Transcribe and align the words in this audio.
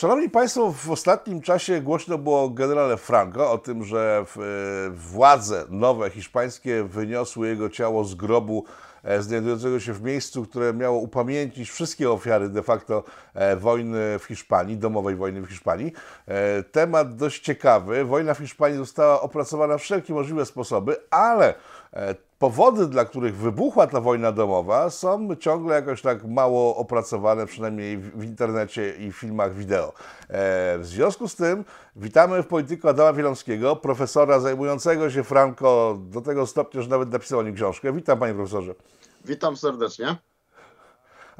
Szanowni 0.00 0.30
Państwo, 0.30 0.72
w 0.72 0.90
ostatnim 0.90 1.42
czasie 1.42 1.80
głośno 1.80 2.18
było 2.18 2.42
o 2.42 2.50
generale 2.50 2.96
Franco, 2.96 3.52
o 3.52 3.58
tym, 3.58 3.84
że 3.84 4.24
władze 4.90 5.64
nowe 5.68 6.10
hiszpańskie 6.10 6.84
wyniosły 6.84 7.48
jego 7.48 7.70
ciało 7.70 8.04
z 8.04 8.14
grobu 8.14 8.64
e, 9.02 9.22
znajdującego 9.22 9.80
się 9.80 9.92
w 9.92 10.02
miejscu, 10.02 10.46
które 10.46 10.74
miało 10.74 10.98
upamiętnić 10.98 11.70
wszystkie 11.70 12.10
ofiary 12.10 12.48
de 12.48 12.62
facto 12.62 13.04
e, 13.34 13.56
wojny 13.56 14.18
w 14.18 14.24
Hiszpanii, 14.24 14.76
domowej 14.76 15.16
wojny 15.16 15.40
w 15.40 15.48
Hiszpanii. 15.48 15.92
E, 16.26 16.62
temat 16.62 17.16
dość 17.16 17.42
ciekawy. 17.42 18.04
Wojna 18.04 18.34
w 18.34 18.38
Hiszpanii 18.38 18.78
została 18.78 19.20
opracowana 19.20 19.78
w 19.78 19.82
wszelkie 19.82 20.14
możliwe 20.14 20.46
sposoby, 20.46 20.96
ale 21.10 21.54
powody, 22.38 22.86
dla 22.86 23.04
których 23.04 23.36
wybuchła 23.36 23.86
ta 23.86 24.00
wojna 24.00 24.32
domowa, 24.32 24.90
są 24.90 25.36
ciągle 25.36 25.74
jakoś 25.74 26.02
tak 26.02 26.24
mało 26.24 26.76
opracowane, 26.76 27.46
przynajmniej 27.46 27.98
w 27.98 28.24
internecie 28.24 28.94
i 28.96 29.12
filmach 29.12 29.54
wideo. 29.54 29.92
E, 30.28 30.78
w 30.78 30.86
związku 30.86 31.28
z 31.28 31.36
tym 31.36 31.64
witamy 31.96 32.42
w 32.42 32.46
polityku 32.46 32.88
Adama 32.88 33.12
Wielomskiego, 33.12 33.76
profesora 33.76 34.40
zajmującego 34.40 35.10
się 35.10 35.24
Franco 35.24 35.98
do 36.00 36.20
tego 36.20 36.46
stopnia, 36.46 36.82
że 36.82 36.88
nawet 36.88 37.12
napisał 37.12 37.38
o 37.38 37.42
nim 37.42 37.54
książkę. 37.54 37.92
Witam 37.92 38.18
panie 38.18 38.34
profesorze. 38.34 38.74
Witam 39.24 39.56
serdecznie. 39.56 40.16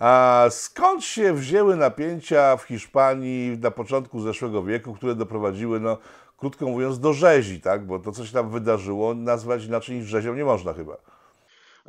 A 0.01 0.47
skąd 0.51 1.05
się 1.05 1.35
wzięły 1.35 1.77
napięcia 1.77 2.57
w 2.57 2.63
Hiszpanii 2.63 3.59
na 3.59 3.71
początku 3.71 4.21
zeszłego 4.21 4.63
wieku, 4.63 4.95
które 4.95 5.15
doprowadziły 5.15 5.81
no, 5.81 5.99
krótko 6.41 6.67
mówiąc, 6.67 6.99
do 6.99 7.13
rzezi, 7.13 7.61
tak? 7.61 7.87
Bo 7.87 7.99
to, 7.99 8.13
co 8.13 8.27
się 8.27 8.33
tam 8.33 8.51
wydarzyło, 8.51 9.15
nazwać 9.15 9.65
inaczej 9.65 9.97
niż 9.97 10.07
rzezią 10.07 10.35
nie 10.35 10.45
można 10.45 10.73
chyba. 10.73 10.97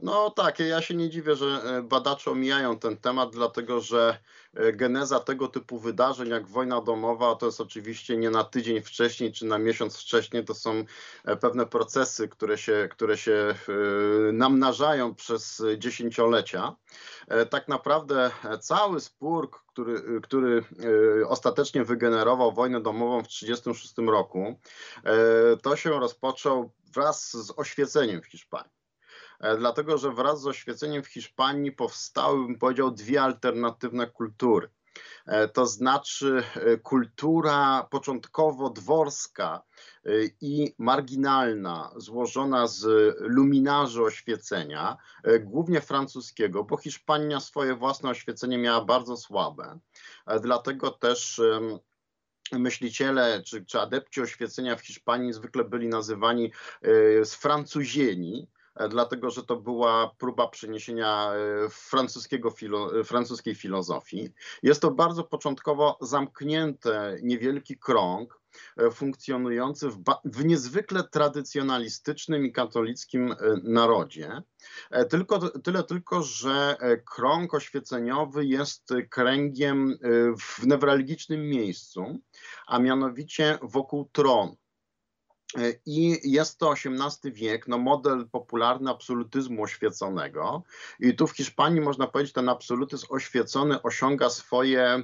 No 0.02 0.30
tak, 0.30 0.60
ja 0.60 0.82
się 0.82 0.94
nie 0.94 1.10
dziwię, 1.10 1.36
że 1.36 1.46
e, 1.46 1.82
badacze 1.82 2.32
omijają 2.32 2.80
ten 2.80 2.98
temat, 2.98 3.30
dlatego 3.30 3.82
że 3.82 4.18
e, 4.54 4.74
geneza 4.74 5.20
tego 5.20 5.48
typu 5.48 5.80
wydarzeń 5.80 6.30
jak 6.30 6.48
wojna 6.48 6.82
domowa 6.82 7.36
to 7.36 7.46
jest 7.46 7.62
oczywiście 7.62 8.18
nie 8.18 8.30
na 8.30 8.44
tydzień 8.44 8.82
wcześniej 8.82 9.32
czy 9.32 9.46
na 9.46 9.58
miesiąc 9.58 9.98
wcześniej, 9.98 10.46
to 10.46 10.56
są 10.56 10.84
e, 11.26 11.36
pewne 11.36 11.66
procesy, 11.66 12.28
które 12.28 12.58
się, 12.58 12.90
które 12.92 13.18
się 13.18 13.56
namnażają 14.34 15.16
przez 15.16 15.64
dziesięciolecia. 15.78 16.76
Tak 17.50 17.68
naprawdę 17.68 18.32
cały 18.62 19.00
spór, 19.00 19.52
który, 19.52 20.22
który 20.22 20.64
ostatecznie 21.28 21.84
wygenerował 21.84 22.52
wojnę 22.52 22.82
domową 22.82 23.24
w 23.24 23.28
1936 23.28 24.10
roku, 24.10 24.60
to 25.62 25.76
się 25.76 25.90
rozpoczął 25.90 26.72
wraz 26.94 27.32
z 27.32 27.54
oświeceniem 27.58 28.22
w 28.22 28.26
Hiszpanii. 28.26 28.81
E, 29.42 29.58
dlatego 29.58 29.98
że 29.98 30.12
wraz 30.12 30.42
z 30.42 30.48
oświeceniem 30.48 31.04
w 31.04 31.08
Hiszpanii 31.08 31.72
powstały, 31.72 32.46
bym 32.48 32.60
powiedział, 32.60 32.92
dwie 32.92 33.22
alternatywne 33.22 34.08
kultury. 34.08 34.70
E, 35.26 35.48
to 35.48 35.66
znaczy 35.66 36.44
e, 36.56 36.78
kultura 36.78 37.88
początkowo 37.92 38.70
dworska 38.70 39.62
i 40.42 40.76
marginalna, 40.78 41.92
złożona 41.96 42.68
z 42.68 42.86
luminarzy 43.20 44.04
oświecenia, 44.04 44.98
głównie 45.40 45.82
francuskiego, 45.82 46.64
bo 46.64 46.78
Hiszpania 46.78 47.40
swoje 47.40 47.76
własne 47.76 48.10
oświecenie 48.10 48.58
miała 48.58 48.86
bardzo 48.86 49.18
słabe. 49.18 49.80
Dlatego 50.42 50.92
też 50.92 51.42
myśliciele 52.52 53.44
czy, 53.44 53.66
czy 53.66 53.80
adepci 53.80 54.22
oświecenia 54.22 54.76
w 54.76 54.82
Hiszpanii 54.82 55.34
zwykle 55.34 55.64
byli 55.64 55.88
nazywani 55.88 56.52
sfrancuzieni, 57.24 58.48
dlatego 58.90 59.30
że 59.30 59.44
to 59.44 59.56
była 59.56 60.12
próba 60.18 60.48
przeniesienia 60.48 61.32
e, 61.34 61.70
francuskiego 61.70 62.52
filo, 62.52 63.00
e, 63.00 63.04
francuskiej 63.04 63.56
filozofii. 63.56 64.30
Jest 64.64 64.82
to 64.82 64.92
bardzo 64.92 65.24
początkowo 65.24 65.98
zamknięty, 66.02 66.90
niewielki 67.24 67.78
krąg, 67.78 68.42
funkcjonujący 68.94 69.90
w, 69.90 70.04
w, 70.26 70.46
niezwykle 70.46 71.04
tradycjonalistycznym 71.04 72.46
i 72.46 72.52
katolickim 72.52 73.36
narodzie. 73.64 74.42
Tylko, 75.10 75.40
tyle 75.40 75.84
tylko, 75.84 76.24
że 76.24 76.78
krąg 77.16 77.54
oświeceniowy 77.54 78.46
jest 78.46 78.94
kręgiem 79.10 79.98
w 80.40 80.66
newralgicznym 80.66 81.50
miejscu, 81.50 82.20
a 82.68 82.80
mianowicie 82.80 83.60
wokół 83.62 84.10
tronu. 84.12 84.61
E, 85.58 85.74
I 85.86 86.32
jest 86.32 86.60
to 86.60 86.74
XVIII 86.74 87.34
wiek, 87.34 87.68
no 87.68 87.78
model 87.78 88.30
popularny 88.32 88.92
absolutyzmu 88.92 89.64
oświeconego. 89.64 90.64
I 91.00 91.16
tu 91.16 91.28
w 91.28 91.32
Hiszpanii 91.32 91.82
można 91.82 92.08
powiedzieć, 92.08 92.34
ten 92.34 92.50
absolutyzm 92.50 93.06
oświecony 93.10 93.82
osiąga 93.82 94.30
swoje 94.30 94.82
e, 94.84 95.04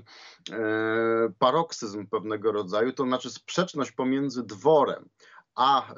paroksyzm 1.40 2.08
pewnego 2.08 2.52
rodzaju, 2.52 2.94
to 2.94 3.04
znaczy 3.04 3.30
sprzeczność 3.30 3.92
pomiędzy 3.92 4.44
dworem 4.44 5.10
a 5.56 5.94
e, 5.94 5.96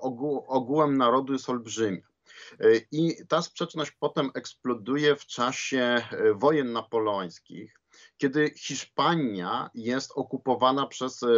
ogół, 0.00 0.44
ogółem 0.46 0.96
narodu 0.96 1.32
jest 1.32 1.50
olbrzymia. 1.50 2.02
E, 2.60 2.66
I 2.92 3.26
ta 3.28 3.42
sprzeczność 3.42 3.90
potem 3.90 4.30
eksploduje 4.34 5.16
w 5.16 5.26
czasie 5.26 5.80
e, 5.80 6.34
wojen 6.34 6.72
napoleońskich 6.72 7.80
kiedy 8.18 8.50
Hiszpania 8.56 9.70
jest 9.74 10.12
okupowana 10.14 10.86
przez 10.86 11.22
e, 11.22 11.28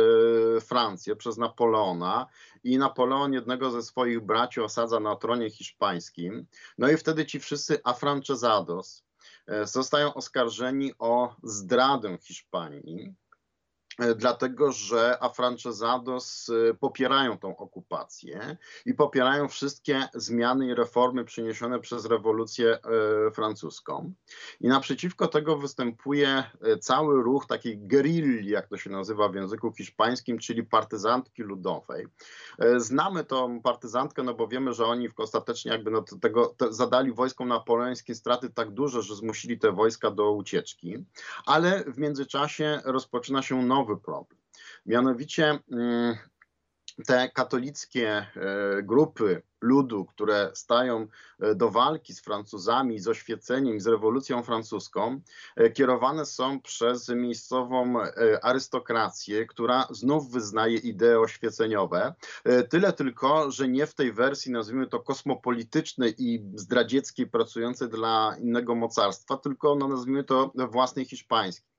Francję, 0.60 1.16
przez 1.16 1.36
Napoleona 1.36 2.26
i 2.64 2.78
Napoleon 2.78 3.32
jednego 3.32 3.70
ze 3.70 3.82
swoich 3.82 4.20
braci 4.20 4.60
osadza 4.60 5.00
na 5.00 5.16
tronie 5.16 5.50
hiszpańskim. 5.50 6.46
No 6.78 6.90
i 6.90 6.96
wtedy 6.96 7.26
ci 7.26 7.40
wszyscy 7.40 7.80
afrancezados 7.84 9.04
e, 9.46 9.66
zostają 9.66 10.14
oskarżeni 10.14 10.92
o 10.98 11.36
zdradę 11.42 12.18
Hiszpanii. 12.18 13.14
E, 14.00 14.14
dlatego 14.14 14.72
że 14.72 15.22
afrancezados 15.22 16.50
e, 16.50 16.74
popierają 16.74 17.38
tą 17.38 17.56
okupację 17.56 18.56
i 18.86 18.94
popierają 18.94 19.48
wszystkie 19.48 20.08
zmiany 20.14 20.66
i 20.66 20.74
reformy 20.74 21.24
przyniesione 21.24 21.80
przez 21.80 22.04
rewolucję 22.06 22.78
e, 22.78 23.30
francuską. 23.30 24.12
I 24.60 24.68
naprzeciwko 24.68 25.26
tego 25.26 25.56
występuje 25.56 26.44
cały 26.80 27.22
ruch 27.22 27.46
takiej 27.46 27.78
gerilli, 27.78 28.50
jak 28.50 28.68
to 28.68 28.76
się 28.76 28.90
nazywa 28.90 29.28
w 29.28 29.34
języku 29.34 29.72
hiszpańskim, 29.72 30.38
czyli 30.38 30.62
partyzantki 30.62 31.42
ludowej. 31.42 32.06
Znamy 32.76 33.24
tą 33.24 33.60
partyzantkę, 33.62 34.22
no 34.22 34.34
bo 34.34 34.48
wiemy, 34.48 34.72
że 34.72 34.86
oni 34.86 35.08
ostatecznie 35.16 35.72
jakby 35.72 35.90
no 35.90 36.04
tego, 36.20 36.54
zadali 36.70 37.12
wojskom 37.12 37.48
napoleońskim 37.48 38.14
straty 38.14 38.50
tak 38.50 38.70
duże, 38.70 39.02
że 39.02 39.16
zmusili 39.16 39.58
te 39.58 39.72
wojska 39.72 40.10
do 40.10 40.32
ucieczki, 40.32 41.04
ale 41.46 41.84
w 41.84 41.98
międzyczasie 41.98 42.80
rozpoczyna 42.84 43.42
się 43.42 43.62
nowy 43.62 43.89
problem. 43.96 44.40
Mianowicie 44.86 45.58
mm, 45.72 46.16
te 47.06 47.28
katolickie 47.28 48.08
e, 48.08 48.26
grupy 48.82 49.42
ludu, 49.60 50.04
które 50.04 50.50
stają 50.54 51.06
e, 51.40 51.54
do 51.54 51.70
walki 51.70 52.14
z 52.14 52.20
Francuzami, 52.20 53.00
z 53.00 53.08
oświeceniem, 53.08 53.80
z 53.80 53.86
rewolucją 53.86 54.42
francuską, 54.42 55.20
e, 55.56 55.70
kierowane 55.70 56.26
są 56.26 56.60
przez 56.60 57.08
miejscową 57.08 57.94
arystokrację, 58.42 59.46
która 59.46 59.86
znów 59.90 60.30
wyznaje 60.30 60.76
idee 60.78 61.18
oświeceniowe. 61.20 62.14
Tyle 62.70 62.92
tylko, 62.92 63.50
że 63.50 63.68
nie 63.68 63.86
w 63.86 63.94
tej 63.94 64.12
wersji, 64.12 64.52
nazwijmy 64.52 64.86
to 64.86 65.00
kosmopolitycznej 65.00 66.14
i 66.18 66.42
zdradzieckiej, 66.54 67.26
pracującej 67.26 67.88
dla 67.88 68.36
innego 68.40 68.74
mocarstwa, 68.74 69.36
tylko 69.36 69.74
no, 69.74 69.88
nazwijmy 69.88 70.24
to 70.24 70.52
własnej 70.70 71.04
hiszpańskiej. 71.04 71.69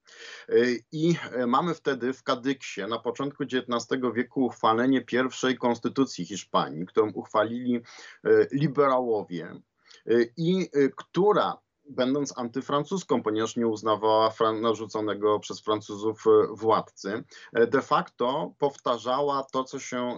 I 0.92 1.16
mamy 1.48 1.74
wtedy 1.74 2.14
w 2.14 2.24
Kadyksie 2.24 2.82
na 2.82 3.00
początku 3.00 3.44
XIX 3.44 4.02
wieku 4.14 4.46
uchwalenie 4.46 5.02
pierwszej 5.02 5.58
konstytucji 5.58 6.26
Hiszpanii, 6.26 6.86
którą 6.86 7.12
uchwalili 7.12 7.76
e, 7.76 8.30
liberałowie 8.52 9.46
e, 9.46 10.14
i 10.38 10.70
e, 10.74 10.90
która 10.90 11.58
będąc 11.90 12.38
antyfrancuską, 12.38 13.24
ponieważ 13.24 13.56
nie 13.56 13.68
uznawała 13.68 14.34
narzuconego 14.62 15.40
przez 15.40 15.62
Francuzów 15.62 16.24
władcy, 16.52 17.24
de 17.54 17.82
facto 17.82 18.54
powtarzała 18.60 19.44
to, 19.52 19.64
co 19.64 19.80
się, 19.80 20.18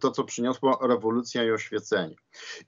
to, 0.00 0.10
co 0.10 0.24
przyniosła 0.24 0.78
rewolucja 0.82 1.44
i 1.44 1.50
oświecenie. 1.50 2.16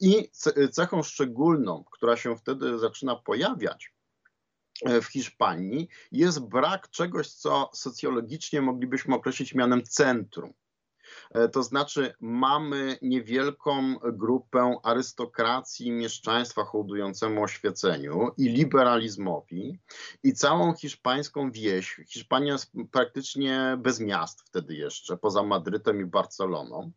I 0.00 0.31
cechą 0.72 1.02
szczególną, 1.02 1.84
która 1.92 2.16
się 2.16 2.37
wtedy 2.37 2.78
zaczyna 2.78 3.16
pojawiać, 3.16 3.92
w 4.86 5.04
Hiszpanii 5.04 5.88
jest 6.12 6.40
brak 6.40 6.90
czegoś, 6.90 7.28
co 7.28 7.70
socjologicznie 7.72 8.62
moglibyśmy 8.62 9.14
określić 9.14 9.54
mianem 9.54 9.82
centrum. 9.82 10.52
E, 11.30 11.48
to 11.48 11.62
znaczy, 11.62 12.14
mamy 12.20 12.98
niewielką 13.02 13.94
grupę 14.12 14.76
arystokracji 14.82 15.92
mieszczaństwa 15.92 16.64
hołdującemu 16.64 17.42
oświeceniu 17.42 18.30
i 18.36 18.48
liberalizmowi, 18.48 19.78
i 20.22 20.32
całą 20.32 20.75
hiszpańską 20.75 21.50
wieś. 21.50 22.00
Hiszpania 22.08 22.52
jest 22.52 22.72
praktycznie 22.92 23.78
bez 23.78 24.00
miast 24.00 24.42
wtedy 24.42 24.75
jeszcze, 24.75 25.16
poza 25.16 25.42
Madrytem 25.42 26.00
i 26.00 26.04
Barceloną, 26.04 26.90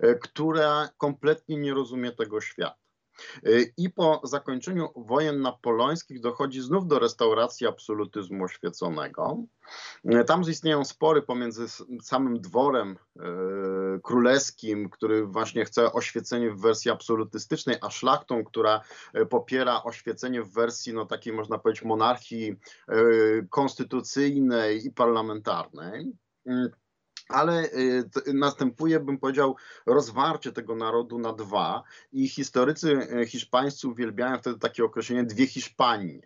e, 0.00 0.14
która 0.14 0.88
kompletnie 0.98 1.56
nie 1.56 1.74
rozumie 1.74 2.12
tego 2.12 2.40
świata. 2.40 2.87
I 3.76 3.90
po 3.90 4.20
zakończeniu 4.24 4.88
wojen 4.96 5.40
napoleońskich 5.40 6.20
dochodzi 6.20 6.60
znów 6.60 6.86
do 6.86 6.98
restauracji 6.98 7.66
absolutyzmu 7.66 8.44
oświeconego. 8.44 9.44
Tam 10.26 10.42
istnieją 10.42 10.84
spory 10.84 11.22
pomiędzy 11.22 11.66
samym 12.02 12.40
dworem 12.40 12.98
królewskim, 14.02 14.90
który 14.90 15.26
właśnie 15.26 15.64
chce 15.64 15.92
oświecenie 15.92 16.50
w 16.50 16.60
wersji 16.60 16.90
absolutystycznej, 16.90 17.76
a 17.80 17.90
szlachtą, 17.90 18.44
która 18.44 18.80
popiera 19.30 19.82
oświecenie 19.82 20.42
w 20.42 20.52
wersji 20.52 20.92
no, 20.92 21.06
takiej, 21.06 21.32
można 21.32 21.58
powiedzieć, 21.58 21.84
monarchii 21.84 22.56
konstytucyjnej 23.50 24.86
i 24.86 24.90
parlamentarnej 24.90 26.12
ale 27.28 27.64
y, 27.64 28.10
następuje, 28.34 29.00
bym 29.00 29.18
powiedział, 29.18 29.56
rozwarcie 29.86 30.52
tego 30.52 30.76
narodu 30.76 31.18
na 31.18 31.32
dwa 31.32 31.82
i 32.12 32.28
historycy 32.28 33.08
y, 33.22 33.26
hiszpańscy 33.26 33.88
uwielbiają 33.88 34.38
wtedy 34.38 34.58
takie 34.58 34.84
określenie 34.84 35.24
dwie 35.24 35.46
Hiszpanie. 35.46 36.20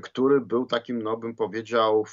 który 0.02 0.40
był 0.40 0.66
takim, 0.66 1.02
no 1.02 1.16
bym 1.16 1.34
powiedział, 1.34 2.04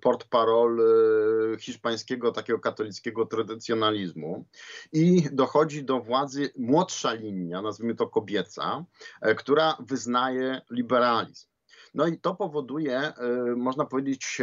port 0.00 0.24
parol 0.24 0.80
e, 0.80 1.58
hiszpańskiego 1.58 2.32
takiego 2.32 2.58
katolickiego 2.58 3.26
tradycjonalizmu 3.26 4.44
i 4.92 5.28
dochodzi 5.32 5.84
do 5.84 6.00
władzy 6.00 6.50
młodsza 6.56 7.12
linia, 7.12 7.62
nazwijmy 7.62 7.94
to 7.94 8.06
kobieca, 8.06 8.84
e, 9.20 9.34
która 9.34 9.76
wyznaje 9.80 10.60
liberalizm. 10.70 11.48
No 11.94 12.06
i 12.06 12.18
to 12.18 12.34
powoduje, 12.34 12.98
e, 12.98 13.14
można 13.56 13.84
powiedzieć, 13.84 14.42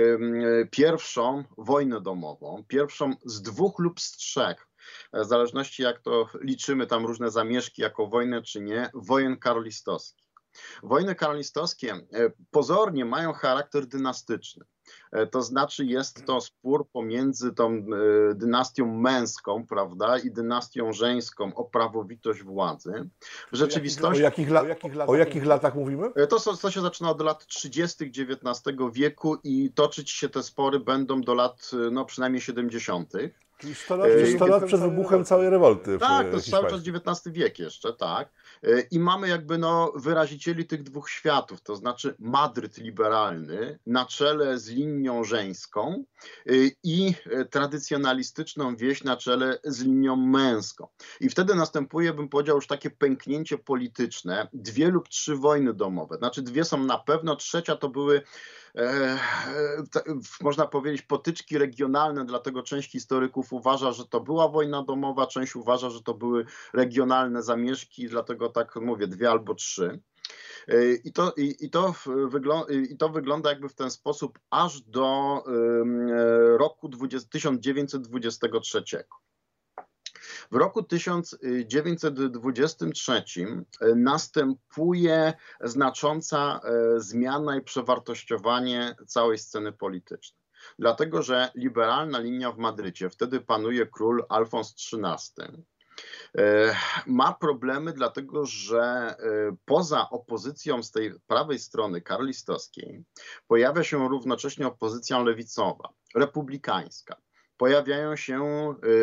pierwszą 0.72 1.44
wojnę 1.58 2.02
domową, 2.02 2.64
pierwszą 2.68 3.14
z 3.26 3.42
dwóch 3.42 3.80
lub 3.80 4.00
z 4.00 4.12
trzech 4.12 4.68
w 5.14 5.26
zależności 5.26 5.84
jak 5.84 6.00
to 6.00 6.30
liczymy 6.42 6.88
tam 6.88 7.06
różne 7.06 7.32
zamieszki 7.32 7.82
jako 7.82 8.08
wojnę 8.08 8.42
czy 8.42 8.62
nie, 8.62 8.90
wojen 8.94 9.38
karolistowskich. 9.38 10.25
Wojny 10.84 11.16
karolistowskie 11.16 11.94
e, 11.94 12.32
pozornie 12.52 13.06
mają 13.06 13.34
charakter 13.34 13.86
dynastyczny. 13.88 14.66
E, 15.12 15.28
to 15.28 15.42
znaczy 15.42 15.86
jest 15.86 16.26
to 16.26 16.42
spór 16.42 16.90
pomiędzy 16.90 17.54
tą 17.54 17.74
e, 17.74 17.84
dynastią 18.36 18.86
męską, 18.86 19.68
prawda, 19.68 20.18
i 20.18 20.32
dynastią 20.32 20.94
żeńską 20.94 21.56
o 21.56 21.64
prawowitość 21.64 22.44
władzy. 22.44 23.10
W 23.52 23.56
rzeczywistości... 23.56 24.22
O 24.22 24.24
jakich, 24.24 24.52
o 24.52 24.66
jakich, 24.66 24.96
latach, 24.96 25.10
o 25.10 25.16
jakich 25.16 25.46
latach 25.46 25.76
mówimy? 25.76 26.12
To, 26.30 26.58
to 26.58 26.72
się 26.72 26.82
zaczyna 26.82 27.10
od 27.10 27.22
lat 27.22 27.46
30. 27.46 28.06
XIX 28.06 28.78
wieku 28.94 29.38
i 29.44 29.72
toczyć 29.72 30.12
się 30.12 30.30
te 30.30 30.44
spory 30.44 30.80
będą 30.80 31.22
do 31.22 31.34
lat 31.34 31.72
no, 31.92 32.06
przynajmniej 32.06 32.42
70. 32.42 33.14
Czyli 33.58 33.76
100 33.76 33.96
lat, 33.98 34.10
100 34.36 34.48
lat 34.48 34.66
przed 34.66 34.82
wybuchem 34.82 35.26
całej 35.26 35.50
rewolty. 35.50 36.00
Tak, 36.00 36.30
to 36.30 36.36
jest 36.36 36.50
cały 36.50 36.70
czas 36.70 36.82
XIX 36.88 37.36
wiek 37.36 37.60
jeszcze, 37.60 37.94
tak. 37.94 38.30
E, 38.64 38.82
I 38.92 39.00
mamy 39.00 39.28
jakby 39.28 39.58
no 39.58 39.94
wyrazicieli 39.96 40.66
tych 40.66 40.84
dwóch 40.84 41.10
światów, 41.10 41.62
to 41.62 41.76
znaczy 41.76 42.16
Madryt 42.20 42.78
liberalny 42.78 43.80
na 43.86 44.06
czele 44.06 44.60
z 44.60 44.70
linią 44.70 45.24
żeńską 45.24 46.04
e, 46.46 46.52
i 46.84 47.14
e, 47.26 47.46
tradycjonalistyczną 47.46 48.76
wieś 48.76 49.04
na 49.04 49.18
czele 49.18 49.60
z 49.64 49.84
linią 49.84 50.16
męską. 50.16 50.88
I 51.20 51.30
wtedy 51.30 51.56
następuje, 51.56 52.14
bym 52.14 52.30
powiedział, 52.30 52.56
już 52.56 52.68
takie 52.68 52.90
pęknięcie 52.90 53.58
polityczne, 53.58 54.48
dwie 54.54 54.90
lub 54.90 55.10
trzy 55.10 55.36
wojny 55.36 55.74
domowe. 55.74 56.18
Znaczy 56.18 56.42
dwie 56.42 56.66
są 56.66 56.84
na 56.84 56.98
pewno, 56.98 57.36
trzecia 57.36 57.76
to 57.76 57.90
były 57.90 58.22
E, 58.65 58.65
można 60.42 60.68
powiedzieć, 60.68 61.02
potyczki 61.02 61.58
regionalne, 61.58 62.26
dlatego 62.26 62.64
część 62.64 62.92
historyków 62.92 63.54
uważa, 63.54 63.92
że 63.92 64.06
to 64.06 64.20
była 64.20 64.50
wojna 64.50 64.84
domowa, 64.84 65.28
część 65.28 65.56
uważa, 65.56 65.90
że 65.90 66.02
to 66.02 66.14
były 66.14 66.46
regionalne 66.74 67.44
zamieszki, 67.44 68.08
dlatego 68.08 68.50
tak 68.50 68.76
mówię, 68.76 69.08
dwie 69.08 69.32
albo 69.32 69.56
trzy. 69.56 70.00
E, 70.68 70.94
I 70.94 71.14
to, 71.14 71.34
i, 71.38 71.56
i, 71.60 71.70
to 71.70 71.94
wygląda, 72.06 72.74
I 72.74 72.98
to 72.98 73.10
wygląda 73.10 73.50
jakby 73.50 73.70
w 73.70 73.76
ten 73.76 73.92
sposób 73.92 74.40
aż 74.50 74.82
do 74.82 75.44
roku 76.58 76.90
20, 76.90 77.30
1923. 77.30 78.84
W 80.52 80.56
roku 80.56 80.84
1923 80.84 83.24
e, 83.82 83.96
następuje 83.96 85.34
znacząca 85.62 86.62
e, 86.64 87.00
zmiana 87.00 87.58
i 87.58 87.62
przewartościowanie 87.62 88.96
całej 89.08 89.38
sceny 89.38 89.72
politycznej. 89.72 90.46
Dlatego, 90.80 91.22
że 91.22 91.52
liberalna 91.56 92.20
linia 92.20 92.52
w 92.52 92.58
Madrycie, 92.58 93.10
wtedy 93.10 93.42
panuje 93.42 93.86
król 93.86 94.26
Alfons 94.30 94.76
XIII, 94.94 95.64
e, 96.38 96.76
ma 97.06 97.34
problemy, 97.34 97.94
dlatego 97.94 98.46
że 98.46 99.16
poza 99.66 100.10
opozycją 100.10 100.84
z 100.84 100.92
tej 100.92 101.14
prawej 101.28 101.60
strony 101.60 102.02
karlistowskiej 102.02 103.04
pojawia 103.48 103.84
się 103.84 104.10
równocześnie 104.10 104.68
opozycja 104.68 105.20
lewicowa, 105.20 105.90
republikańska 106.16 107.16
pojawiają 107.58 108.16
się 108.16 108.44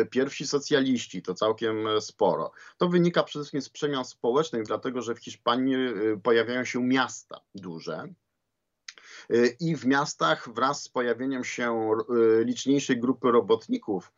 y, 0.01 0.05
pierwsi 0.05 0.47
socjaliści, 0.47 1.21
to 1.21 1.33
całkiem 1.33 1.87
sporo. 1.99 2.51
To 2.77 2.89
wynika 2.89 3.23
przede 3.23 3.43
wszystkim 3.43 3.61
z 3.61 3.69
przemian 3.69 4.05
społecznych, 4.05 4.63
dlatego 4.63 5.01
że 5.01 5.15
w 5.15 5.19
Hiszpanii 5.19 5.75
y, 5.75 6.19
pojawiają 6.23 6.65
się 6.65 6.83
miasta 6.83 7.41
duże. 7.55 8.13
Y, 9.31 9.57
I 9.59 9.75
w 9.75 9.85
miastach 9.85 10.49
wraz 10.53 10.83
z 10.83 10.89
pojawieniem 10.89 11.43
się 11.43 11.91
liczniejszej 12.45 12.99
grupy 12.99 13.31
robotników 13.31 14.13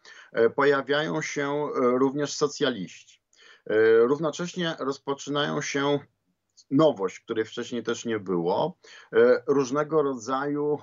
pojawiają 0.56 1.22
się 1.22 1.70
również 1.74 2.34
socjaliści. 2.34 3.22
Równocześnie 4.00 4.75
rozpoczynają 4.80 5.62
się 5.62 6.00
nowość, 6.71 7.19
której 7.19 7.45
wcześniej 7.45 7.83
też 7.83 8.05
nie 8.05 8.19
było, 8.19 8.77
e, 9.13 9.43
różnego 9.47 10.01
rodzaju 10.03 10.74
e, 10.74 10.79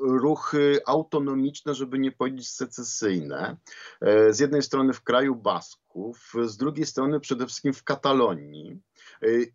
ruchy 0.00 0.80
autonomiczne, 0.86 1.74
żeby 1.74 1.98
nie 1.98 2.12
powiedzieć 2.12 2.50
secesyjne. 2.50 3.56
E, 4.00 4.32
z 4.32 4.38
jednej 4.38 4.62
strony 4.62 4.92
w 4.92 5.02
kraju 5.02 5.34
Basków, 5.36 6.32
z 6.44 6.56
drugiej 6.56 6.86
strony 6.86 7.20
przede 7.20 7.46
wszystkim 7.46 7.72
w 7.72 7.84
Katalonii. 7.84 8.80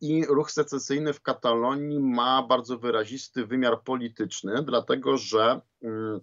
I 0.01 0.25
ruch 0.25 0.51
secesyjny 0.51 1.13
w 1.13 1.22
Katalonii 1.22 2.00
ma 2.00 2.43
bardzo 2.43 2.77
wyrazisty 2.77 3.46
wymiar 3.46 3.84
polityczny, 3.84 4.63
dlatego 4.63 5.17
że 5.17 5.62
mm, 5.82 6.20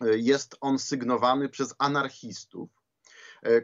jest 0.00 0.56
on 0.60 0.78
sygnowany 0.78 1.48
przez 1.48 1.74
anarchistów 1.78 2.77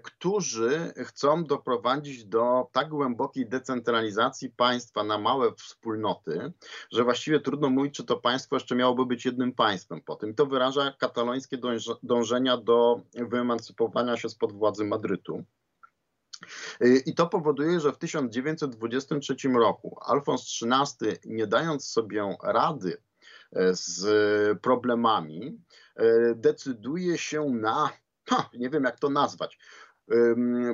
którzy 0.03 0.93
chcą 0.97 1.45
doprowadzić 1.45 2.25
do 2.25 2.69
tak 2.73 2.89
głębokiej 2.89 3.49
decentralizacji 3.49 4.51
państwa 4.51 5.05
na 5.05 5.19
małe 5.19 5.53
wspólnoty, 5.55 6.53
że 6.93 7.05
właściwie 7.05 7.41
trudno 7.41 7.71
mówić, 7.71 7.95
czy 7.95 8.05
to 8.05 8.17
państwo 8.17 8.57
jeszcze 8.57 8.75
miałoby 8.75 9.07
być 9.07 9.25
jednym 9.25 9.53
państwem 9.53 10.01
po 10.01 10.17
tym. 10.17 10.35
To 10.35 10.47
wyraża 10.47 10.93
katalońskie 10.99 11.59
dążenia 12.03 12.57
do 12.57 13.01
wyemancypowania 13.15 14.17
się 14.17 14.29
spod 14.29 14.53
władzy 14.53 14.85
Madrytu. 14.85 15.45
I 17.07 17.15
to 17.15 17.27
powoduje, 17.27 17.81
że 17.81 17.93
w 17.93 17.99
1923 17.99 19.35
roku 19.49 19.99
Alfons 20.01 20.63
XIII, 20.63 21.19
nie 21.25 21.47
dając 21.47 21.89
sobie 21.89 22.37
rady 22.43 22.97
e, 23.53 23.75
z 23.75 24.61
problemami, 24.61 25.61
e, 25.97 26.35
decyduje 26.35 27.19
się 27.19 27.45
na, 27.45 27.91
ha, 28.29 28.51
nie 28.55 28.71
wiem 28.71 28.85
jak 28.85 28.99
to 28.99 29.11
nazwać, 29.11 29.59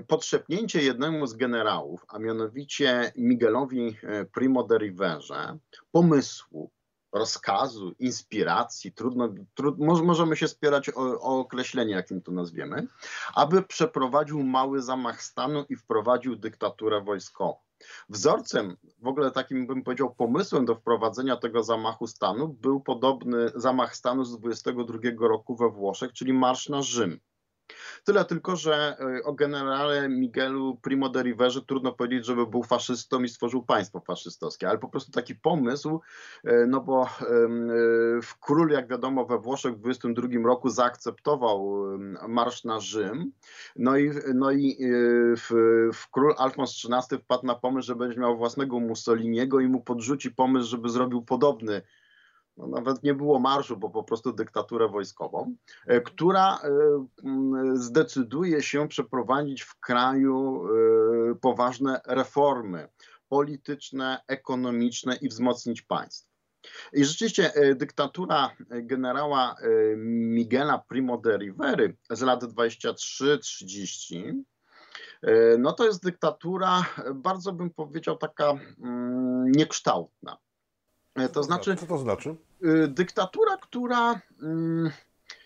podszepnięcie 0.06 0.82
jednemu 0.82 1.26
z 1.26 1.34
generałów, 1.34 2.04
a 2.08 2.18
mianowicie 2.18 3.12
Miguelowi 3.16 3.96
e, 4.02 4.24
Primo 4.24 4.64
de 4.64 4.78
Riverze, 4.78 5.58
pomysłu, 5.92 6.70
rozkazu, 7.12 7.94
inspiracji, 7.98 8.92
trudno, 8.92 9.28
trudno 9.54 10.02
możemy 10.04 10.36
się 10.36 10.48
spierać 10.48 10.88
o, 10.88 11.20
o 11.20 11.38
określenie, 11.38 11.94
jakim 11.94 12.22
to 12.22 12.32
nazwiemy, 12.32 12.86
aby 13.34 13.62
przeprowadził 13.62 14.42
mały 14.42 14.82
zamach 14.82 15.22
stanu 15.22 15.64
i 15.68 15.76
wprowadził 15.76 16.36
dyktaturę 16.36 17.00
wojskową. 17.00 17.56
Wzorcem, 18.08 18.76
w 18.98 19.06
ogóle 19.06 19.30
takim 19.30 19.66
bym 19.66 19.82
powiedział, 19.82 20.14
pomysłem 20.14 20.64
do 20.64 20.74
wprowadzenia 20.74 21.36
tego 21.36 21.62
zamachu 21.62 22.06
stanu 22.06 22.48
był 22.48 22.80
podobny 22.80 23.50
zamach 23.54 23.96
stanu 23.96 24.24
z 24.24 24.38
22 24.38 24.98
roku 25.28 25.56
we 25.56 25.70
Włoszech, 25.70 26.12
czyli 26.12 26.32
marsz 26.32 26.68
na 26.68 26.82
Rzym. 26.82 27.20
Tyle 28.04 28.24
tylko, 28.24 28.56
że 28.56 28.96
e, 28.98 29.24
o 29.24 29.32
generale 29.32 30.08
Miguelu 30.08 30.78
Primo 30.82 31.08
de 31.08 31.22
Riverze 31.22 31.62
trudno 31.62 31.92
powiedzieć, 31.92 32.26
żeby 32.26 32.46
był 32.46 32.62
faszystą 32.62 33.22
i 33.22 33.28
stworzył 33.28 33.62
państwo 33.62 34.00
faszystowskie, 34.00 34.68
ale 34.68 34.78
po 34.78 34.88
prostu 34.88 35.12
taki 35.12 35.34
pomysł, 35.34 36.00
e, 36.44 36.66
no 36.66 36.80
bo 36.80 37.02
e, 37.02 37.06
w 38.22 38.38
król, 38.40 38.70
jak 38.70 38.88
wiadomo, 38.88 39.26
we 39.26 39.38
Włoszech 39.38 39.74
w 39.74 39.80
22 39.80 40.28
roku 40.44 40.70
zaakceptował 40.70 41.84
marsz 42.28 42.64
na 42.64 42.80
Rzym, 42.80 43.32
no 43.76 43.96
i, 43.96 44.10
no 44.34 44.50
i 44.50 44.76
w, 45.36 45.50
w 45.94 46.10
król 46.10 46.34
Alfons 46.38 46.86
XIII 46.90 47.20
wpadł 47.20 47.46
na 47.46 47.54
pomysł, 47.54 47.86
że 47.86 47.94
będzie 47.94 48.20
miał 48.20 48.36
własnego 48.36 48.80
Mussoliniego 48.80 49.60
i 49.60 49.68
mu 49.68 49.80
podrzuci 49.80 50.30
pomysł, 50.30 50.70
żeby 50.70 50.88
zrobił 50.88 51.22
podobny 51.22 51.82
no 52.60 52.66
nawet 52.66 53.02
nie 53.02 53.14
było 53.14 53.38
marszu, 53.38 53.76
bo 53.76 53.90
po 53.90 54.02
prostu 54.02 54.32
dyktaturę 54.32 54.88
wojskową, 54.88 55.54
e, 55.86 56.00
która 56.00 56.58
e, 56.58 56.68
zdecyduje 57.74 58.62
się 58.62 58.88
przeprowadzić 58.88 59.62
w 59.62 59.80
kraju 59.80 60.64
e, 60.64 61.34
poważne 61.34 62.00
reformy 62.06 62.88
polityczne, 63.28 64.20
ekonomiczne 64.28 65.16
i 65.16 65.28
wzmocnić 65.28 65.82
państwo. 65.82 66.30
I 66.92 67.04
rzeczywiście 67.04 67.52
dyktatura 67.76 68.50
generała 68.70 69.54
Miguela 69.96 70.78
Primo 70.88 71.18
de 71.18 71.38
Rivery 71.38 71.96
z 72.10 72.22
lat 72.22 72.44
23-30 72.44 74.42
no 75.58 75.72
to 75.72 75.84
jest 75.86 76.02
dyktatura, 76.02 76.84
bardzo 77.14 77.52
bym 77.52 77.70
powiedział, 77.70 78.16
taka 78.16 78.50
mm, 78.82 79.52
niekształtna. 79.52 80.36
To 81.28 81.42
znaczy. 81.42 81.76
Co 81.76 81.86
to 81.86 81.98
znaczy? 81.98 82.34
Y, 82.64 82.88
dyktatura, 82.88 83.56
która 83.56 84.20
mm, 84.42 84.90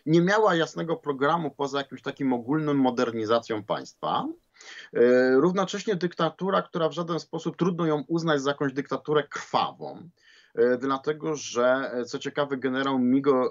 nie 0.07 0.21
miała 0.21 0.55
jasnego 0.55 0.97
programu 0.97 1.51
poza 1.51 1.79
jakimś 1.79 2.03
takim 2.03 2.33
ogólnym 2.33 2.77
modernizacją 2.77 3.63
państwa. 3.63 4.27
Y, 4.97 5.35
równocześnie 5.35 5.97
dyktatura, 5.97 6.63
która 6.63 6.89
w 6.89 6.93
żaden 6.93 7.21
sposób 7.21 7.57
trudno 7.57 7.87
ją 7.87 8.05
uznać 8.09 8.43
za 8.43 8.51
jakąś 8.51 8.73
dyktaturę 8.73 9.23
krwawą. 9.23 10.09
E, 10.55 10.79
dlatego 10.79 11.37
że, 11.37 11.91
e, 11.95 12.05
co 12.05 12.19
ciekawe, 12.19 12.57
generał 12.57 12.99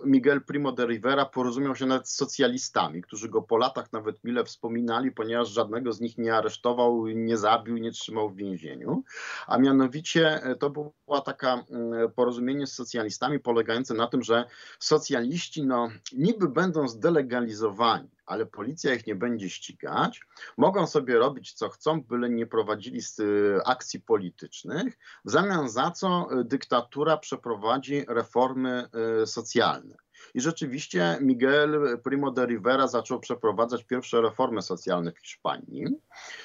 Miguel 0.05 0.41
Primo 0.47 0.71
de 0.71 0.85
Rivera 0.85 1.25
porozumiał 1.25 1.75
się 1.75 1.85
nawet 1.85 2.09
z 2.09 2.15
socjalistami, 2.15 3.01
którzy 3.01 3.29
go 3.29 3.41
po 3.41 3.57
latach 3.57 3.91
nawet 3.93 4.23
mile 4.23 4.43
wspominali, 4.43 5.11
ponieważ 5.11 5.49
żadnego 5.49 5.93
z 5.93 6.01
nich 6.01 6.17
nie 6.17 6.35
aresztował, 6.35 7.07
nie 7.07 7.37
zabił, 7.37 7.77
nie 7.77 7.91
trzymał 7.91 8.29
w 8.29 8.35
więzieniu. 8.35 9.03
A 9.47 9.57
mianowicie 9.57 10.43
e, 10.43 10.55
to 10.55 10.69
była 11.13 11.21
taka 11.21 11.53
mm, 11.69 12.11
porozumienie 12.11 12.67
z 12.67 12.73
socjalistami 12.73 13.39
polegające 13.39 13.93
na 13.93 14.07
tym, 14.07 14.23
że 14.23 14.45
socjaliści 14.79 15.65
no, 15.65 15.89
niby 16.13 16.49
będą 16.49 16.87
zdelegalizowani, 16.87 18.09
ale 18.25 18.45
policja 18.45 18.93
ich 18.93 19.07
nie 19.07 19.15
będzie 19.15 19.49
ścigać. 19.49 20.21
Mogą 20.57 20.87
sobie 20.87 21.17
robić 21.17 21.53
co 21.53 21.69
chcą, 21.69 22.01
byle 22.01 22.29
nie 22.29 22.47
prowadzili 22.47 22.99
y, 23.19 23.59
akcji 23.65 23.99
politycznych, 23.99 24.97
w 25.25 25.31
zamian 25.31 25.69
za 25.69 25.91
co 25.91 26.27
y, 26.39 26.43
dyktatura 26.43 27.17
przeprowadzi 27.17 28.05
reformy 28.07 28.87
y, 29.23 29.27
socjalne. 29.27 29.95
I 30.33 30.41
rzeczywiście 30.41 31.17
Miguel 31.21 31.99
Primo 32.03 32.31
de 32.31 32.45
Rivera 32.45 32.87
zaczął 32.87 33.19
przeprowadzać 33.19 33.83
pierwsze 33.83 34.21
reformy 34.21 34.61
socjalne 34.61 35.11
w 35.11 35.19
Hiszpanii. 35.19 35.85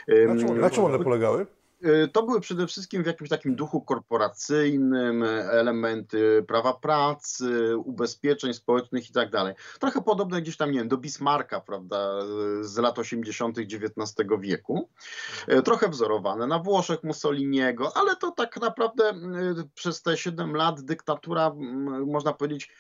Na 0.08 0.36
czym, 0.36 0.60
na 0.60 0.70
czym 0.70 0.84
one 0.84 0.98
polegały? 0.98 1.46
Y, 1.84 2.08
to 2.08 2.22
były 2.22 2.40
przede 2.40 2.66
wszystkim 2.66 3.02
w 3.02 3.06
jakimś 3.06 3.30
takim 3.30 3.56
duchu 3.56 3.80
korporacyjnym, 3.80 5.24
elementy 5.50 6.44
prawa 6.48 6.74
pracy, 6.74 7.76
ubezpieczeń 7.76 8.54
społecznych 8.54 9.10
i 9.10 9.12
tak 9.12 9.30
dalej. 9.30 9.54
Trochę 9.80 10.02
podobne 10.02 10.42
gdzieś 10.42 10.56
tam, 10.56 10.70
nie 10.70 10.78
wiem, 10.78 10.88
do 10.88 10.96
Bismarcka, 10.96 11.60
prawda, 11.60 12.20
z 12.60 12.76
lat 12.78 12.98
80. 12.98 13.58
XIX 13.58 14.28
wieku. 14.40 14.88
Y, 15.52 15.62
trochę 15.62 15.88
wzorowane 15.88 16.46
na 16.46 16.58
Włoszech 16.58 17.04
Mussoliniego, 17.04 17.96
ale 17.96 18.16
to 18.16 18.30
tak 18.30 18.60
naprawdę 18.60 19.10
y, 19.10 19.14
przez 19.74 20.02
te 20.02 20.16
7 20.16 20.56
lat 20.56 20.80
dyktatura, 20.80 21.52
można 22.06 22.32
powiedzieć, 22.32 22.72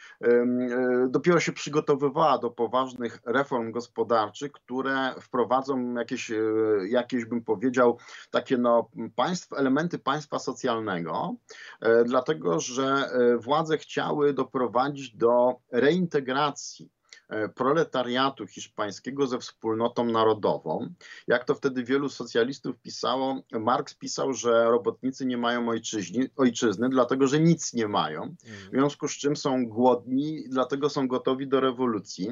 dopiero 1.08 1.40
się 1.40 1.52
przygotowywała 1.52 2.38
do 2.38 2.50
poważnych 2.50 3.20
reform 3.24 3.72
gospodarczych, 3.72 4.52
które 4.52 5.14
wprowadzą 5.20 5.94
jakieś, 5.94 6.32
jakieś 6.88 7.24
bym 7.24 7.44
powiedział, 7.44 7.98
takie 8.30 8.58
no 8.58 8.87
państw, 9.16 9.52
elementy 9.52 9.98
państwa 9.98 10.38
socjalnego, 10.38 11.34
e, 11.80 12.04
dlatego 12.04 12.60
że 12.60 12.84
e, 12.84 13.36
władze 13.36 13.78
chciały 13.78 14.34
doprowadzić 14.34 15.16
do 15.16 15.56
reintegracji 15.72 16.90
e, 17.28 17.48
proletariatu 17.48 18.46
hiszpańskiego 18.46 19.26
ze 19.26 19.38
wspólnotą 19.38 20.04
narodową. 20.04 20.94
Jak 21.26 21.44
to 21.44 21.54
wtedy 21.54 21.84
wielu 21.84 22.08
socjalistów 22.08 22.78
pisało, 22.78 23.42
Marx 23.52 23.94
pisał, 23.94 24.32
że 24.32 24.64
robotnicy 24.64 25.26
nie 25.26 25.36
mają 25.38 25.68
ojczyźni, 25.68 26.28
ojczyzny, 26.36 26.88
dlatego 26.88 27.26
że 27.26 27.40
nic 27.40 27.74
nie 27.74 27.88
mają, 27.88 28.34
w 28.44 28.70
związku 28.70 29.08
z 29.08 29.12
czym 29.12 29.36
są 29.36 29.66
głodni, 29.66 30.44
dlatego 30.48 30.90
są 30.90 31.08
gotowi 31.08 31.48
do 31.48 31.60
rewolucji. 31.60 32.28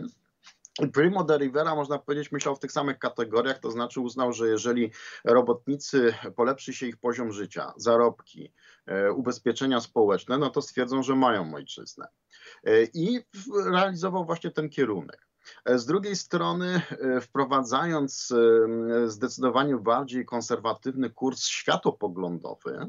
Primo 0.93 1.25
de 1.25 1.39
Rivera, 1.39 1.75
można 1.75 1.99
powiedzieć, 1.99 2.33
myślał 2.33 2.57
w 2.57 2.59
tych 2.59 2.73
samych 2.73 2.99
kategoriach, 2.99 3.59
to 3.59 3.71
znaczy 3.71 4.01
uznał, 4.01 4.33
że 4.33 4.49
jeżeli 4.49 4.93
robotnicy 5.25 6.15
polepszy 6.37 6.75
się 6.75 6.87
ich 6.87 6.97
poziom 6.97 7.33
życia, 7.33 7.73
zarobki, 7.77 8.53
e, 8.87 9.13
ubezpieczenia 9.13 9.81
społeczne, 9.81 10.39
no 10.39 10.51
to 10.51 10.63
stwierdzą, 10.63 11.03
że 11.03 11.17
mają 11.17 11.55
ojczyznę. 11.55 12.09
E, 12.65 12.83
I 12.95 13.21
realizował 13.67 14.25
właśnie 14.25 14.51
ten 14.51 14.69
kierunek. 14.69 15.29
E, 15.65 15.79
z 15.79 15.87
drugiej 15.87 16.17
strony, 16.17 16.81
wprowadzając 17.21 18.35
zdecydowanie 19.07 19.77
bardziej 19.77 20.25
konserwatywny 20.25 21.11
kurs 21.11 21.45
światopoglądowy, 21.45 22.87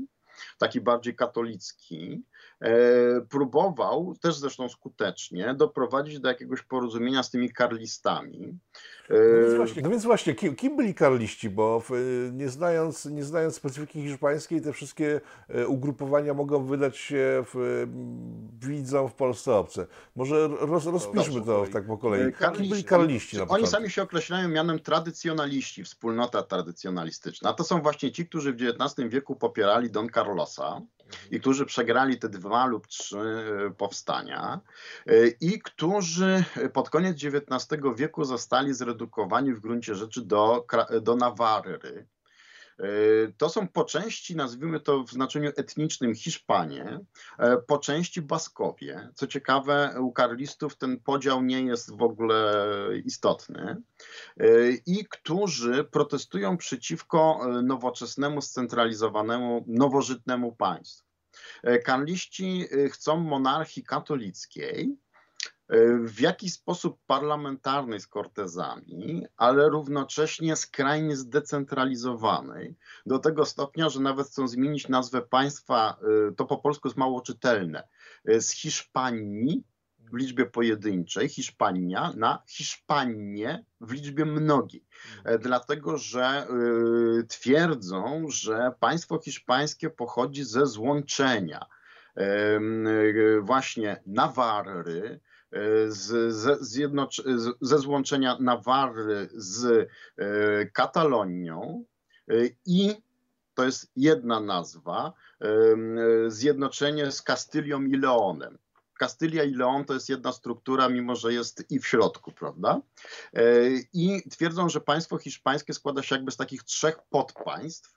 taki 0.57 0.81
bardziej 0.81 1.15
katolicki, 1.15 2.23
próbował, 3.29 4.15
też 4.21 4.37
zresztą 4.37 4.69
skutecznie, 4.69 5.53
doprowadzić 5.53 6.19
do 6.19 6.29
jakiegoś 6.29 6.61
porozumienia 6.61 7.23
z 7.23 7.31
tymi 7.31 7.49
karlistami. 7.49 8.57
No 9.09 9.15
więc 9.41 9.53
właśnie, 9.53 9.81
no 9.81 9.89
więc 9.89 10.03
właśnie 10.03 10.35
kim, 10.35 10.55
kim, 10.55 10.77
byli 10.77 10.93
karliści, 10.93 11.49
bo 11.49 11.83
nie, 12.31 12.49
znając, 12.49 13.05
nie 13.05 13.23
znając 13.23 13.55
specyfiki 13.55 14.01
hiszpańskiej, 14.01 14.61
te 14.61 14.73
wszystkie 14.73 15.21
e, 15.49 15.67
ugrupowania 15.67 16.33
mogą 16.33 16.65
wydać 16.65 16.97
się 16.97 17.43
w, 17.53 17.85
widzom 18.61 19.09
w 19.09 19.13
Polsce 19.13 19.55
obce. 19.55 19.87
Może 20.15 20.47
roz, 20.47 20.85
rozpiszmy 20.85 21.41
to 21.41 21.65
tak 21.73 21.87
po 21.87 21.97
kolei. 21.97 22.33
Karliści, 22.33 22.61
kim 22.61 22.69
byli 22.69 22.83
karliści 22.83 23.35
na 23.35 23.41
Oni 23.41 23.49
początku? 23.49 23.71
sami 23.71 23.89
się 23.89 24.01
określają 24.01 24.49
mianem 24.49 24.79
tradycjonaliści, 24.79 25.83
wspólnota 25.83 26.43
tradycjonalistyczna. 26.43 27.53
To 27.53 27.63
są 27.63 27.81
właśnie 27.81 28.11
ci, 28.11 28.25
którzy 28.25 28.53
w 28.53 28.57
XIX 28.61 29.09
wieku 29.09 29.35
popierali 29.35 29.91
Don 29.91 30.09
Carlosa, 30.09 30.81
i 31.31 31.39
którzy 31.39 31.65
przegrali 31.65 32.19
te 32.19 32.29
dwa 32.29 32.65
lub 32.65 32.87
trzy 32.87 33.19
e, 33.19 33.69
powstania 33.73 34.59
e, 35.07 35.27
i 35.27 35.59
którzy 35.59 36.43
pod 36.73 36.89
koniec 36.89 37.23
XIX 37.23 37.81
wieku 37.95 38.25
zostali 38.25 38.73
zredukowani 38.73 39.53
w 39.53 39.59
gruncie 39.59 39.95
rzeczy 39.95 40.21
do, 40.21 40.65
do 41.01 41.15
Nawary 41.15 42.07
To 43.37 43.49
są 43.49 43.67
po 43.67 43.83
części, 43.83 44.35
nazwijmy 44.35 44.79
to 44.79 45.03
w 45.03 45.11
znaczeniu 45.11 45.51
etnicznym, 45.57 46.15
Hiszpanie, 46.15 46.99
po 47.67 47.77
części 47.77 48.21
Baskowie. 48.21 49.09
Co 49.15 49.27
ciekawe, 49.27 49.95
u 49.99 50.11
karlistów 50.11 50.77
ten 50.77 50.99
podział 50.99 51.43
nie 51.43 51.61
jest 51.61 51.97
w 51.97 52.01
ogóle 52.01 52.65
istotny. 53.05 53.77
I 54.85 55.05
którzy 55.05 55.83
protestują 55.83 56.57
przeciwko 56.57 57.47
nowoczesnemu, 57.63 58.41
scentralizowanemu, 58.41 59.65
nowożytnemu 59.67 60.55
państwu. 60.55 61.07
Karliści 61.83 62.65
chcą 62.91 63.17
monarchii 63.17 63.83
katolickiej, 63.83 64.97
w 65.99 66.19
jakiś 66.19 66.53
sposób 66.53 66.99
parlamentarnej 67.07 67.99
z 67.99 68.07
kortezami, 68.07 69.25
ale 69.37 69.69
równocześnie 69.69 70.55
skrajnie 70.55 71.15
zdecentralizowanej, 71.15 72.75
do 73.05 73.19
tego 73.19 73.45
stopnia, 73.45 73.89
że 73.89 73.99
nawet 73.99 74.27
chcą 74.27 74.47
zmienić 74.47 74.87
nazwę 74.87 75.21
państwa, 75.21 75.97
y, 76.29 76.35
to 76.35 76.45
po 76.45 76.57
polsku 76.57 76.87
jest 76.87 76.97
mało 76.97 77.21
czytelne, 77.21 77.87
y, 78.29 78.41
z 78.41 78.51
Hiszpanii 78.51 79.63
w 80.11 80.17
liczbie 80.17 80.45
pojedynczej, 80.45 81.29
Hiszpania, 81.29 82.13
na 82.15 82.43
Hiszpanię 82.47 83.65
w 83.81 83.91
liczbie 83.91 84.25
mnogiej. 84.25 84.85
E, 85.25 85.39
dlatego, 85.39 85.97
że 85.97 86.47
twierdzą, 87.27 88.25
że 88.29 88.71
państwo 88.79 89.19
hiszpańskie 89.19 89.89
pochodzi 89.89 90.43
ze 90.43 90.65
złączenia 90.65 91.65
właśnie 93.41 94.01
Nawarry, 94.05 95.19
z, 95.87 96.33
z, 96.33 97.57
ze 97.61 97.79
złączenia 97.79 98.37
Nawary 98.39 99.29
z 99.33 99.89
e, 100.17 100.65
Katalonią 100.65 101.85
e, 102.27 102.33
i 102.65 102.95
to 103.53 103.65
jest 103.65 103.91
jedna 103.95 104.39
nazwa, 104.39 105.13
e, 105.41 105.47
zjednoczenie 106.27 107.11
z 107.11 107.21
Kastylią 107.21 107.83
i 107.83 107.97
Leonem. 107.97 108.57
Kastylia 108.93 109.43
i 109.43 109.53
Leon 109.53 109.85
to 109.85 109.93
jest 109.93 110.09
jedna 110.09 110.31
struktura, 110.31 110.89
mimo 110.89 111.15
że 111.15 111.33
jest 111.33 111.71
i 111.71 111.79
w 111.79 111.87
środku, 111.87 112.31
prawda? 112.31 112.81
I 113.93 114.29
twierdzą, 114.29 114.69
że 114.69 114.81
państwo 114.81 115.17
hiszpańskie 115.17 115.73
składa 115.73 116.03
się 116.03 116.15
jakby 116.15 116.31
z 116.31 116.37
takich 116.37 116.63
trzech 116.63 116.97
podpaństw, 117.09 117.96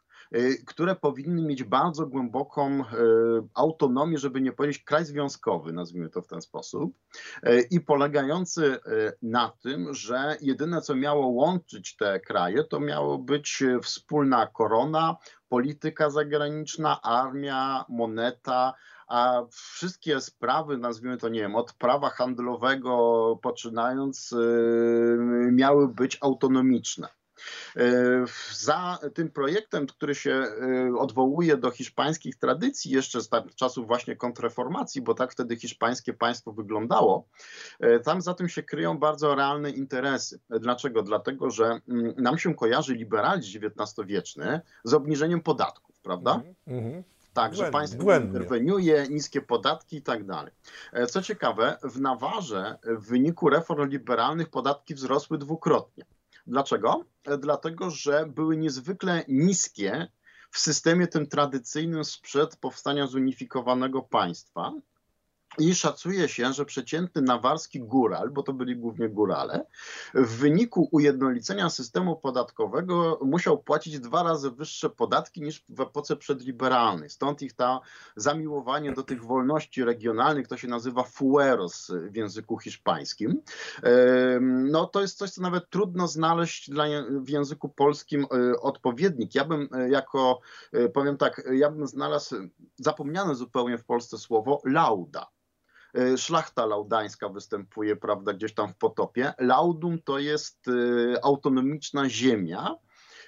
które 0.66 0.96
powinny 0.96 1.42
mieć 1.42 1.64
bardzo 1.64 2.06
głęboką 2.06 2.80
y, 2.80 2.84
autonomię, 3.54 4.18
żeby 4.18 4.40
nie 4.40 4.52
powiedzieć 4.52 4.84
kraj 4.84 5.04
związkowy, 5.04 5.72
nazwijmy 5.72 6.10
to 6.10 6.22
w 6.22 6.26
ten 6.26 6.42
sposób, 6.42 6.94
y, 7.46 7.66
i 7.70 7.80
polegający 7.80 8.78
na 9.22 9.52
tym, 9.62 9.94
że 9.94 10.36
jedyne 10.40 10.80
co 10.80 10.94
miało 10.94 11.26
łączyć 11.26 11.96
te 11.96 12.20
kraje, 12.20 12.64
to 12.64 12.80
miało 12.80 13.18
być 13.18 13.62
wspólna 13.82 14.46
korona, 14.46 15.16
polityka 15.48 16.10
zagraniczna, 16.10 17.02
armia, 17.02 17.84
moneta, 17.88 18.74
a 19.08 19.42
wszystkie 19.50 20.20
sprawy, 20.20 20.78
nazwijmy 20.78 21.16
to, 21.16 21.28
nie 21.28 21.40
wiem, 21.40 21.56
od 21.56 21.72
prawa 21.72 22.10
handlowego 22.10 23.38
poczynając, 23.42 24.34
miały 25.52 25.88
być 25.88 26.18
autonomiczne. 26.20 27.08
E, 27.76 28.24
za 28.52 28.98
tym 29.14 29.30
projektem, 29.30 29.86
który 29.86 30.14
się 30.14 30.30
e, 30.32 30.94
odwołuje 30.98 31.56
do 31.56 31.70
hiszpańskich 31.70 32.36
tradycji 32.36 32.90
jeszcze 32.90 33.20
z 33.20 33.28
czasów 33.56 33.86
właśnie 33.86 34.16
kontrreformacji, 34.16 35.02
bo 35.02 35.14
tak 35.14 35.32
wtedy 35.32 35.56
hiszpańskie 35.56 36.12
państwo 36.12 36.52
wyglądało, 36.52 37.26
e, 37.80 38.00
tam 38.00 38.22
za 38.22 38.34
tym 38.34 38.48
się 38.48 38.62
kryją 38.62 38.98
bardzo 38.98 39.34
realne 39.34 39.70
interesy. 39.70 40.40
Dlaczego? 40.50 41.02
Dlatego, 41.02 41.50
że 41.50 41.80
mm, 41.88 42.14
nam 42.16 42.38
się 42.38 42.54
kojarzy 42.54 42.94
liberalizm 42.94 43.58
XIX-wieczny 43.58 44.60
z 44.84 44.94
obniżeniem 44.94 45.40
podatków, 45.40 46.00
prawda? 46.02 46.42
Mm 46.66 46.84
-hmm. 46.84 47.02
Tak, 47.32 47.54
że 47.54 47.70
państwo 47.70 48.02
błędnie. 48.02 48.28
interweniuje, 48.28 49.06
niskie 49.10 49.40
podatki 49.40 49.96
i 49.96 50.02
tak 50.02 50.24
dalej. 50.24 50.52
Co 51.08 51.22
ciekawe, 51.22 51.78
w 51.82 52.00
Nawarze 52.00 52.78
w 52.82 53.08
wyniku 53.08 53.50
reform 53.50 53.88
liberalnych 53.88 54.48
podatki 54.48 54.94
wzrosły 54.94 55.38
dwukrotnie. 55.38 56.04
Dlaczego? 56.46 57.04
Dlatego, 57.38 57.90
że 57.90 58.26
były 58.26 58.56
niezwykle 58.56 59.24
niskie 59.28 60.08
w 60.50 60.58
systemie 60.58 61.06
tym 61.06 61.26
tradycyjnym 61.26 62.04
sprzed 62.04 62.56
powstania 62.56 63.06
zunifikowanego 63.06 64.02
państwa. 64.02 64.72
I 65.58 65.74
szacuje 65.74 66.28
się, 66.28 66.52
że 66.52 66.64
przeciętny 66.64 67.22
nawarski 67.22 67.80
góral, 67.80 68.30
bo 68.30 68.42
to 68.42 68.52
byli 68.52 68.76
głównie 68.76 69.08
górale, 69.08 69.66
w 70.14 70.36
wyniku 70.36 70.88
ujednolicenia 70.92 71.70
systemu 71.70 72.16
podatkowego 72.16 73.18
musiał 73.24 73.58
płacić 73.58 74.00
dwa 74.00 74.22
razy 74.22 74.50
wyższe 74.50 74.90
podatki 74.90 75.42
niż 75.42 75.64
w 75.68 75.80
epoce 75.80 76.16
przedliberalnej. 76.16 77.10
Stąd 77.10 77.42
ich 77.42 77.52
ta 77.52 77.80
zamiłowanie 78.16 78.92
do 78.92 79.02
tych 79.02 79.24
wolności 79.24 79.84
regionalnych, 79.84 80.48
to 80.48 80.56
się 80.56 80.68
nazywa 80.68 81.02
fueros 81.02 81.90
w 82.10 82.16
języku 82.16 82.58
hiszpańskim. 82.58 83.42
No 84.70 84.86
to 84.86 85.00
jest 85.00 85.18
coś, 85.18 85.30
co 85.30 85.42
nawet 85.42 85.70
trudno 85.70 86.08
znaleźć 86.08 86.70
dla, 86.70 86.84
w 87.10 87.28
języku 87.28 87.68
polskim 87.68 88.26
e, 88.32 88.60
odpowiednik. 88.60 89.34
Ja 89.34 89.44
bym 89.44 89.68
e, 89.72 89.90
jako, 89.90 90.40
e, 90.72 90.88
powiem 90.88 91.16
tak, 91.16 91.42
ja 91.52 91.70
bym 91.70 91.86
znalazł 91.86 92.36
zapomniane 92.76 93.34
zupełnie 93.34 93.78
w 93.78 93.84
Polsce 93.84 94.18
słowo 94.18 94.62
lauda. 94.64 95.26
E, 95.94 96.16
szlachta 96.16 96.66
laudańska 96.66 97.28
występuje, 97.28 97.96
prawda, 97.96 98.32
gdzieś 98.32 98.54
tam 98.54 98.72
w 98.72 98.76
potopie. 98.76 99.32
Laudum 99.38 100.02
to 100.02 100.18
jest 100.18 100.68
e, 100.68 101.24
autonomiczna 101.24 102.08
ziemia, 102.08 102.76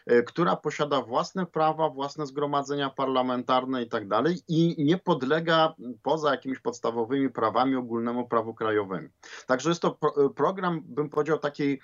e, 0.07 0.23
która 0.23 0.57
posiada 0.57 1.03
własne 1.03 1.47
prawa, 1.47 1.89
własne 1.89 2.27
zgromadzenia 2.27 2.91
parlamentarne 2.91 3.83
i 3.83 3.89
tak 3.89 4.09
dalej 4.09 4.43
i 4.49 4.85
nie 4.85 4.99
podlega 4.99 5.75
poza 6.03 6.31
jakimiś 6.31 6.59
podstawowymi 6.59 7.31
prawami 7.31 7.77
ogólnemu 7.77 8.29
prawu 8.29 8.55
krajowemu. 8.55 9.09
Także 9.47 9.69
jest 9.69 9.83
to 9.83 9.91
pro, 9.91 10.31
program, 10.31 10.83
bym 10.85 11.11
powiedział, 11.11 11.39
takiej 11.39 11.81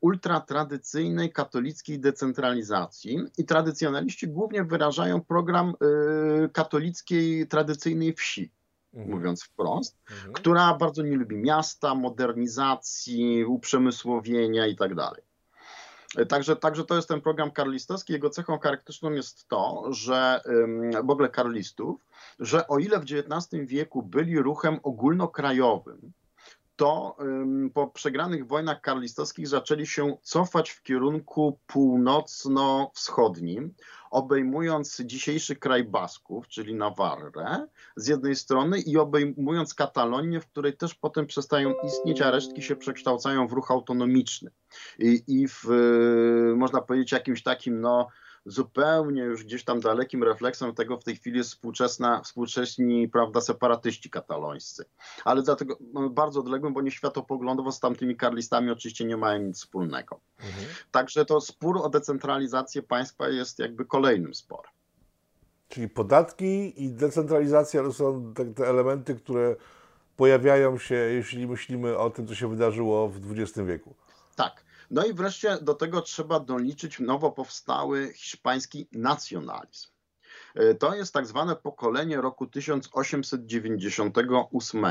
ultratradycyjnej 0.00 1.32
katolickiej 1.32 2.00
decentralizacji 2.00 3.18
i 3.38 3.44
tradycjonaliści 3.44 4.28
głównie 4.28 4.64
wyrażają 4.64 5.20
program 5.20 5.74
katolickiej 6.52 7.48
tradycyjnej 7.48 8.12
wsi 8.12 8.57
mhm. 8.94 9.10
mówiąc 9.10 9.44
wprost, 9.44 9.98
mhm. 10.10 10.32
która 10.32 10.74
bardzo 10.74 11.02
nie 11.02 11.16
lubi 11.16 11.36
miasta, 11.36 11.94
modernizacji, 11.94 13.44
uprzemysłowienia 13.44 14.66
i 14.66 14.76
tak. 14.76 14.90
Także, 16.28 16.56
także 16.56 16.84
to 16.84 16.96
jest 16.96 17.08
ten 17.08 17.20
program 17.20 17.50
karlistowski. 17.50 18.12
Jego 18.12 18.30
cechą 18.30 18.58
charakterystyczną 18.58 19.12
jest 19.12 19.48
to, 19.48 19.84
że 19.90 20.40
w 21.04 21.10
ogóle 21.10 21.28
karlistów, 21.28 22.06
że 22.38 22.68
o 22.68 22.78
ile 22.78 23.00
w 23.00 23.02
XIX 23.02 23.66
wieku 23.66 24.02
byli 24.02 24.38
ruchem 24.38 24.80
ogólnokrajowym, 24.82 26.12
to 26.78 27.16
po 27.74 27.86
przegranych 27.86 28.46
wojnach 28.46 28.80
karlistowskich 28.80 29.48
zaczęli 29.48 29.86
się 29.86 30.16
cofać 30.22 30.70
w 30.70 30.82
kierunku 30.82 31.58
północno-wschodnim, 31.66 33.74
obejmując 34.10 35.02
dzisiejszy 35.04 35.56
kraj 35.56 35.84
Basków, 35.84 36.48
czyli 36.48 36.74
Nawarrę 36.74 37.66
z 37.96 38.06
jednej 38.06 38.36
strony 38.36 38.80
i 38.80 38.96
obejmując 38.96 39.74
Katalonię, 39.74 40.40
w 40.40 40.46
której 40.46 40.76
też 40.76 40.94
potem 40.94 41.26
przestają 41.26 41.74
istnieć, 41.86 42.22
a 42.22 42.30
resztki 42.30 42.62
się 42.62 42.76
przekształcają 42.76 43.48
w 43.48 43.52
ruch 43.52 43.70
autonomiczny. 43.70 44.50
I, 44.98 45.22
i 45.26 45.48
w, 45.48 45.64
można 46.56 46.80
powiedzieć, 46.80 47.12
jakimś 47.12 47.42
takim, 47.42 47.80
no, 47.80 48.08
zupełnie 48.48 49.22
już 49.22 49.44
gdzieś 49.44 49.64
tam 49.64 49.80
dalekim 49.80 50.24
refleksem 50.24 50.74
tego 50.74 50.98
w 50.98 51.04
tej 51.04 51.16
chwili 51.16 51.38
jest 51.38 51.50
współczesna, 51.50 52.20
współcześni 52.22 53.08
prawda, 53.08 53.40
separatyści 53.40 54.10
katalońscy. 54.10 54.84
Ale 55.24 55.42
dlatego 55.42 55.78
no, 55.92 56.10
bardzo 56.10 56.40
odległym, 56.40 56.74
bo 56.74 56.82
nie 56.82 56.90
światopoglądowo 56.90 57.72
z 57.72 57.80
tamtymi 57.80 58.16
karlistami 58.16 58.70
oczywiście 58.70 59.04
nie 59.04 59.16
mają 59.16 59.42
nic 59.42 59.56
wspólnego. 59.56 60.20
Mhm. 60.38 60.66
Także 60.90 61.24
to 61.24 61.40
spór 61.40 61.78
o 61.78 61.88
decentralizację 61.88 62.82
państwa 62.82 63.28
jest 63.28 63.58
jakby 63.58 63.84
kolejnym 63.84 64.34
sporem. 64.34 64.72
Czyli 65.68 65.88
podatki 65.88 66.84
i 66.84 66.90
decentralizacja 66.90 67.82
to 67.82 67.92
są 67.92 68.34
te, 68.34 68.44
te 68.44 68.68
elementy, 68.68 69.14
które 69.14 69.56
pojawiają 70.16 70.78
się, 70.78 70.94
jeśli 70.94 71.46
myślimy 71.46 71.98
o 71.98 72.10
tym, 72.10 72.26
co 72.26 72.34
się 72.34 72.48
wydarzyło 72.48 73.08
w 73.08 73.38
XX 73.38 73.66
wieku. 73.66 73.94
Tak. 74.36 74.67
No 74.90 75.06
i 75.06 75.14
wreszcie 75.14 75.58
do 75.62 75.74
tego 75.74 76.02
trzeba 76.02 76.40
doliczyć 76.40 77.00
nowo 77.00 77.32
powstały 77.32 78.12
hiszpański 78.12 78.88
nacjonalizm. 78.92 79.88
E, 80.54 80.74
to 80.74 80.94
jest 80.94 81.14
tak 81.14 81.26
zwane 81.26 81.56
pokolenie 81.56 82.20
roku 82.20 82.46
1898, 82.46 84.84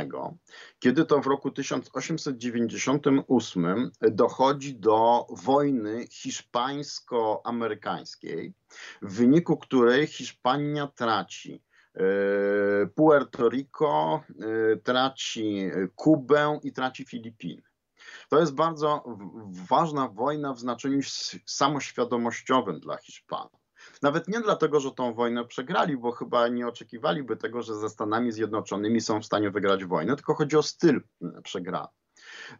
kiedy 0.80 1.06
to 1.06 1.22
w 1.22 1.28
roku 1.28 1.52
1898 1.52 3.92
dochodzi 4.02 4.76
do 4.76 5.28
wojny 5.30 6.08
hiszpańsko-amerykańskiej, 6.08 8.54
w 9.02 9.14
wyniku 9.14 9.58
której 9.58 10.08
Hiszpania 10.08 10.88
traci 10.88 11.64
e, 11.94 12.02
Puerto 12.96 13.50
Rico, 13.50 14.24
e, 14.74 14.78
traci 14.78 15.72
Kubę 15.96 16.60
i 16.64 16.74
traci 16.74 17.06
Filipiny. 17.06 17.67
To 18.30 18.40
jest 18.40 18.56
bardzo 18.56 19.04
ważna 19.70 20.08
wojna 20.08 20.54
w 20.54 20.60
znaczeniu 20.60 21.00
samoświadomościowym 21.46 22.80
dla 22.80 22.98
Hiszpanów. 22.98 23.68
Nawet 24.02 24.28
nie 24.28 24.40
dlatego, 24.40 24.80
że 24.80 24.92
tą 24.92 25.14
wojnę 25.14 25.46
przegrali, 25.46 25.98
bo 25.98 26.12
chyba 26.12 26.48
nie 26.48 26.68
oczekiwaliby 26.68 27.38
tego, 27.38 27.62
że 27.62 27.76
ze 27.76 27.90
Stanami 27.90 28.32
Zjednoczonymi 28.32 29.02
są 29.02 29.22
w 29.22 29.26
stanie 29.26 29.52
wygrać 29.52 29.86
wojnę, 29.86 30.16
tylko 30.16 30.36
chodzi 30.36 30.58
o 30.58 30.64
styl 30.64 31.02
przegrany. 31.44 31.88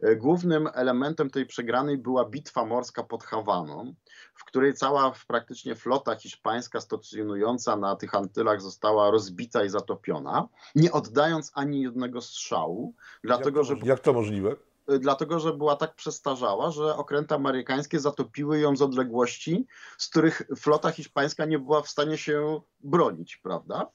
E, 0.02 0.16
głównym 0.16 0.68
elementem 0.74 1.30
tej 1.30 1.46
przegranej 1.46 1.98
była 1.98 2.24
bitwa 2.24 2.64
morska 2.64 3.02
pod 3.04 3.24
Hawaną, 3.24 3.94
w 4.34 4.44
której 4.44 4.74
cała 4.74 5.12
praktycznie 5.26 5.74
flota 5.74 6.16
hiszpańska 6.16 6.80
stacjonująca 6.80 7.76
na 7.76 7.96
tych 7.96 8.14
Antylach 8.14 8.60
została 8.60 9.10
rozbita 9.10 9.64
i 9.64 9.68
zatopiona, 9.68 10.48
nie 10.74 10.92
oddając 10.92 11.52
ani 11.54 11.82
jednego 11.82 12.20
strzału, 12.20 12.94
dlatego 13.24 13.60
jak 13.60 13.68
to, 13.68 13.74
że. 13.74 13.86
Jak 13.86 14.00
to 14.00 14.12
możliwe? 14.12 14.56
E, 14.88 14.98
dlatego 14.98 15.40
że 15.40 15.52
była 15.52 15.76
tak 15.76 15.94
przestarzała, 15.94 16.70
że 16.70 16.96
okręty 16.96 17.34
amerykańskie 17.34 18.00
zatopiły 18.00 18.58
ją 18.58 18.76
z 18.76 18.82
odległości, 18.82 19.66
z 19.98 20.08
których 20.08 20.42
flota 20.56 20.90
hiszpańska 20.90 21.44
nie 21.44 21.58
była 21.58 21.82
w 21.82 21.88
stanie 21.88 22.18
się 22.18 22.60
bronić, 22.80 23.36
prawda? 23.36 23.90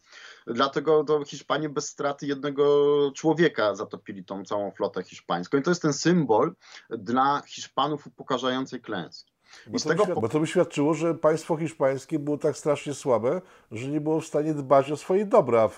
Dlatego 0.48 1.04
to 1.04 1.26
Hiszpanie 1.26 1.70
bez 1.70 1.90
straty 1.90 2.28
jednego 2.28 3.12
człowieka 3.16 3.76
zatopili 3.76 4.26
tą 4.26 4.46
całą 4.46 4.72
flotę 4.72 5.04
hiszpańską. 5.04 5.58
I 5.58 5.62
to 5.62 5.72
jest 5.72 5.82
ten 5.82 5.94
symbol 5.94 6.56
dla 6.90 7.42
Hiszpanów 7.48 8.08
upokarzającej 8.08 8.82
klęski. 8.82 9.34
Bo 9.68 9.80
to, 9.80 9.90
tego... 9.90 10.22
bo 10.22 10.30
to 10.30 10.40
by 10.40 10.48
świadczyło, 10.48 10.94
że 10.94 11.16
państwo 11.16 11.58
hiszpańskie 11.58 12.20
było 12.20 12.38
tak 12.38 12.58
strasznie 12.58 12.94
słabe, 12.94 13.42
że 13.72 13.88
nie 13.88 14.02
było 14.02 14.22
w 14.22 14.26
stanie 14.26 14.54
dbać 14.54 14.92
o 14.92 14.98
swoje 14.98 15.26
dobra, 15.26 15.70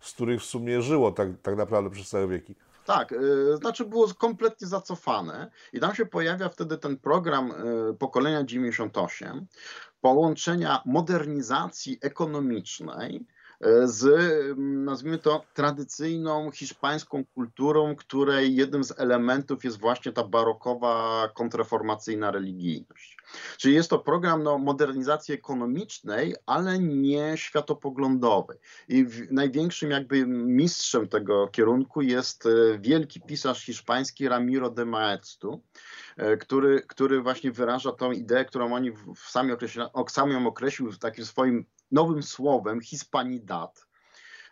z 0.00 0.12
których 0.12 0.40
w 0.40 0.44
sumie 0.44 0.82
żyło 0.82 1.12
tak, 1.12 1.28
tak 1.42 1.56
naprawdę 1.56 1.90
przez 1.90 2.08
całe 2.08 2.28
wieki. 2.28 2.54
Tak, 2.84 3.10
yy, 3.10 3.56
znaczy 3.56 3.84
było 3.84 4.08
kompletnie 4.14 4.66
zacofane 4.66 5.50
i 5.72 5.80
tam 5.80 5.94
się 5.94 6.06
pojawia 6.06 6.48
wtedy 6.48 6.78
ten 6.78 6.98
program 6.98 7.48
yy, 7.48 7.94
pokolenia 7.94 8.44
98, 8.44 9.46
połączenia 10.00 10.82
modernizacji 10.86 11.98
ekonomicznej 12.02 13.26
z, 13.84 14.04
mm, 14.04 14.84
nazwijmy 14.84 15.18
to, 15.18 15.44
tradycyjną 15.54 16.50
hiszpańską 16.50 17.24
kulturą, 17.24 17.96
której 17.96 18.56
jednym 18.56 18.84
z 18.84 19.00
elementów 19.00 19.64
jest 19.64 19.80
właśnie 19.80 20.12
ta 20.12 20.24
barokowa, 20.24 21.28
kontrreformacyjna 21.34 22.30
religijność. 22.30 23.16
Czyli 23.56 23.74
jest 23.74 23.90
to 23.90 23.98
program 23.98 24.42
no, 24.42 24.58
modernizacji 24.58 25.34
ekonomicznej, 25.34 26.34
ale 26.46 26.78
nie 26.78 27.32
światopoglądowej. 27.36 28.58
I 28.88 29.06
największym 29.30 29.90
jakby 29.90 30.26
mistrzem 30.26 31.08
tego 31.08 31.48
kierunku 31.48 32.02
jest 32.02 32.46
e, 32.46 32.78
wielki 32.78 33.20
pisarz 33.20 33.64
hiszpański 33.64 34.28
Ramiro 34.28 34.70
de 34.70 34.84
Maeztu, 34.84 35.62
e, 36.16 36.36
który, 36.36 36.82
który 36.82 37.22
właśnie 37.22 37.52
wyraża 37.52 37.92
tą 37.92 38.12
ideę, 38.12 38.44
którą 38.44 38.74
oni 38.74 38.92
sami, 39.28 39.52
określa, 39.52 39.90
sami 40.08 40.46
określił 40.46 40.92
w 40.92 40.98
takim 40.98 41.24
swoim 41.24 41.64
nowym 41.94 42.22
słowem 42.22 42.80
Hispanidat. 42.80 43.86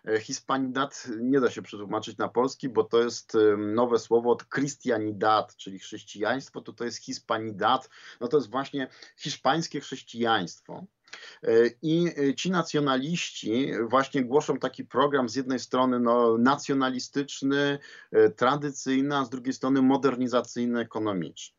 E, 0.09 0.21
Hispanidat 0.21 1.09
nie 1.21 1.41
da 1.41 1.51
się 1.51 1.63
przetłumaczyć 1.63 2.19
na 2.19 2.29
polski, 2.29 2.69
bo 2.69 2.85
to 2.85 3.03
jest 3.03 3.37
nowe 3.59 3.99
słowo 3.99 4.31
od 4.31 4.49
Christianidad, 4.49 5.57
czyli 5.57 5.79
chrześcijaństwo, 5.79 6.61
to 6.61 6.73
to 6.73 6.85
jest 6.85 6.99
Hispanidat, 6.99 7.89
no 8.21 8.29
to 8.29 8.37
jest 8.37 8.51
właśnie 8.51 8.89
hiszpańskie 9.17 9.81
chrześcijaństwo. 9.81 10.85
E, 11.43 11.49
I 11.83 12.07
e, 12.07 12.35
ci 12.35 12.51
nacjonaliści 12.51 13.73
właśnie 13.91 14.25
głoszą 14.25 14.59
taki 14.59 14.85
program 14.85 15.29
z 15.29 15.35
jednej 15.35 15.59
strony 15.59 16.01
no, 16.01 16.39
nacjonalistyczny, 16.39 17.79
tradycyjny, 18.37 19.17
a 19.17 19.25
z 19.25 19.31
drugiej 19.31 19.53
strony 19.53 19.83
modernizacyjny, 19.83 20.81
ekonomiczny. 20.81 21.57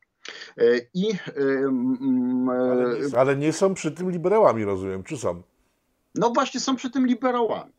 I, 0.94 1.08
ale, 2.50 3.00
nie, 3.00 3.18
ale 3.18 3.36
nie 3.36 3.54
są 3.54 3.74
przy 3.74 3.92
tym 3.92 4.12
liberałami, 4.12 4.66
rozumiem, 4.66 5.04
czy 5.04 5.18
są? 5.18 5.44
No 6.16 6.30
właśnie 6.30 6.60
są 6.60 6.76
przy 6.76 6.90
tym 6.90 7.08
liberałami. 7.08 7.74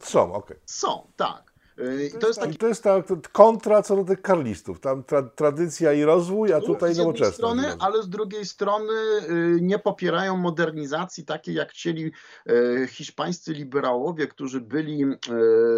Są, 0.00 0.22
okej. 0.22 0.56
Okay. 0.56 0.60
Są, 0.66 1.12
tak. 1.16 1.54
Y, 1.78 2.10
to, 2.12 2.18
to, 2.18 2.26
jest, 2.26 2.40
taki... 2.40 2.58
to 2.58 2.66
jest 2.66 2.82
ta 2.82 3.02
kontra 3.32 3.82
co 3.82 3.96
do 3.96 4.04
tych 4.04 4.22
karlistów. 4.22 4.80
Tam 4.80 5.04
tra 5.04 5.22
tradycja 5.22 5.92
i 5.92 6.02
rozwój, 6.02 6.52
a 6.52 6.60
tutaj 6.60 6.94
nowoczesność. 6.94 7.36
strony, 7.36 7.76
ale 7.78 8.02
z 8.02 8.08
drugiej 8.08 8.46
strony 8.46 8.92
y, 9.30 9.58
nie 9.60 9.78
popierają 9.78 10.36
modernizacji 10.36 11.24
takiej, 11.24 11.54
jak 11.54 11.70
chcieli 11.70 12.12
y, 12.50 12.88
hiszpańscy 12.90 13.52
liberałowie, 13.52 14.26
którzy 14.26 14.60
byli 14.60 15.04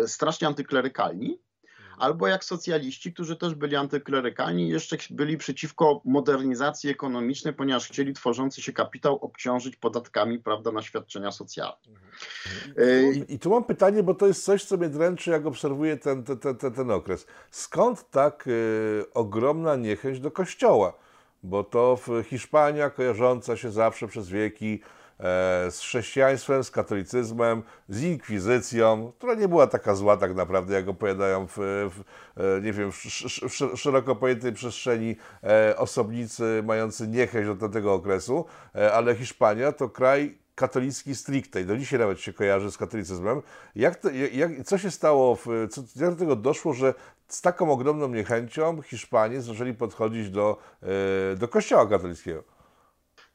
strasznie 0.06 0.48
antyklerykalni 0.48 1.45
albo 1.98 2.26
jak 2.26 2.44
socjaliści, 2.44 3.12
którzy 3.12 3.36
też 3.36 3.54
byli 3.54 3.76
antyklerykalni, 3.76 4.68
jeszcze 4.68 4.96
byli 5.10 5.38
przeciwko 5.38 6.00
modernizacji 6.04 6.90
ekonomicznej, 6.90 7.54
ponieważ 7.54 7.88
chcieli 7.88 8.12
tworzący 8.12 8.62
się 8.62 8.72
kapitał 8.72 9.16
obciążyć 9.16 9.76
podatkami 9.76 10.38
prawda, 10.38 10.72
na 10.72 10.82
świadczenia 10.82 11.32
socjalne. 11.32 11.76
Mhm. 11.88 13.14
I, 13.14 13.34
I, 13.34 13.38
tu 13.38 13.50
mam 13.50 13.64
pytanie, 13.64 14.02
bo 14.02 14.14
to 14.14 14.26
jest 14.26 14.44
coś, 14.44 14.64
co 14.64 14.76
mnie 14.76 14.88
dręczy, 14.88 15.30
jak 15.30 15.46
obserwuję 15.46 15.96
ten, 15.96 16.24
ten, 16.24 16.38
ten, 16.38 16.72
ten 16.72 16.90
okres. 16.90 17.26
Skąd 17.50 18.10
tak 18.10 18.46
y, 18.46 19.04
ogromna 19.14 19.76
niechęć 19.76 20.20
do 20.20 20.30
kościoła? 20.30 20.92
Bo 21.42 21.64
to 21.64 21.98
w 22.06 22.22
Hiszpania 22.22 22.90
kojarząca 22.90 23.56
się 23.56 23.70
zawsze 23.70 24.08
przez 24.08 24.28
wieki 24.28 24.80
z 25.70 25.78
chrześcijaństwem, 25.80 26.64
z 26.64 26.70
katolicyzmem, 26.70 27.62
z 27.88 28.02
inkwizycją, 28.02 29.12
która 29.18 29.34
nie 29.34 29.48
była 29.48 29.66
taka 29.66 29.94
zła 29.94 30.16
tak 30.16 30.34
naprawdę, 30.34 30.74
jak 30.74 30.88
opowiadają 30.88 31.46
w, 31.46 31.56
w 31.56 32.00
e, 32.36 32.60
nie 32.60 32.72
wiem, 32.72 32.92
w 32.92 33.76
szeroko 33.76 34.16
pojętej 34.16 34.52
przestrzeni 34.52 35.16
e, 35.42 35.76
osobnicy 35.76 36.62
mający 36.64 37.08
niechęć 37.08 37.58
do 37.58 37.68
tego 37.68 37.94
okresu, 37.94 38.44
ale 38.92 39.14
Hiszpania 39.14 39.72
to 39.72 39.88
kraj 39.88 40.38
katolicki 40.54 41.14
stricte 41.14 41.60
i 41.60 41.64
do 41.64 41.76
dzisiaj 41.76 41.98
nawet 41.98 42.20
się 42.20 42.32
kojarzy 42.32 42.70
z 42.70 42.78
katolicyzmem. 42.78 43.42
Jak 43.76 43.96
to, 43.96 44.10
jak, 44.10 44.50
co 44.64 44.78
się 44.78 44.90
stało, 44.90 45.36
w, 45.36 45.46
co, 45.70 45.82
jak 45.96 46.10
do 46.10 46.16
tego 46.16 46.36
doszło, 46.36 46.72
że 46.72 46.94
z 47.28 47.42
taką 47.42 47.70
ogromną 47.70 48.08
niechęcią 48.08 48.82
Hiszpanie 48.82 49.40
zaczęli 49.42 49.74
podchodzić 49.74 50.30
do, 50.30 50.58
do 51.36 51.48
kościoła 51.48 51.86
katolickiego? 51.86 52.55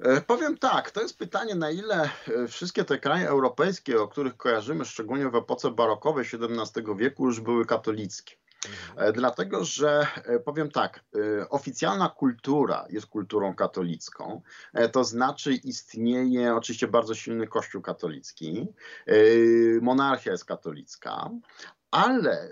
E, 0.02 0.22
powiem 0.22 0.58
tak, 0.58 0.92
to 0.92 1.02
jest 1.02 1.18
pytanie, 1.18 1.56
na 1.56 1.72
ile 1.72 2.04
e, 2.04 2.48
wszystkie 2.48 2.84
te 2.84 3.00
kraje 3.00 3.30
europejskie, 3.30 4.02
o 4.02 4.08
których 4.08 4.38
kojarzymy, 4.38 4.86
szczególnie 4.86 5.30
w 5.30 5.36
epoce 5.36 5.72
barokowej 5.72 6.26
XVII 6.26 6.84
wieku, 6.96 7.26
już 7.26 7.40
były 7.40 7.66
katolickie. 7.66 8.36
Mhm. 8.66 9.10
E, 9.10 9.14
dlatego, 9.14 9.66
że 9.66 10.08
powiem 10.46 10.72
tak, 10.72 11.04
oficjalna 11.50 12.10
kultura 12.10 12.86
jest 12.90 13.06
kulturą 13.06 13.56
katolicką, 13.56 14.42
to 14.92 15.04
znaczy 15.04 15.54
istnieje 15.54 16.56
oczywiście 16.56 16.88
bardzo 16.88 17.16
silny 17.16 17.48
kościół 17.48 17.82
katolicki, 17.82 18.68
monarchia 19.82 20.32
jest 20.32 20.46
katolicka, 20.46 21.30
ale 21.92 22.52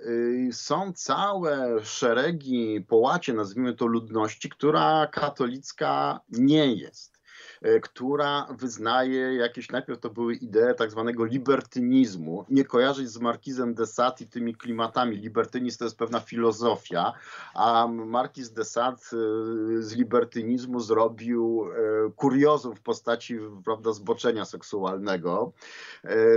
są 0.51 0.93
całe 0.93 1.85
szeregi, 1.85 2.85
połacie, 2.87 3.33
nazwijmy 3.33 3.73
to 3.73 3.85
ludności, 3.85 4.49
która 4.49 5.07
katolicka 5.07 6.19
nie 6.29 6.75
jest. 6.75 7.18
E, 7.61 7.79
która 7.79 8.47
wyznaje 8.57 9.35
jakieś, 9.35 9.69
najpierw 9.69 9.99
to 9.99 10.09
były 10.09 10.35
idee 10.35 10.75
tak 10.77 10.91
zwanego 10.91 11.25
libertynizmu, 11.25 12.45
nie 12.49 12.65
kojarzyć 12.65 13.09
z 13.09 13.19
Markizem 13.19 13.73
de 13.73 13.87
Sade 13.87 14.23
i 14.23 14.27
tymi 14.27 14.55
klimatami. 14.55 15.15
Libertynizm 15.15 15.77
to 15.77 15.83
jest 15.83 15.97
pewna 15.97 16.19
filozofia, 16.19 17.13
a 17.53 17.87
Markiz 17.87 18.51
de 18.51 18.65
Sade 18.65 18.97
e, 18.97 19.81
z 19.81 19.95
libertynizmu 19.95 20.79
zrobił 20.79 21.65
e, 21.65 22.11
kuriozum 22.15 22.75
w 22.75 22.81
postaci 22.81 23.39
prawda, 23.65 23.91
zboczenia 23.91 24.45
seksualnego. 24.45 25.53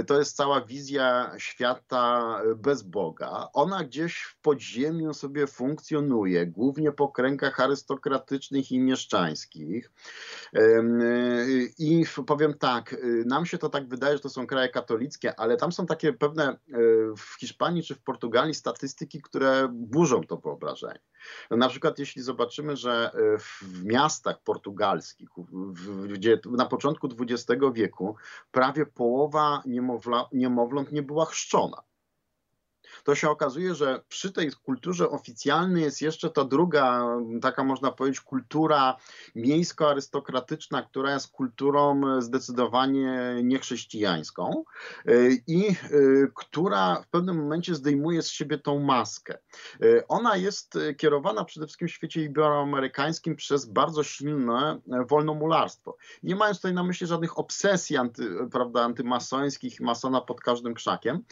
To 0.07 0.19
jest 0.19 0.37
cała 0.37 0.61
wizja 0.61 1.33
świata 1.39 2.39
bez 2.57 2.83
Boga. 2.83 3.49
Ona 3.53 3.85
gdzieś 3.85 4.23
w 4.23 4.37
podziemiu 4.37 5.15
sobie 5.15 5.47
funkcjonuje, 5.47 6.47
głównie 6.47 6.93
po 6.93 7.09
kręgach 7.09 7.61
arystokratycznych 7.61 8.73
i 8.73 8.79
mieszczańskich. 8.79 9.91
I 11.79 12.05
powiem 12.27 12.55
tak, 12.55 12.92
y, 12.92 13.25
nam 13.27 13.46
się 13.46 13.59
to 13.59 13.68
tak 13.68 13.88
wydaje, 13.88 14.16
że 14.16 14.22
to 14.22 14.29
są 14.29 14.46
kraje 14.46 14.68
katolickie, 14.68 15.40
ale 15.40 15.57
tam 15.57 15.72
są 15.72 15.87
takie 15.87 16.12
pewne 16.12 16.53
y, 16.53 16.57
w 17.16 17.37
Hiszpanii 17.40 17.83
czy 17.83 17.94
w 17.94 18.03
Portugalii 18.03 18.55
statystyki, 18.55 19.22
które 19.22 19.68
burzą 19.72 20.25
to 20.25 20.37
wyobrażenie. 20.37 21.01
Na 21.51 21.68
przykład 21.68 21.98
jeśli 21.98 22.22
zobaczymy, 22.22 22.77
że 22.77 23.11
y, 23.14 23.38
w 23.38 23.85
miastach 23.85 24.42
portugalskich, 24.42 25.29
gdzie 26.09 26.40
na 26.44 26.66
początku 26.66 27.09
XX 27.20 27.62
wieku 27.72 28.16
prawie 28.51 28.87
połowa 28.87 29.62
niemowla, 29.66 30.29
niemowląt 30.33 30.92
nie 30.92 31.03
była 31.03 31.27
chrzczona. 31.27 31.83
To 33.05 33.15
się 33.15 33.31
okazuje, 33.31 33.75
że 33.75 34.03
przy 34.09 34.33
tej 34.33 34.53
kulturze 34.53 35.11
oficjalnej 35.11 35.83
jest 35.83 36.03
jeszcze 36.03 36.31
ta 36.31 36.45
druga, 36.45 37.07
taka 37.43 37.65
można 37.65 37.93
powiedzieć, 37.93 38.21
kultura 38.21 38.97
miejsko-arystokratyczna, 39.37 40.83
która 40.83 41.13
jest 41.13 41.33
kulturą 41.33 42.01
zdecydowanie 42.21 43.37
niechrześcijańską 43.45 44.65
i 45.47 45.77
która 46.35 47.03
w 47.03 47.09
pewnym 47.09 47.37
momencie 47.37 47.75
zdejmuje 47.75 48.23
z 48.23 48.29
siebie 48.29 48.59
tą 48.59 48.79
maskę. 48.81 49.39
Ona 50.09 50.37
jest 50.37 50.79
kierowana 50.97 51.45
przede 51.45 51.67
wszystkim 51.67 51.89
w 51.89 51.91
świecie 51.91 52.23
iberoamerykańskim 52.23 53.37
przez 53.37 53.67
bardzo 53.67 54.03
silne 54.03 54.81
wolnomularstwo. 55.09 55.97
Nie 56.23 56.37
mając 56.37 56.59
tutaj 56.59 56.75
na 56.75 56.85
myśli 56.85 57.07
żadnych 57.07 57.39
obsesji 57.39 57.97
anty, 57.97 58.37
prawda, 58.53 58.85
antymasońskich, 58.85 59.81
masona 59.81 60.21
pod 60.21 60.41
każdym 60.41 60.75
krzakiem, 60.75 61.25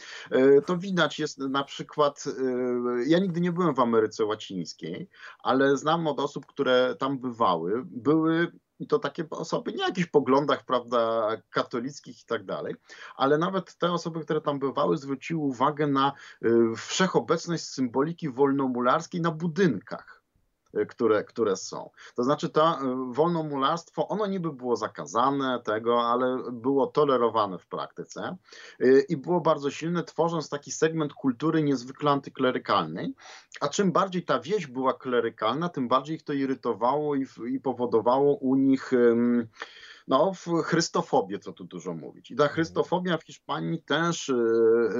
to 0.66 0.76
widać 0.76 1.18
jest 1.18 1.40
na 1.50 1.64
przykład, 1.64 2.24
y, 2.26 3.04
ja 3.06 3.18
nigdy 3.18 3.40
nie 3.40 3.52
byłem 3.52 3.74
w 3.74 3.80
Ameryce 3.80 4.24
Łacińskiej, 4.24 5.08
ale 5.42 5.76
znam 5.76 6.06
od 6.06 6.20
osób, 6.20 6.46
które 6.46 6.96
tam 6.98 7.18
bywały, 7.18 7.82
były 7.84 8.52
i 8.78 8.86
to 8.86 8.98
takie 8.98 9.30
osoby, 9.30 9.72
nie 9.72 9.84
o 9.84 9.86
jakichś 9.86 10.08
poglądach, 10.08 10.64
prawda, 10.64 11.28
katolickich 11.50 12.22
i 12.22 12.26
tak 12.26 12.44
dalej, 12.44 12.74
ale 13.16 13.38
nawet 13.38 13.74
te 13.74 13.92
osoby, 13.92 14.20
które 14.20 14.40
tam 14.40 14.58
bywały, 14.58 14.96
zwróciły 14.96 15.40
uwagę 15.40 15.86
na 15.86 16.12
y, 16.44 16.76
wszechobecność 16.76 17.64
symboliki 17.64 18.28
wolnomularskiej 18.28 19.20
na 19.20 19.30
budynkach 19.30 20.19
które, 20.88 21.24
które 21.24 21.56
są. 21.56 21.90
To 22.14 22.24
znaczy 22.24 22.48
to 22.48 22.72
y, 22.72 23.14
wolnomularstwo, 23.14 24.08
ono 24.08 24.26
niby 24.26 24.52
było 24.52 24.76
zakazane 24.76 25.60
tego, 25.64 26.02
ale 26.02 26.42
było 26.52 26.86
tolerowane 26.86 27.58
w 27.58 27.66
praktyce 27.66 28.36
y, 28.80 29.04
i 29.08 29.16
było 29.16 29.40
bardzo 29.40 29.70
silne, 29.70 30.04
tworząc 30.04 30.48
taki 30.48 30.72
segment 30.72 31.14
kultury 31.14 31.62
niezwykle 31.62 32.10
antyklerykalnej, 32.10 33.14
a 33.60 33.68
czym 33.68 33.92
bardziej 33.92 34.24
ta 34.24 34.40
wieś 34.40 34.66
była 34.66 34.94
klerykalna, 34.94 35.68
tym 35.68 35.88
bardziej 35.88 36.16
ich 36.16 36.22
to 36.22 36.32
irytowało 36.32 37.14
i, 37.14 37.26
i 37.48 37.60
powodowało 37.60 38.34
u 38.34 38.56
nich 38.56 38.92
no, 40.08 40.32
w 40.34 40.62
chrystofobię, 40.62 41.38
co 41.38 41.52
tu 41.52 41.64
dużo 41.64 41.94
mówić. 41.94 42.30
I 42.30 42.36
ta 42.36 42.48
chrystofobia 42.48 43.18
w 43.18 43.24
Hiszpanii 43.24 43.82
też 43.82 44.28
y, 44.28 44.34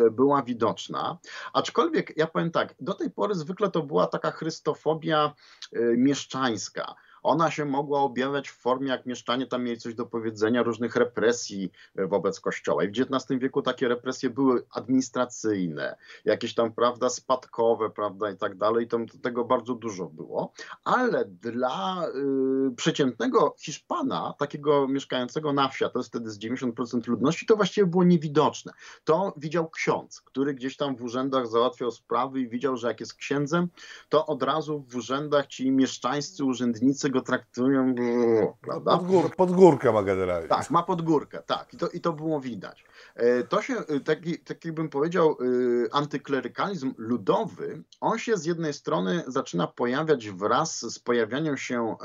y, 0.07 0.11
była 0.11 0.43
widoczna. 0.43 1.19
Aczkolwiek 1.53 2.17
ja 2.17 2.27
powiem 2.27 2.51
tak, 2.51 2.75
do 2.81 2.95
tej 2.95 3.11
pory 3.11 3.35
zwykle 3.35 3.71
to 3.71 3.83
była 3.83 4.07
taka 4.07 4.31
chrystofobia 4.31 5.35
y, 5.77 5.95
mieszczańska 5.99 6.95
ona 7.23 7.51
się 7.51 7.65
mogła 7.65 8.01
objawiać 8.01 8.49
w 8.49 8.57
formie, 8.57 8.89
jak 8.89 9.07
mieszczanie 9.07 9.47
tam 9.47 9.65
mieli 9.65 9.79
coś 9.79 9.95
do 9.95 10.07
powiedzenia, 10.07 10.63
różnych 10.63 10.97
represji 10.97 11.73
e, 11.97 12.07
wobec 12.07 12.41
kościoła. 12.41 12.85
I 12.85 12.89
w 12.89 12.91
XIX 12.91 13.41
wieku 13.41 13.63
takie 13.63 13.89
represje 13.89 14.31
były 14.31 14.67
administracyjne, 14.71 15.97
jakieś 16.25 16.55
tam, 16.55 16.73
prawda, 16.73 17.09
spadkowe, 17.09 17.91
prawda, 17.91 18.31
i 18.31 18.37
tak 18.37 18.57
dalej. 18.57 18.89
Tam 18.89 19.07
tego 19.07 19.45
bardzo 19.45 19.75
dużo 19.75 20.07
było. 20.07 20.53
Ale 20.85 21.25
dla 21.25 22.07
y, 22.69 22.75
przeciętnego 22.77 23.55
Hiszpana, 23.59 24.35
takiego 24.39 24.89
mieszkającego 24.89 25.53
na 25.53 25.69
wsi, 25.69 25.85
to 25.93 25.99
jest 25.99 26.09
wtedy 26.09 26.31
z 26.31 26.39
90% 26.39 27.09
ludności, 27.09 27.47
to 27.47 27.57
właściwie 27.57 27.87
było 27.87 28.05
niewidoczne. 28.05 28.73
To 29.05 29.35
widział 29.37 29.71
ksiądz, 29.71 30.21
który 30.21 30.55
gdzieś 30.55 30.77
tam 30.77 30.97
w 30.97 31.03
urzędach 31.03 31.47
załatwiał 31.47 31.91
sprawy 31.91 32.41
i 32.41 32.49
widział, 32.49 32.77
że 32.77 32.89
jak 32.89 33.01
jest 33.01 33.15
księdzem, 33.15 33.69
to 34.09 34.27
od 34.27 34.43
razu 34.43 34.85
w 34.89 34.97
urzędach 34.97 35.47
ci 35.47 35.71
mieszczańscy 35.71 36.45
urzędnicy 36.45 37.10
go 37.11 37.21
traktują, 37.21 37.95
prawda? 38.61 38.97
Pod, 38.97 39.07
gór, 39.07 39.37
pod 39.37 39.53
górkę 39.53 39.93
ma 39.93 40.03
generalnie. 40.03 40.49
Tak, 40.49 40.71
ma 40.71 40.83
pod 40.83 41.03
górkę, 41.03 41.43
tak. 41.47 41.75
I 41.75 41.77
to, 41.77 41.89
i 41.89 42.01
to 42.01 42.13
było 42.13 42.41
widać. 42.41 42.85
E, 43.15 43.43
to 43.43 43.63
się, 43.63 43.75
e, 43.75 44.01
taki, 44.01 44.39
taki 44.39 44.73
bym 44.73 44.89
powiedział, 44.89 45.31
e, 45.31 45.95
antyklerykalizm 45.95 46.95
ludowy, 46.99 47.83
on 48.01 48.19
się 48.19 48.37
z 48.37 48.45
jednej 48.45 48.73
strony 48.73 49.25
zaczyna 49.27 49.67
pojawiać 49.67 50.31
wraz 50.31 50.95
z 50.95 50.99
pojawianiem 50.99 51.57
się 51.57 51.97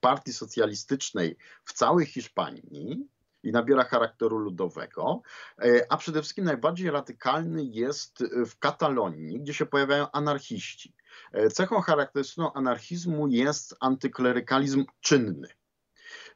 partii 0.00 0.32
socjalistycznej 0.32 1.36
w 1.64 1.72
całej 1.72 2.06
Hiszpanii, 2.06 3.08
i 3.42 3.52
nabiera 3.52 3.84
charakteru 3.84 4.38
ludowego, 4.38 5.22
a 5.88 5.96
przede 5.96 6.22
wszystkim 6.22 6.44
najbardziej 6.44 6.90
radykalny 6.90 7.64
jest 7.64 8.24
w 8.46 8.58
Katalonii, 8.58 9.40
gdzie 9.40 9.54
się 9.54 9.66
pojawiają 9.66 10.10
anarchiści. 10.12 10.94
E, 11.32 11.50
cechą 11.50 11.80
charakterystyczną 11.80 12.52
anarchizmu 12.52 13.28
jest 13.28 13.76
antyklerykalizm 13.80 14.84
czynny. 15.00 15.48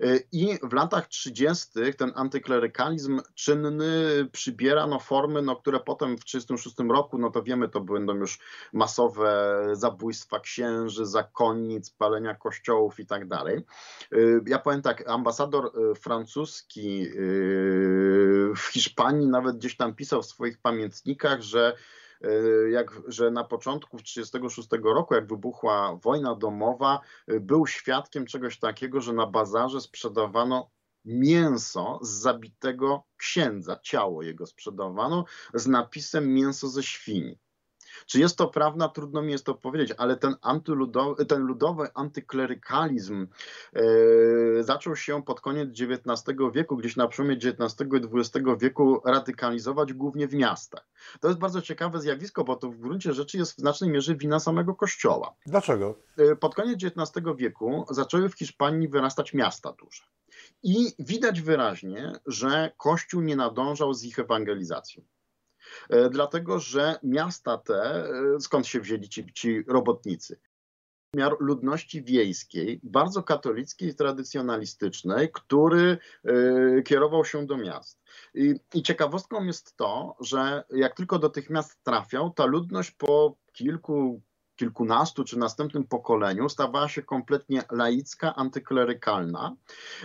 E, 0.00 0.18
I 0.32 0.58
w 0.62 0.72
latach 0.72 1.08
30. 1.08 1.66
ten 1.96 2.12
antyklerykalizm 2.14 3.20
czynny 3.34 4.26
przybiera 4.32 4.86
no, 4.86 4.98
formy, 4.98 5.42
no, 5.42 5.56
które 5.56 5.80
potem 5.80 6.18
w 6.18 6.24
1936 6.24 6.90
roku, 6.90 7.18
no 7.18 7.30
to 7.30 7.42
wiemy, 7.42 7.68
to 7.68 7.80
będą 7.80 8.14
już 8.14 8.38
masowe 8.72 9.62
zabójstwa 9.72 10.40
księży, 10.40 11.06
zakonnic, 11.06 11.90
palenia 11.90 12.34
kościołów 12.34 13.00
i 13.00 13.06
tak 13.06 13.28
dalej. 13.28 13.56
E, 14.12 14.16
ja 14.46 14.58
powiem 14.58 14.82
tak, 14.82 15.08
ambasador 15.08 15.72
francuski 16.00 17.06
w 18.56 18.62
Hiszpanii 18.72 19.26
nawet 19.26 19.56
gdzieś 19.56 19.76
tam 19.76 19.94
pisał 19.94 20.22
w 20.22 20.26
swoich 20.26 20.58
pamiętnikach, 20.58 21.42
że 21.42 21.76
jak, 22.70 22.90
że 23.06 23.30
na 23.30 23.44
początku 23.44 23.98
1936 23.98 24.68
roku, 24.84 25.14
jak 25.14 25.26
wybuchła 25.26 25.98
wojna 26.02 26.34
domowa, 26.34 27.00
e, 27.26 27.40
był 27.40 27.66
świadkiem 27.66 28.26
czegoś 28.26 28.58
takiego, 28.58 29.00
że 29.00 29.12
na 29.12 29.26
bazarze 29.26 29.80
sprzedawano 29.80 30.70
mięso 31.04 31.98
z 32.02 32.08
zabitego 32.08 33.04
księdza, 33.16 33.78
ciało 33.82 34.22
jego 34.22 34.46
sprzedawano 34.46 35.24
z 35.54 35.66
napisem 35.66 36.34
mięso 36.34 36.68
ze 36.68 36.82
świni. 36.82 37.38
Czy 38.08 38.20
jest 38.20 38.38
to 38.38 38.48
prawda? 38.48 38.88
Trudno 38.88 39.22
mi 39.22 39.32
jest 39.32 39.44
to 39.44 39.54
powiedzieć, 39.54 39.94
ale 39.98 40.16
ten, 40.16 40.36
antyludowy, 40.42 41.26
ten 41.26 41.42
ludowy 41.42 41.88
antyklerykalizm 41.94 43.26
e, 43.72 43.82
zaczął 44.62 44.96
się 44.96 45.22
pod 45.22 45.40
koniec 45.40 45.68
XIX 45.68 46.38
wieku, 46.54 46.76
gdzieś 46.76 46.96
na 46.96 47.08
przełomie 47.08 47.34
XIX 47.34 47.90
i 47.92 48.18
XX 48.18 48.46
wieku 48.60 49.00
radykalizować 49.04 49.92
głównie 49.92 50.28
w 50.28 50.34
miastach. 50.34 50.88
To 51.20 51.28
jest 51.28 51.40
bardzo 51.40 51.62
ciekawe 51.62 52.00
zjawisko, 52.00 52.44
bo 52.44 52.56
to 52.56 52.70
w 52.70 52.78
gruncie 52.78 53.12
rzeczy 53.12 53.38
jest 53.38 53.52
w 53.52 53.60
znacznej 53.60 53.90
mierze 53.90 54.16
wina 54.16 54.40
samego 54.40 54.74
Kościoła. 54.74 55.34
Dlaczego? 55.46 55.98
E, 56.18 56.36
pod 56.36 56.54
koniec 56.54 56.84
XIX 56.84 57.26
wieku 57.36 57.84
zaczęły 57.90 58.28
w 58.28 58.38
Hiszpanii 58.38 58.88
wyrastać 58.88 59.34
miasta 59.34 59.72
duże. 59.72 60.02
I 60.62 60.92
widać 60.98 61.40
wyraźnie, 61.40 62.12
że 62.26 62.72
Kościół 62.76 63.20
nie 63.22 63.36
nadążał 63.36 63.94
z 63.94 64.04
ich 64.04 64.18
ewangelizacją. 64.18 65.02
E, 65.90 66.10
dlatego 66.10 66.58
że 66.58 66.98
miasta 67.02 67.58
te, 67.58 67.74
e, 67.74 68.40
skąd 68.40 68.66
się 68.66 68.80
wzięli 68.80 69.08
ci, 69.08 69.32
ci 69.32 69.64
robotnicy? 69.68 70.40
Miar 71.16 71.36
ludności 71.40 72.02
wiejskiej, 72.02 72.80
bardzo 72.82 73.22
katolickiej 73.22 73.88
i 73.88 73.94
tradycjonalistycznej, 73.94 75.30
który 75.32 75.98
y, 76.28 76.82
kierował 76.86 77.24
się 77.24 77.46
do 77.46 77.56
miast. 77.56 78.00
I, 78.34 78.54
I 78.74 78.82
ciekawostką 78.82 79.44
jest 79.44 79.76
to, 79.76 80.16
że 80.20 80.64
jak 80.70 80.96
tylko 80.96 81.18
do 81.18 81.28
tych 81.28 81.50
miast 81.50 81.82
trafiał, 81.82 82.30
ta 82.30 82.44
ludność 82.44 82.90
po 82.90 83.36
kilku, 83.52 84.22
kilkunastu 84.58 85.24
czy 85.24 85.38
następnym 85.38 85.84
pokoleniu 85.84 86.48
stawała 86.48 86.88
się 86.88 87.02
kompletnie 87.02 87.62
laicka, 87.70 88.34
antyklerykalna. 88.34 89.56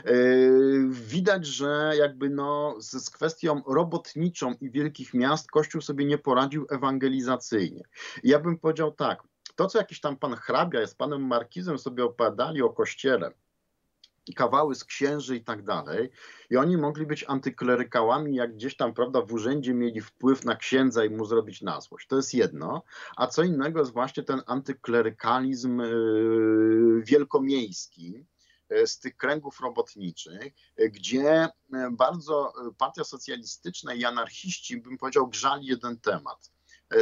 Yy, 0.06 0.88
widać, 0.90 1.46
że 1.46 1.92
jakby 1.98 2.30
no 2.30 2.76
z, 2.80 2.92
z 3.06 3.10
kwestią 3.10 3.62
robotniczą 3.68 4.54
i 4.62 4.72
wielkich 4.72 5.14
miast 5.14 5.52
Kościół 5.52 5.82
sobie 5.82 6.06
nie 6.06 6.18
poradził 6.18 6.66
ewangelizacyjnie. 6.70 7.84
Ja 8.24 8.40
bym 8.40 8.58
powiedział 8.60 8.92
tak, 8.92 9.24
to 9.56 9.68
co 9.68 9.78
jakiś 9.78 10.00
tam 10.00 10.18
pan 10.18 10.36
hrabia 10.36 10.80
jest 10.80 10.98
panem 10.98 11.28
markizem 11.28 11.78
sobie 11.78 12.04
opowiadali 12.06 12.62
o 12.62 12.70
kościele, 12.70 13.32
kawały 14.36 14.76
z 14.76 14.84
księży 14.84 15.36
i 15.36 15.44
tak 15.44 15.64
dalej. 15.64 16.10
I 16.50 16.58
oni 16.58 16.78
mogli 16.78 17.06
być 17.06 17.26
antyklerykałami, 17.28 18.36
jak 18.36 18.54
gdzieś 18.56 18.78
tam, 18.78 18.94
prawda, 18.94 19.22
w 19.22 19.34
urzędzie 19.34 19.74
mieli 19.74 20.02
wpływ 20.02 20.46
na 20.46 20.56
księdza 20.56 21.06
i 21.06 21.10
mu 21.10 21.26
zrobić 21.26 21.62
na 21.62 21.82
złość. 21.82 22.08
To 22.08 22.16
jest 22.16 22.34
jedno. 22.34 22.84
A 23.16 23.28
co 23.28 23.44
innego 23.44 23.80
jest 23.80 23.94
właśnie 23.94 24.24
ten 24.24 24.42
antyklerykalizm 24.46 25.80
yy, 25.80 27.04
wielkomiejski 27.06 28.26
yy, 28.70 28.88
z 28.88 29.00
tych 29.00 29.18
kręgów 29.18 29.60
robotniczych, 29.60 30.54
gdzie 30.92 31.50
yy, 31.70 31.92
bardzo 31.92 32.54
partia 32.78 33.04
socjalistyczna 33.04 33.94
i 33.94 34.06
anarchiści, 34.06 34.78
bym 34.78 34.98
powiedział, 34.98 35.28
grzali 35.28 35.66
jeden 35.66 36.00
temat. 36.00 36.54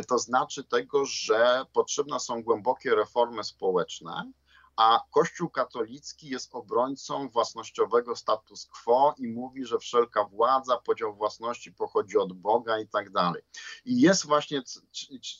To 0.07 0.19
znaczy 0.19 0.63
tego, 0.63 1.05
że 1.05 1.65
potrzebne 1.73 2.19
są 2.19 2.43
głębokie 2.43 2.95
reformy 2.95 3.43
społeczne, 3.43 4.31
a 4.75 4.99
Kościół 5.11 5.49
katolicki 5.49 6.29
jest 6.29 6.55
obrońcą 6.55 7.29
własnościowego 7.29 8.15
status 8.15 8.65
quo 8.65 9.15
i 9.17 9.27
mówi, 9.27 9.65
że 9.65 9.79
wszelka 9.79 10.23
władza, 10.23 10.77
podział 10.77 11.15
własności 11.15 11.71
pochodzi 11.71 12.17
od 12.17 12.33
Boga 12.33 12.79
i 12.79 12.87
tak 12.87 13.11
dalej. 13.11 13.41
I 13.85 14.01
jest 14.01 14.25
właśnie 14.25 14.61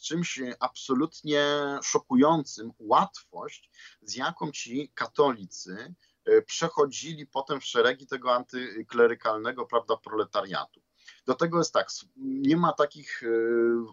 czymś 0.04 0.40
absolutnie 0.60 1.46
szokującym 1.84 2.74
łatwość, 2.80 3.72
z 4.02 4.16
jaką 4.16 4.52
ci 4.52 4.92
katolicy 4.94 5.96
e, 6.26 6.42
przechodzili 6.42 7.28
potem 7.28 7.62
w 7.62 7.66
szeregi 7.66 8.08
tego 8.08 8.36
antyklerykalnego 8.36 9.66
prawda, 9.66 9.98
proletariatu. 9.98 10.82
Do 11.26 11.36
tego 11.36 11.58
jest 11.58 11.74
tak, 11.74 11.88
nie 12.18 12.58
ma 12.58 12.74
takich 12.74 13.22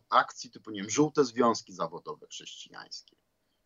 akcji 0.08 0.50
typu, 0.50 0.70
nie 0.70 0.80
wiem, 0.80 0.90
żółte 0.90 1.24
związki 1.24 1.72
zawodowe 1.72 2.26
chrześcijańskie. 2.26 3.16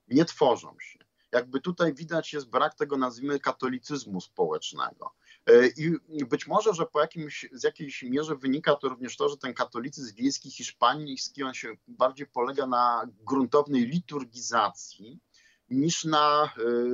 Nie 0.09 0.25
tworzą 0.25 0.77
się 0.81 1.12
jakby 1.33 1.61
tutaj 1.61 1.95
widać 1.95 2.33
jest 2.33 2.51
brak 2.51 2.75
tego, 2.75 2.97
nazwijmy, 2.97 3.41
katolicyzmu 3.41 4.21
społecznego. 4.21 5.15
E, 5.47 5.67
I 5.67 6.25
być 6.25 6.47
może, 6.47 6.75
że 6.75 6.87
po 6.87 7.01
jakimś, 7.01 7.47
z 7.53 7.63
jakiejś 7.63 8.03
mierze 8.03 8.37
wynika 8.37 8.77
to 8.77 8.89
również 8.89 9.17
to, 9.17 9.29
że 9.29 9.37
ten 9.37 9.55
katolicyzm 9.55 10.15
wiejski 10.15 10.51
hiszpański, 10.51 11.43
on 11.43 11.55
się 11.55 11.69
bardziej 11.89 12.27
polega 12.27 12.67
na 12.67 13.07
gruntownej 13.21 13.87
liturgizacji 13.87 15.21
niż 15.71 16.05
na 16.05 16.45
e, 16.45 16.49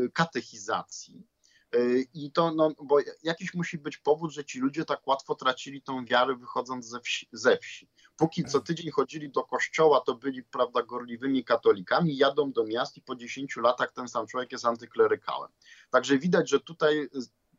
katechizacji. 0.08 1.26
E, 1.74 1.78
I 2.14 2.32
to, 2.32 2.54
no, 2.54 2.70
bo 2.82 2.98
jakiś 3.22 3.54
musi 3.54 3.78
być 3.78 3.96
powód, 3.96 4.32
że 4.32 4.44
ci 4.44 4.60
ludzie 4.60 4.84
tak 4.84 5.06
łatwo 5.06 5.34
tracili 5.34 5.82
tą 5.82 6.04
wiarę 6.04 6.36
wychodząc 6.36 6.86
ze 6.86 7.00
wsi. 7.00 7.28
Ze 7.32 7.58
wsi. 7.58 7.88
Póki 8.18 8.44
co 8.44 8.60
tydzień 8.60 8.90
chodzili 8.90 9.30
do 9.30 9.44
kościoła, 9.44 10.00
to 10.00 10.14
byli, 10.14 10.42
prawda, 10.42 10.82
gorliwymi 10.82 11.44
katolikami, 11.44 12.16
jadą 12.16 12.52
do 12.52 12.64
miast 12.64 12.96
i 12.96 13.02
po 13.02 13.16
10 13.16 13.56
latach 13.56 13.92
ten 13.92 14.08
sam 14.08 14.26
człowiek 14.26 14.52
jest 14.52 14.64
antyklerykałem. 14.64 15.50
Także 15.90 16.18
widać, 16.18 16.50
że 16.50 16.60
tutaj 16.60 17.08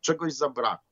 czegoś 0.00 0.32
zabrakło. 0.32 0.89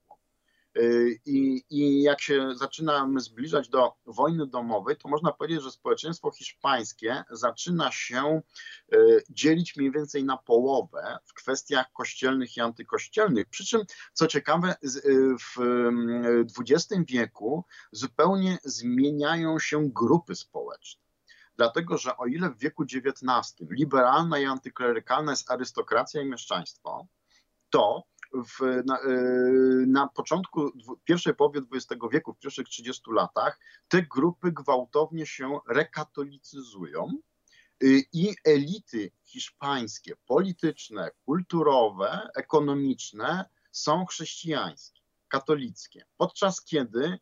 Y, 0.79 1.21
I, 1.27 1.65
I 1.71 2.03
jak 2.03 2.21
się 2.21 2.55
zaczynamy 2.55 3.21
zbliżać 3.21 3.69
do 3.69 3.93
wojny 4.07 4.47
domowej, 4.47 4.97
to 4.97 5.09
można 5.09 5.33
powiedzieć, 5.33 5.63
że 5.63 5.71
społeczeństwo 5.71 6.31
hiszpańskie 6.31 7.25
zaczyna 7.31 7.93
się 7.93 8.43
y, 8.95 9.23
dzielić 9.31 9.77
mniej 9.77 9.91
więcej 9.91 10.25
na 10.25 10.37
połowę 10.37 11.19
w 11.25 11.35
kwestiach 11.35 11.93
kościelnych 11.93 12.57
i 12.57 12.61
antykościelnych. 12.61 13.49
Przy 13.49 13.67
czym, 13.67 13.83
co 14.13 14.27
ciekawe, 14.27 14.77
y, 14.85 15.37
w 15.39 16.61
XX 16.61 17.05
wieku 17.09 17.65
zupełnie 17.93 18.59
zmieniają 18.65 19.59
się 19.59 19.91
grupy 19.91 20.35
społeczne. 20.35 21.03
Dlatego, 21.57 21.99
że 21.99 22.17
o 22.17 22.27
ile 22.27 22.51
w 22.51 22.59
wieku 22.59 22.83
XIX 22.83 23.69
liberalna 23.71 24.39
i 24.39 24.45
antyklerykalna 24.45 25.33
jest 25.33 25.51
arystokracja 25.51 26.23
i 26.23 26.27
mieszczaństwo, 26.27 27.07
to 27.71 28.05
w, 28.33 28.83
na, 28.87 28.99
e, 28.99 29.09
na, 29.87 30.09
początku 30.09 30.73
pierwszej 31.05 31.35
połowie 31.35 31.61
XX 31.73 32.03
wieku, 32.13 32.35
w 32.35 32.39
pierwszych 32.39 32.69
30 32.69 33.03
latach, 33.13 33.59
te 33.89 34.03
grupy 34.03 34.53
gwałtownie 34.53 35.27
się 35.27 35.59
rekatolicyzują 35.69 37.09
y, 37.83 38.03
i 38.13 38.35
elity 38.45 39.11
hiszpańskie, 39.25 40.17
polityczne, 40.27 41.11
kulturowe, 41.25 42.29
ekonomiczne 42.37 43.45
są 43.73 44.07
chrześcijańskie, 44.07 45.03
katolickie, 45.29 46.05
podczas 46.17 46.65
kiedy 46.65 47.19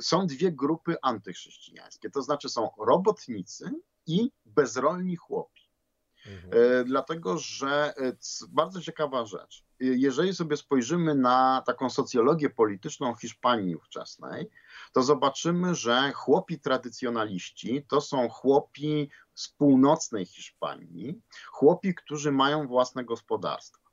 są 0.00 0.26
dwie 0.26 0.52
grupy 0.52 0.96
antychrześcijańskie, 1.02 2.10
to 2.10 2.22
znaczy 2.22 2.48
są 2.48 2.70
robotnicy 2.78 3.70
i 4.06 4.30
bezrolni 4.44 5.16
chłopi. 5.16 5.65
Mhm. 6.26 6.50
E, 6.52 6.84
dlatego, 6.84 7.38
że 7.38 7.94
e, 7.96 8.12
bardzo 8.48 8.80
ciekawa 8.80 9.26
rzecz. 9.26 9.64
E, 9.80 9.84
jeżeli 9.84 10.34
sobie 10.34 10.56
spojrzymy 10.56 11.14
na 11.14 11.62
taką 11.66 11.90
socjologię 11.90 12.50
polityczną 12.50 13.14
Hiszpanii 13.14 13.76
ówczesnej, 13.76 14.50
to 14.92 15.02
zobaczymy, 15.02 15.74
że 15.74 16.12
chłopi 16.12 16.60
tradycjonaliści 16.60 17.86
to 17.88 18.00
są 18.00 18.28
chłopi 18.28 19.10
z 19.34 19.48
północnej 19.48 20.26
Hiszpanii, 20.26 21.20
chłopi, 21.46 21.94
którzy 21.94 22.32
mają 22.32 22.66
własne 22.66 23.04
gospodarstwa. 23.04 23.86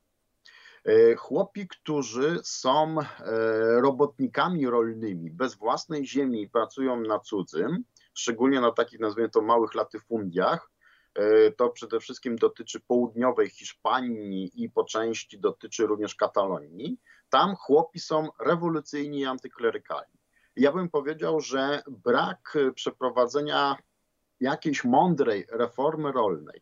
Chłopi, 1.18 1.68
którzy 1.68 2.40
są 2.44 2.96
robotnikami 3.82 4.68
rolnymi, 4.68 5.32
bez 5.32 5.56
własnej 5.56 6.08
ziemi 6.08 6.50
pracują 6.50 7.02
na 7.02 7.20
cudzym, 7.20 7.84
szczególnie 8.14 8.62
na 8.62 8.72
takich, 8.72 9.00
nazwijmy 9.00 9.30
to, 9.30 9.42
małych 9.42 9.76
latyfundiach, 9.76 10.73
to 11.58 11.70
przede 11.70 12.00
wszystkim 12.00 12.36
dotyczy 12.36 12.80
południowej 12.80 13.50
Hiszpanii 13.50 14.64
i 14.64 14.70
po 14.70 14.84
części 14.84 15.40
dotyczy 15.40 15.88
również 15.88 16.16
Katalonii. 16.16 17.00
Tam 17.30 17.56
chłopi 17.56 18.00
są 18.00 18.30
rewolucyjni 18.40 19.20
i 19.20 19.26
antyklerykalni. 19.26 20.20
Ja 20.56 20.72
bym 20.72 20.90
powiedział, 20.90 21.40
że 21.40 21.82
brak 21.88 22.58
przeprowadzenia 22.76 23.76
jakiejś 24.40 24.84
mądrej 24.84 25.48
reformy 25.52 26.12
rolnej 26.12 26.62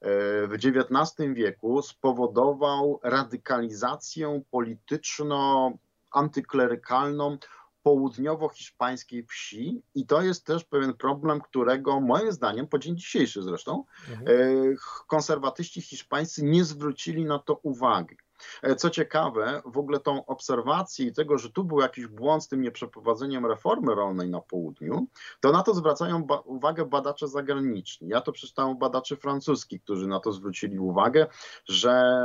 e, 0.00 0.46
w 0.46 0.54
XIX 0.54 1.34
wieku 1.34 1.82
spowodował 1.82 3.00
radykalizację 3.02 4.42
polityczno-antyklerykalną 4.50 7.38
południowo-hiszpańskiej 7.82 9.26
wsi 9.26 9.82
i 9.94 10.06
to 10.06 10.22
jest 10.22 10.46
też 10.46 10.64
pewien 10.64 10.94
problem, 10.94 11.40
którego 11.40 12.00
moim 12.00 12.32
zdaniem, 12.32 12.66
po 12.66 12.78
dzień 12.78 12.96
dzisiejszy 12.96 13.42
zresztą, 13.42 13.84
mhm. 14.10 14.28
E, 14.28 14.74
konserwatyści 15.06 15.82
hiszpańscy 15.82 16.44
nie 16.44 16.64
zwrócili 16.64 17.24
na 17.24 17.38
to 17.38 17.54
uwagi. 17.54 18.16
E, 18.62 18.76
co 18.76 18.90
ciekawe, 18.90 19.62
w 19.64 19.78
ogóle 19.78 20.00
tą 20.00 20.26
obserwację 20.26 21.06
i 21.06 21.12
tego, 21.12 21.38
że 21.38 21.50
tu 21.50 21.64
był 21.64 21.80
jakiś 21.80 22.06
błąd 22.06 22.44
z 22.44 22.48
tym 22.48 22.60
nieprzeprowadzeniem 22.60 23.46
reformy 23.46 23.94
rolnej 23.94 24.30
na 24.30 24.40
południu, 24.40 25.06
to 25.40 25.52
na 25.52 25.62
to 25.62 25.74
zwracają 25.74 26.24
ba 26.24 26.38
uwagę 26.40 26.84
badacze 26.84 27.28
zagraniczni. 27.28 28.08
Ja 28.08 28.20
to 28.20 28.32
przeczytałem 28.32 28.78
badaczy 28.78 29.16
francuskich, 29.16 29.82
którzy 29.82 30.06
na 30.06 30.20
to 30.20 30.32
zwrócili 30.32 30.78
uwagę, 30.78 31.26
że 31.68 32.24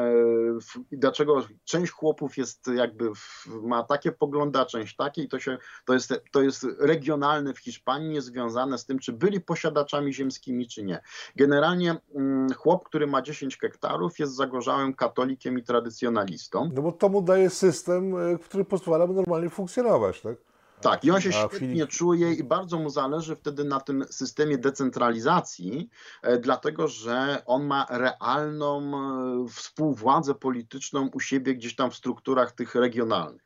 w, 0.62 0.80
dlaczego 0.92 1.48
część 1.64 1.92
chłopów 1.92 2.38
jest 2.38 2.68
jakby 2.68 3.16
w, 3.16 3.48
ma 3.64 3.84
takie 3.84 4.12
pogląda, 4.12 4.66
część 4.66 4.96
takie 4.96 5.24
i 5.24 5.28
to, 5.28 5.40
się, 5.40 5.58
to, 5.86 5.94
jest, 5.94 6.14
to 6.32 6.42
jest 6.42 6.68
regionalne 6.80 7.54
w 7.54 7.60
Hiszpanii, 7.60 8.10
niezwiązane 8.10 8.78
z 8.78 8.86
tym, 8.86 9.00
czy 9.00 9.14
byli 9.14 9.42
posiadaczami 9.42 10.14
ziemskimi, 10.14 10.68
czy 10.68 10.84
nie. 10.84 11.02
Generalnie 11.36 11.96
mm, 12.16 12.54
chłop, 12.54 12.86
który 12.86 13.08
ma 13.08 13.22
10 13.22 13.58
hektarów 13.60 14.20
jest 14.20 14.36
zagorzałym 14.36 14.94
katolikiem 14.94 15.60
i 15.60 15.64
no 16.76 16.82
bo 16.82 16.92
to 16.92 17.10
mu 17.10 17.22
daje 17.22 17.50
system, 17.50 18.18
e, 18.18 18.38
który 18.38 18.66
pozwala 18.66 19.08
mu 19.08 19.14
normalnie 19.14 19.50
funkcjonować, 19.50 20.22
tak? 20.22 20.36
Tak, 20.82 21.06
i 21.06 21.12
on 21.12 21.22
się 21.22 21.32
świetnie 21.32 21.58
chwili... 21.58 21.88
czuje 21.88 22.34
i 22.34 22.44
bardzo 22.44 22.80
mu 22.80 22.90
zależy 22.90 23.36
wtedy 23.36 23.64
na 23.64 23.80
tym 23.80 24.06
systemie 24.10 24.58
decentralizacji, 24.58 25.90
e, 26.22 26.38
dlatego 26.38 26.88
że 26.88 27.44
on 27.46 27.66
ma 27.66 27.86
realną 27.90 28.92
e, 29.46 29.48
współwładzę 29.50 30.36
polityczną 30.36 31.10
u 31.14 31.20
siebie 31.20 31.56
gdzieś 31.56 31.76
tam 31.76 31.92
w 31.92 31.96
strukturach 31.96 32.52
tych 32.52 32.76
regionalnych. 32.76 33.45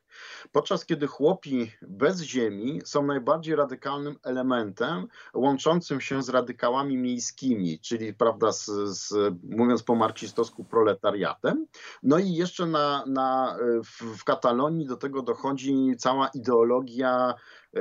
Podczas 0.52 0.86
kiedy 0.86 1.08
chłopi 1.08 1.72
bez 1.82 2.22
ziemi 2.22 2.82
są 2.86 3.06
najbardziej 3.06 3.56
radykalnym 3.56 4.16
elementem 4.24 5.08
łączącym 5.34 6.02
się 6.02 6.24
z 6.24 6.30
radykałami 6.30 6.98
miejskimi, 6.98 7.80
czyli 7.80 8.14
prawda, 8.14 8.52
z, 8.52 8.66
z 8.86 9.14
mówiąc 9.44 9.84
po 9.84 9.96
marcistowsku 9.96 10.64
proletariatem. 10.64 11.66
No 12.04 12.20
i 12.20 12.34
jeszcze 12.34 12.66
na, 12.66 13.06
na, 13.06 13.58
w, 13.84 14.18
w 14.18 14.24
Katalonii 14.24 14.86
do 14.86 14.98
tego 14.98 15.22
dochodzi 15.22 15.96
cała 15.98 16.28
ideologia 16.28 17.34
e, 17.76 17.80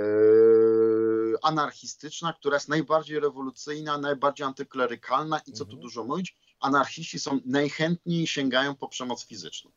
anarchistyczna, 1.42 2.32
która 2.32 2.56
jest 2.56 2.68
najbardziej 2.68 3.20
rewolucyjna, 3.20 3.98
najbardziej 3.98 4.46
antyklerykalna 4.46 5.38
i 5.46 5.52
co 5.52 5.64
tu 5.64 5.70
mhm. 5.70 5.80
dużo 5.80 6.04
mówić, 6.04 6.36
anarchiści 6.60 7.18
są 7.18 7.40
najchętniej 7.46 8.26
sięgają 8.26 8.74
po 8.74 8.88
przemoc 8.88 9.26
fizyczną. 9.26 9.70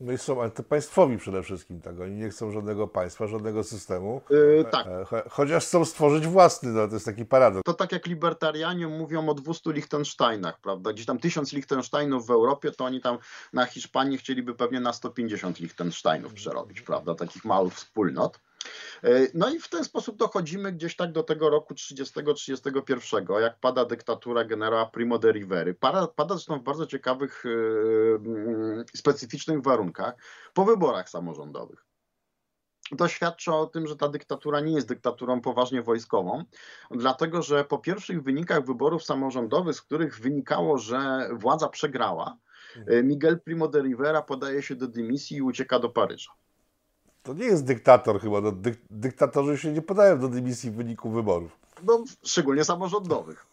No 0.00 0.12
i 0.12 0.18
są 0.18 0.42
antypaństwowi 0.42 1.18
przede 1.18 1.42
wszystkim, 1.42 1.80
tak? 1.80 2.00
Oni 2.00 2.14
nie 2.14 2.30
chcą 2.30 2.50
żadnego 2.50 2.88
państwa, 2.88 3.26
żadnego 3.26 3.64
systemu. 3.64 4.20
Yy, 4.30 4.64
tak. 4.70 4.86
Chociaż 5.30 5.66
chcą 5.66 5.84
stworzyć 5.84 6.26
własny, 6.26 6.72
no 6.72 6.88
to 6.88 6.94
jest 6.94 7.06
taki 7.06 7.24
paradoks. 7.24 7.62
To 7.64 7.74
tak 7.74 7.92
jak 7.92 8.06
libertarianie 8.06 8.88
mówią 8.88 9.28
o 9.28 9.34
200 9.34 9.72
Liechtensteinach, 9.72 10.60
prawda? 10.60 10.92
Gdzieś 10.92 11.06
tam 11.06 11.18
1000 11.18 11.52
Liechtensteinów 11.52 12.26
w 12.26 12.30
Europie, 12.30 12.70
to 12.70 12.84
oni 12.84 13.00
tam 13.00 13.18
na 13.52 13.64
Hiszpanii 13.64 14.18
chcieliby 14.18 14.54
pewnie 14.54 14.80
na 14.80 14.92
150 14.92 15.60
Liechtensteinów 15.60 16.34
przerobić, 16.34 16.80
prawda? 16.80 17.14
Takich 17.14 17.44
małych 17.44 17.74
wspólnot. 17.74 18.40
E, 19.04 19.26
no 19.34 19.48
i 19.48 19.58
w 19.58 19.68
ten 19.68 19.84
sposób 19.84 20.16
dochodzimy 20.16 20.72
gdzieś 20.72 20.96
tak 20.96 21.12
do 21.12 21.22
tego 21.22 21.50
roku 21.50 21.74
30-31, 21.74 23.40
jak 23.40 23.60
pada 23.60 23.84
dyktatura 23.84 24.44
generała 24.44 24.86
Primo 24.86 25.18
de 25.18 25.32
Rivera. 25.32 25.72
Pada, 25.80 26.06
pada 26.06 26.34
zresztą 26.34 26.58
w 26.58 26.62
bardzo 26.62 26.86
ciekawych, 26.86 27.44
e, 27.46 27.48
mm, 28.14 28.84
specyficznych 28.96 29.62
warunkach 29.62 30.14
po 30.54 30.64
wyborach 30.64 31.10
samorządowych. 31.10 31.88
To 32.98 33.08
świadczy 33.08 33.52
o 33.52 33.66
tym, 33.66 33.86
że 33.86 33.96
ta 33.96 34.08
dyktatura 34.08 34.60
nie 34.60 34.72
jest 34.72 34.88
dyktaturą 34.88 35.40
poważnie 35.40 35.82
wojskową, 35.82 36.44
dlatego 36.90 37.42
że 37.42 37.64
po 37.64 37.78
pierwszych 37.78 38.22
wynikach 38.22 38.64
wyborów 38.64 39.04
samorządowych, 39.04 39.74
z 39.74 39.82
których 39.82 40.20
wynikało, 40.20 40.78
że 40.78 41.28
władza 41.32 41.68
przegrała, 41.68 42.36
e, 42.86 43.02
Miguel 43.02 43.40
Primo 43.40 43.68
de 43.68 43.82
Rivera 43.82 44.22
podaje 44.22 44.62
się 44.62 44.76
do 44.76 44.88
dymisji 44.88 45.36
i 45.36 45.42
ucieka 45.42 45.78
do 45.78 45.88
Paryża. 45.88 46.32
To 47.28 47.34
nie 47.34 47.44
jest 47.44 47.64
dyktator 47.64 48.20
chyba. 48.20 48.40
No, 48.40 48.52
dyk 48.52 48.78
dyktatorzy 48.90 49.58
się 49.58 49.72
nie 49.72 49.82
podają 49.82 50.18
do 50.18 50.28
dymisji 50.28 50.70
w 50.70 50.74
wyniku 50.74 51.10
wyborów. 51.10 51.58
No, 51.82 52.04
szczególnie 52.24 52.64
samorządowych. 52.64 53.46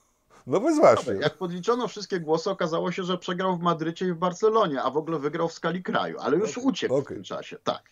No 0.47 0.61
więc 0.61 0.79
właśnie. 0.79 1.13
Jak 1.13 1.37
podliczono 1.37 1.87
wszystkie 1.87 2.19
głosy, 2.19 2.49
okazało 2.49 2.91
się, 2.91 3.03
że 3.03 3.17
przegrał 3.17 3.57
w 3.57 3.61
Madrycie 3.61 4.07
i 4.07 4.13
w 4.13 4.17
Barcelonie, 4.17 4.83
a 4.83 4.89
w 4.89 4.97
ogóle 4.97 5.19
wygrał 5.19 5.49
w 5.49 5.53
skali 5.53 5.83
kraju, 5.83 6.19
ale 6.19 6.37
już 6.37 6.57
okay. 6.57 6.63
uciekł 6.63 6.95
okay. 6.95 7.05
w 7.05 7.07
tym 7.07 7.23
czasie. 7.23 7.57
Tak. 7.63 7.83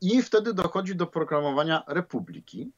I 0.00 0.22
wtedy 0.22 0.54
dochodzi 0.54 0.96
do 0.96 1.06
proklamowania 1.06 1.82
republiki. 1.86 2.72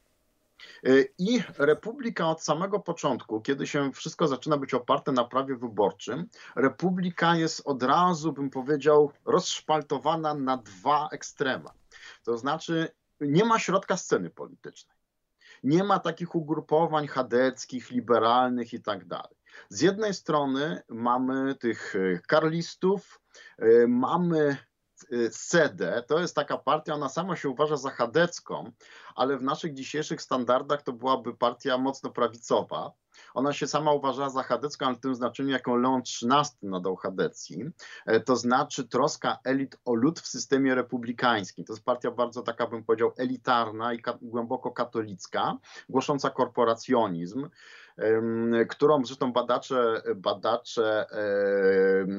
I 1.18 1.42
republika 1.58 2.28
od 2.28 2.42
samego 2.42 2.80
początku, 2.80 3.40
kiedy 3.40 3.66
się 3.66 3.92
wszystko 3.92 4.28
zaczyna 4.28 4.56
być 4.56 4.74
oparte 4.74 5.12
na 5.12 5.24
prawie 5.24 5.56
wyborczym, 5.56 6.28
republika 6.56 7.36
jest 7.36 7.62
od 7.64 7.82
razu, 7.82 8.32
bym 8.32 8.50
powiedział, 8.50 9.12
rozszpaltowana 9.24 10.34
na 10.34 10.56
dwa 10.56 11.08
ekstrema. 11.12 11.72
To 12.24 12.38
znaczy, 12.38 12.88
nie 13.20 13.44
ma 13.44 13.58
środka 13.58 13.96
sceny 13.96 14.30
politycznej. 14.30 14.96
Nie 15.62 15.84
ma 15.84 15.98
takich 15.98 16.34
ugrupowań 16.34 17.06
chadeckich, 17.06 17.90
liberalnych 17.90 18.72
i 18.72 18.82
tak 18.82 19.06
dalej. 19.06 19.36
Z 19.68 19.80
jednej 19.80 20.14
strony 20.14 20.82
mamy 20.88 21.54
tych 21.54 21.96
e, 21.96 22.20
karlistów, 22.26 23.20
e, 23.58 23.86
mamy 23.86 24.56
SEDE, 25.30 26.02
to 26.06 26.20
jest 26.20 26.34
taka 26.34 26.58
partia, 26.58 26.94
ona 26.94 27.08
sama 27.08 27.36
się 27.36 27.48
uważa 27.48 27.76
za 27.76 27.90
chadecką, 27.90 28.72
ale 29.14 29.38
w 29.38 29.42
naszych 29.42 29.74
dzisiejszych 29.74 30.22
standardach 30.22 30.82
to 30.82 30.92
byłaby 30.92 31.36
partia 31.36 31.78
mocno 31.78 32.10
prawicowa. 32.10 32.92
Ona 33.34 33.52
się 33.52 33.66
sama 33.66 33.92
uważała 33.92 34.30
za 34.30 34.42
chadecką, 34.42 34.86
ale 34.86 34.94
w 34.94 35.00
tym 35.00 35.14
znaczeniu, 35.14 35.50
jaką 35.50 35.76
Leon 35.76 36.00
XIII 36.00 36.70
nadał 36.70 36.96
Chadecji, 36.96 37.70
e, 38.06 38.20
to 38.20 38.36
znaczy 38.36 38.88
troska 38.88 39.38
elit 39.44 39.76
o 39.84 39.94
lud 39.94 40.20
w 40.20 40.26
systemie 40.26 40.74
republikańskim. 40.74 41.64
To 41.64 41.72
jest 41.72 41.84
partia 41.84 42.10
bardzo 42.10 42.42
taka, 42.42 42.66
bym 42.66 42.84
powiedział, 42.84 43.12
elitarna 43.16 43.92
i 43.92 44.02
ka 44.02 44.18
głęboko 44.22 44.70
katolicka, 44.70 45.58
głosząca 45.88 46.30
korporacjonizm 46.30 47.48
którą 48.68 49.04
zresztą 49.04 49.32
badacze, 49.32 50.02
badacze 50.16 51.06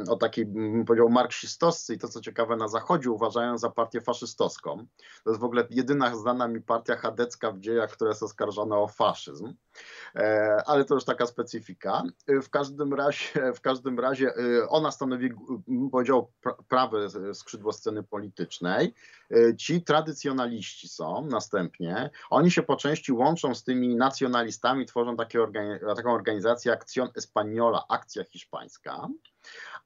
o 0.09 0.15
takiej, 0.15 0.47
powiedział, 0.87 1.09
marksistowscy 1.09 1.93
i 1.93 1.97
to 1.97 2.07
co 2.07 2.21
ciekawe 2.21 2.55
na 2.55 2.67
Zachodzie 2.67 3.11
uważają 3.11 3.57
za 3.57 3.69
partię 3.69 4.01
faszystowską. 4.01 4.85
To 5.23 5.29
jest 5.29 5.41
w 5.41 5.43
ogóle 5.43 5.67
jedyna 5.69 6.15
znana 6.15 6.47
mi 6.47 6.61
partia 6.61 6.95
chadecka 6.95 7.51
w 7.51 7.59
dziejach, 7.59 7.91
która 7.91 8.09
jest 8.09 8.23
oskarżona 8.23 8.77
o 8.77 8.87
faszyzm. 8.87 9.53
E, 10.15 10.57
ale 10.65 10.85
to 10.85 10.95
już 10.95 11.05
taka 11.05 11.25
specyfika. 11.25 12.03
E, 12.27 12.41
w 12.41 12.49
każdym 12.49 12.93
razie, 12.93 13.53
w 13.55 13.61
każdym 13.61 13.99
razie 13.99 14.27
e, 14.27 14.69
ona 14.69 14.91
stanowi, 14.91 15.29
powiedział, 15.91 16.31
prawe 16.69 17.07
skrzydło 17.33 17.73
sceny 17.73 18.03
politycznej. 18.03 18.93
Ci 19.57 19.83
tradycjonaliści 19.83 20.87
są 20.87 21.27
następnie. 21.31 22.09
Oni 22.29 22.51
się 22.51 22.63
po 22.63 22.75
części 22.75 23.11
łączą 23.11 23.55
z 23.55 23.63
tymi 23.63 23.95
nacjonalistami, 23.95 24.85
tworzą 24.85 25.15
takie 25.15 25.43
organi 25.73 25.95
taką 25.95 26.13
organizację 26.13 26.71
Acción 26.71 27.09
Española, 27.15 27.81
Akcja 27.89 28.23
Hiszpańska. 28.23 29.07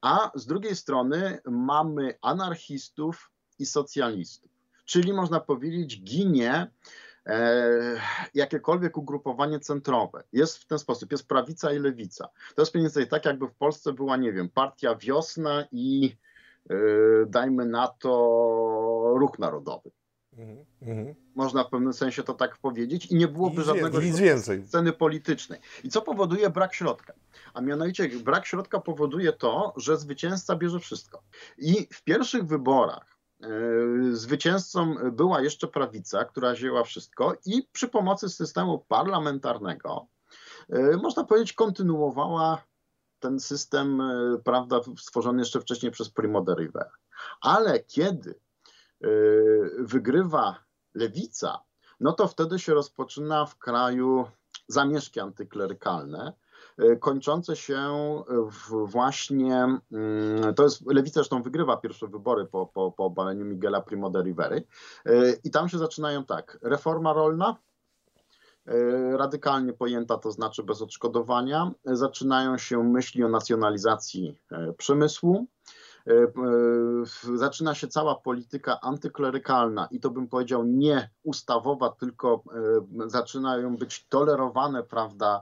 A 0.01 0.31
z 0.35 0.45
drugiej 0.45 0.75
strony 0.75 1.39
mamy 1.45 2.17
anarchistów 2.21 3.31
i 3.59 3.65
socjalistów. 3.65 4.51
Czyli 4.85 5.13
można 5.13 5.39
powiedzieć, 5.39 6.01
ginie 6.03 6.71
E, 7.29 8.01
jakiekolwiek 8.33 8.97
ugrupowanie 8.97 9.59
centrowe. 9.59 10.23
Jest 10.33 10.57
w 10.57 10.65
ten 10.65 10.79
sposób, 10.79 11.11
jest 11.11 11.27
prawica 11.27 11.73
i 11.73 11.79
lewica. 11.79 12.29
To 12.55 12.61
jest 12.61 12.73
mniej 12.73 12.83
więcej 12.83 13.07
tak, 13.07 13.25
jakby 13.25 13.47
w 13.47 13.55
Polsce 13.55 13.93
była, 13.93 14.17
nie 14.17 14.33
wiem, 14.33 14.49
partia 14.49 14.95
Wiosna 14.95 15.65
i 15.71 16.15
yy, 16.69 17.25
dajmy 17.27 17.65
na 17.65 17.87
to 17.87 18.09
ruch 19.15 19.39
narodowy. 19.39 19.91
Mm 20.39 20.65
-hmm. 20.81 21.15
Można 21.35 21.63
w 21.63 21.69
pewnym 21.69 21.93
sensie 21.93 22.23
to 22.23 22.33
tak 22.33 22.57
powiedzieć 22.57 23.05
i 23.05 23.15
nie 23.15 23.27
byłoby 23.27 23.61
I 23.61 23.65
żadnego 23.65 24.01
nic 24.01 24.19
więcej. 24.19 24.67
sceny 24.67 24.93
politycznej. 24.93 25.59
I 25.83 25.89
co 25.89 26.01
powoduje 26.01 26.49
brak 26.49 26.73
środka? 26.73 27.13
A 27.53 27.61
mianowicie 27.61 28.09
brak 28.09 28.45
środka 28.45 28.79
powoduje 28.79 29.33
to, 29.33 29.73
że 29.77 29.97
zwycięzca 29.97 30.55
bierze 30.55 30.79
wszystko. 30.79 31.23
I 31.57 31.87
w 31.91 32.03
pierwszych 32.03 32.45
wyborach 32.45 33.19
E, 33.43 33.49
zwycięzcą 34.15 34.95
była 35.11 35.41
jeszcze 35.41 35.67
prawica, 35.67 36.25
która 36.25 36.53
wzięła 36.53 36.83
wszystko 36.83 37.33
i 37.45 37.67
przy 37.71 37.87
pomocy 37.87 38.29
systemu 38.29 38.79
parlamentarnego, 38.87 40.07
e, 40.69 40.97
można 40.97 41.23
powiedzieć, 41.23 41.53
kontynuowała 41.53 42.63
ten 43.19 43.39
system, 43.39 44.01
e, 44.01 44.37
prawda, 44.43 44.79
stworzony 44.97 45.41
jeszcze 45.41 45.61
wcześniej 45.61 45.91
przez 45.91 46.09
Primo 46.09 46.41
de 46.41 46.55
Rivera. 46.55 46.91
Ale 47.41 47.79
kiedy 47.79 48.39
wygrywa 49.79 50.63
lewica, 50.93 51.59
no 51.99 52.13
to 52.13 52.27
wtedy 52.27 52.59
się 52.59 52.73
rozpoczyna 52.73 53.45
w 53.45 53.57
kraju 53.57 54.25
zamieszki 54.67 55.19
antyklerykalne, 55.19 56.33
E, 56.79 56.95
kończące 56.95 57.55
się 57.55 57.93
właśnie, 58.85 59.79
mm, 59.91 60.53
to 60.55 60.63
jest, 60.63 60.85
Lewica 60.85 61.13
zresztą 61.13 61.41
wygrywa 61.41 61.77
pierwsze 61.77 62.07
wybory 62.07 62.45
po, 62.45 62.65
po, 62.65 62.91
po 62.91 63.05
obaleniu 63.05 63.45
Miguela 63.45 63.81
Primo 63.81 64.09
de 64.09 64.21
Rivery 64.21 64.63
i 65.43 65.51
tam 65.51 65.69
się 65.69 65.77
zaczynają 65.77 66.25
tak, 66.25 66.59
reforma 66.61 67.13
rolna, 67.13 67.55
e, 68.65 69.17
radykalnie 69.17 69.73
pojęta, 69.73 70.17
to 70.17 70.31
znaczy 70.31 70.63
bez 70.63 70.81
odszkodowania. 70.81 71.71
Zaczynają 71.85 72.57
się 72.57 72.83
myśli 72.83 73.23
o 73.23 73.29
nacjonalizacji 73.29 74.37
przemysłu. 74.77 75.47
Zaczyna 77.35 77.75
się 77.75 77.87
cała 77.87 78.15
polityka 78.15 78.81
antyklerykalna 78.81 79.87
i 79.91 79.99
to 79.99 80.09
bym 80.09 80.27
powiedział 80.27 80.63
nie 80.63 81.09
ustawowa, 81.23 81.89
tylko 81.89 82.43
zaczynają 83.05 83.77
być 83.77 84.07
tolerowane, 84.07 84.83
prawda, 84.83 85.41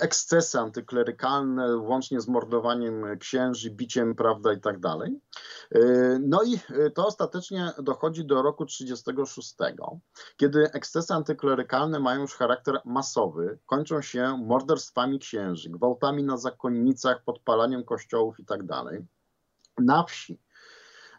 ekscesy 0.00 0.58
antyklerykalne, 0.58 1.76
łącznie 1.76 2.20
z 2.20 2.28
mordowaniem 2.28 3.18
księży, 3.18 3.70
biciem, 3.70 4.14
prawda, 4.14 4.52
i 4.52 4.60
tak 4.60 4.80
dalej. 4.80 5.20
No 6.20 6.42
i 6.42 6.58
to 6.94 7.06
ostatecznie 7.06 7.72
dochodzi 7.82 8.24
do 8.24 8.42
roku 8.42 8.66
36, 8.66 9.54
kiedy 10.36 10.72
ekscesy 10.72 11.14
antyklerykalne 11.14 12.00
mają 12.00 12.20
już 12.20 12.34
charakter 12.34 12.80
masowy, 12.84 13.58
kończą 13.66 14.02
się 14.02 14.36
morderstwami 14.46 15.18
księży, 15.18 15.70
gwałtami 15.70 16.22
na 16.24 16.36
zakonnicach, 16.36 17.24
podpalaniem 17.24 17.84
kościołów 17.84 18.40
i 18.40 18.44
tak 18.44 18.66
dalej. 18.66 19.06
Na 19.78 20.04
wsi 20.04 20.38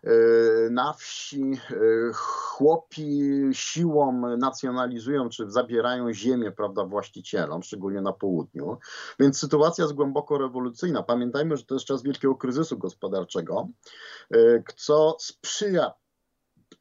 E, 0.04 0.70
na 0.70 0.94
wsi 0.94 1.52
e, 1.52 1.76
chłopi 2.14 3.42
siłą 3.52 4.38
nacjonalizują 4.38 5.30
czy 5.30 5.52
zabierają 5.52 6.14
ziemię 6.14 6.52
prawda, 6.52 6.86
właścicielom, 6.86 7.64
szczególnie 7.64 8.02
na 8.02 8.14
południu. 8.14 8.78
Więc 9.20 9.40
sytuacja 9.40 9.84
jest 9.84 9.94
głęboko 9.94 10.38
rewolucyjna. 10.38 11.04
Pamiętajmy, 11.04 11.58
że 11.58 11.64
to 11.64 11.76
jest 11.76 11.86
czas 11.86 12.04
wielkiego 12.04 12.36
kryzysu 12.36 12.78
gospodarczego, 12.78 13.68
e, 14.34 14.64
co 14.76 15.16
sprzyja 15.20 15.92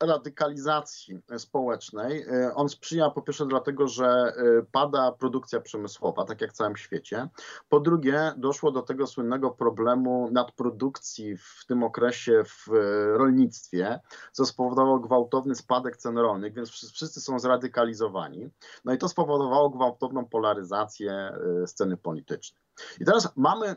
radykalizacji 0.03 1.19
społecznej. 1.39 2.23
E, 2.23 2.55
on 2.55 2.69
sprzyja 2.69 3.11
po 3.11 3.23
pierwsze 3.23 3.47
dlatego, 3.47 3.89
że 3.89 4.07
e, 4.07 4.33
pada 4.73 5.13
produkcja 5.13 5.61
przemysłowa, 5.61 6.25
tak 6.25 6.41
jak 6.41 6.51
w 6.53 6.57
całym 6.57 6.77
świecie. 6.77 7.29
Po 7.69 7.81
drugie, 7.81 8.33
doszło 8.37 8.71
do 8.71 8.83
tego 8.83 9.07
słynnego 9.07 9.51
problemu 9.51 10.29
nadprodukcji 10.33 11.37
w 11.37 11.65
tym 11.69 11.83
okresie 11.83 12.43
w 12.45 12.69
e, 12.69 13.19
rolnictwie, 13.19 14.01
co 14.33 14.47
spowodowało 14.47 14.99
gwałtowny 14.99 15.55
spadek 15.55 15.97
cen 15.97 16.19
rolnych, 16.19 16.55
więc 16.55 16.71
wszyscy 16.71 17.21
są 17.21 17.39
zradykalizowani. 17.39 18.51
No 18.85 18.93
i 18.93 18.99
to 18.99 19.09
spowodowało 19.09 19.71
gwałtowną 19.71 20.27
polaryzację 20.27 21.33
sceny 21.67 21.97
politycznej. 21.97 22.63
I 23.01 23.05
teraz 23.05 23.37
mamy, 23.37 23.77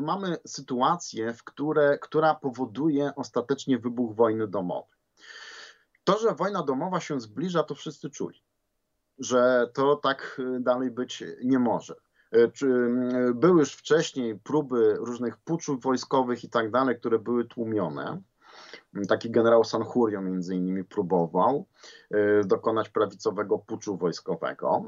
mamy 0.00 0.36
sytuację, 0.46 1.34
w 1.34 1.44
które, 1.44 1.98
która 1.98 2.34
powoduje 2.34 3.12
ostatecznie 3.16 3.78
wybuch 3.78 4.14
wojny 4.16 4.48
domowej. 4.48 4.97
To, 6.08 6.18
że 6.18 6.34
wojna 6.34 6.62
domowa 6.62 7.00
się 7.00 7.20
zbliża, 7.20 7.62
to 7.62 7.74
wszyscy 7.74 8.10
czuli, 8.10 8.42
że 9.18 9.70
to 9.74 9.96
tak 9.96 10.40
y, 10.56 10.60
dalej 10.60 10.90
być 10.90 11.24
nie 11.44 11.58
może. 11.58 11.94
Y, 12.34 12.52
y, 12.62 13.34
były 13.34 13.60
już 13.60 13.72
wcześniej 13.72 14.38
próby 14.38 14.96
różnych 14.98 15.36
puczów 15.36 15.82
wojskowych 15.82 16.44
i 16.44 16.48
tak 16.48 16.70
dalej, 16.70 16.98
które 16.98 17.18
były 17.18 17.44
tłumione. 17.44 18.22
Taki 19.08 19.30
generał 19.30 19.64
Sanchurio 19.64 20.20
między 20.20 20.56
innymi 20.56 20.84
próbował 20.84 21.66
dokonać 22.44 22.88
prawicowego 22.88 23.58
puczu 23.58 23.96
wojskowego. 23.96 24.84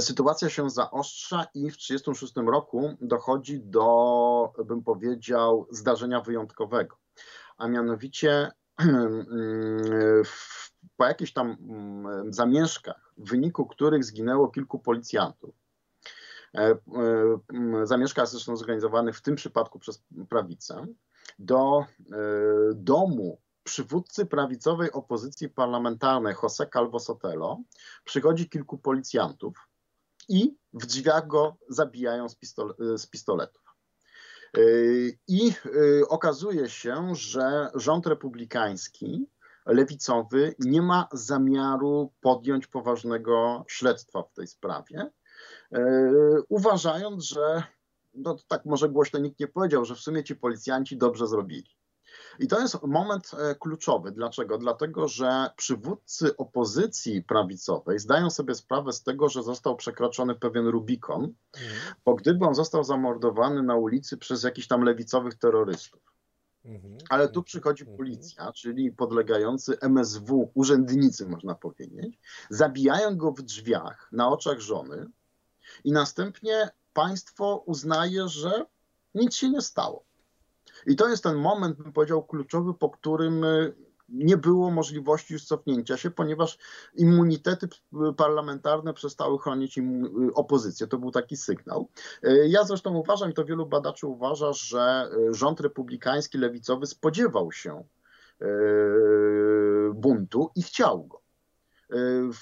Sytuacja 0.00 0.48
się 0.50 0.70
zaostrza 0.70 1.46
i 1.54 1.70
w 1.70 1.76
1936 1.76 2.34
roku 2.36 2.96
dochodzi 3.00 3.60
do, 3.60 4.52
bym 4.64 4.82
powiedział, 4.82 5.66
zdarzenia 5.70 6.20
wyjątkowego. 6.20 6.96
A 7.58 7.68
mianowicie 7.68 8.52
po 10.96 11.04
jakichś 11.04 11.32
tam 11.32 11.56
mm, 11.60 12.32
zamieszkach, 12.32 13.12
w 13.16 13.30
wyniku 13.30 13.66
których 13.66 14.04
zginęło 14.04 14.48
kilku 14.48 14.78
policjantów. 14.78 15.54
E, 16.54 16.70
e, 16.70 16.76
zamieszka 17.86 18.26
zresztą 18.26 18.56
zorganizowanych 18.56 19.16
w 19.16 19.22
tym 19.22 19.34
przypadku 19.34 19.78
przez 19.78 20.02
prawicę, 20.28 20.86
do 21.38 21.80
e, 21.80 21.84
domu 22.74 23.40
przywódcy 23.64 24.26
prawicowej 24.26 24.92
opozycji 24.92 25.48
parlamentarnej 25.48 26.34
José 26.34 26.68
Calvo 26.72 27.00
Sotelo 27.00 27.62
przychodzi 28.04 28.48
kilku 28.48 28.78
policjantów 28.78 29.68
i 30.28 30.56
w 30.72 30.86
drzwiach 30.86 31.26
go 31.26 31.56
zabijają 31.68 32.28
z, 32.28 32.34
pistole 32.34 32.74
z 32.78 33.06
pistoletów. 33.06 33.63
I 35.28 35.52
y, 35.66 36.08
okazuje 36.08 36.68
się, 36.68 37.14
że 37.14 37.70
rząd 37.74 38.06
republikański 38.06 39.26
lewicowy 39.66 40.54
nie 40.58 40.82
ma 40.82 41.08
zamiaru 41.12 42.12
podjąć 42.20 42.66
poważnego 42.66 43.64
śledztwa 43.68 44.22
w 44.22 44.32
tej 44.32 44.46
sprawie, 44.46 45.10
uważając, 46.48 47.24
że 47.24 47.62
no 48.14 48.36
tak 48.48 48.64
może 48.64 48.88
głośno 48.88 49.18
nikt 49.18 49.40
nie 49.40 49.48
powiedział, 49.48 49.84
że 49.84 49.94
w 49.94 50.00
sumie 50.00 50.24
ci 50.24 50.36
policjanci 50.36 50.96
dobrze 50.96 51.26
zrobili. 51.26 51.70
I 52.38 52.48
to 52.48 52.60
jest 52.60 52.82
moment 52.82 53.30
e, 53.34 53.54
kluczowy. 53.54 54.12
Dlaczego? 54.12 54.58
Dlatego, 54.58 55.08
że 55.08 55.50
przywódcy 55.56 56.36
opozycji 56.36 57.22
prawicowej 57.22 57.98
zdają 57.98 58.30
sobie 58.30 58.54
sprawę 58.54 58.92
z 58.92 59.02
tego, 59.02 59.28
że 59.28 59.42
został 59.42 59.76
przekroczony 59.76 60.34
pewien 60.34 60.66
Rubikon, 60.66 61.22
mhm. 61.22 61.34
bo 62.04 62.14
gdyby 62.14 62.46
on 62.46 62.54
został 62.54 62.84
zamordowany 62.84 63.62
na 63.62 63.76
ulicy 63.76 64.16
przez 64.16 64.42
jakichś 64.42 64.66
tam 64.66 64.82
lewicowych 64.82 65.34
terrorystów. 65.34 66.14
Mhm. 66.64 66.98
Ale 67.08 67.28
tu 67.28 67.42
przychodzi 67.42 67.82
mhm. 67.82 67.98
policja, 67.98 68.52
czyli 68.52 68.92
podlegający 68.92 69.80
MSW 69.80 70.50
urzędnicy, 70.54 71.28
można 71.28 71.54
powiedzieć, 71.54 72.18
zabijają 72.50 73.16
go 73.16 73.32
w 73.32 73.42
drzwiach 73.42 74.08
na 74.12 74.28
oczach 74.28 74.60
żony 74.60 75.06
i 75.84 75.92
następnie 75.92 76.70
państwo 76.92 77.62
uznaje, 77.66 78.28
że 78.28 78.66
nic 79.14 79.34
się 79.34 79.50
nie 79.50 79.62
stało. 79.62 80.04
I 80.86 80.96
to 80.96 81.08
jest 81.08 81.22
ten 81.22 81.36
moment, 81.36 81.76
bym 81.76 81.92
powiedział, 81.92 82.22
kluczowy, 82.22 82.74
po 82.74 82.90
którym 82.90 83.44
e, 83.44 83.72
nie 84.08 84.36
było 84.36 84.70
możliwości 84.70 85.32
już 85.32 85.44
cofnięcia 85.44 85.96
się, 85.96 86.10
ponieważ 86.10 86.58
immunitety 86.94 87.68
parlamentarne 88.16 88.94
przestały 88.94 89.38
chronić 89.38 89.78
e, 89.78 89.82
opozycję. 90.34 90.86
To 90.86 90.98
był 90.98 91.10
taki 91.10 91.36
sygnał. 91.36 91.88
E, 92.22 92.48
ja 92.48 92.64
zresztą 92.64 92.94
uważam, 92.94 93.30
i 93.30 93.34
to 93.34 93.44
wielu 93.44 93.66
badaczy 93.66 94.06
uważa, 94.06 94.52
że 94.52 95.10
rząd 95.30 95.60
republikański, 95.60 96.38
lewicowy 96.38 96.86
spodziewał 96.86 97.52
się 97.52 97.84
buntu 99.94 100.50
i 100.54 100.62
chciał 100.62 101.04
go. 101.04 101.20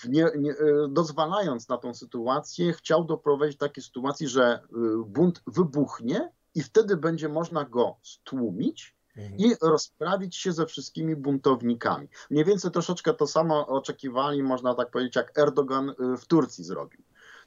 Nie, 0.09 0.27
nie, 0.39 0.55
dozwalając 0.89 1.69
na 1.69 1.79
tą 1.79 1.95
sytuację, 1.95 2.73
chciał 2.73 3.05
doprowadzić 3.05 3.57
do 3.57 3.67
takiej 3.67 3.85
sytuacji, 3.85 4.29
że 4.29 4.61
bunt 5.07 5.43
wybuchnie 5.47 6.33
i 6.55 6.63
wtedy 6.63 6.97
będzie 6.97 7.29
można 7.29 7.65
go 7.65 7.97
stłumić 8.03 8.97
mhm. 9.17 9.37
i 9.39 9.55
rozprawić 9.63 10.37
się 10.37 10.53
ze 10.53 10.67
wszystkimi 10.67 11.17
buntownikami. 11.17 12.09
Mniej 12.31 12.45
więcej 12.45 12.71
troszeczkę 12.71 13.15
to 13.15 13.27
samo 13.27 13.67
oczekiwali, 13.67 14.43
można 14.43 14.75
tak 14.75 14.91
powiedzieć, 14.91 15.17
jak 15.17 15.39
Erdogan 15.39 15.91
y, 15.91 16.17
w 16.17 16.27
Turcji 16.27 16.65
zrobił. 16.65 17.03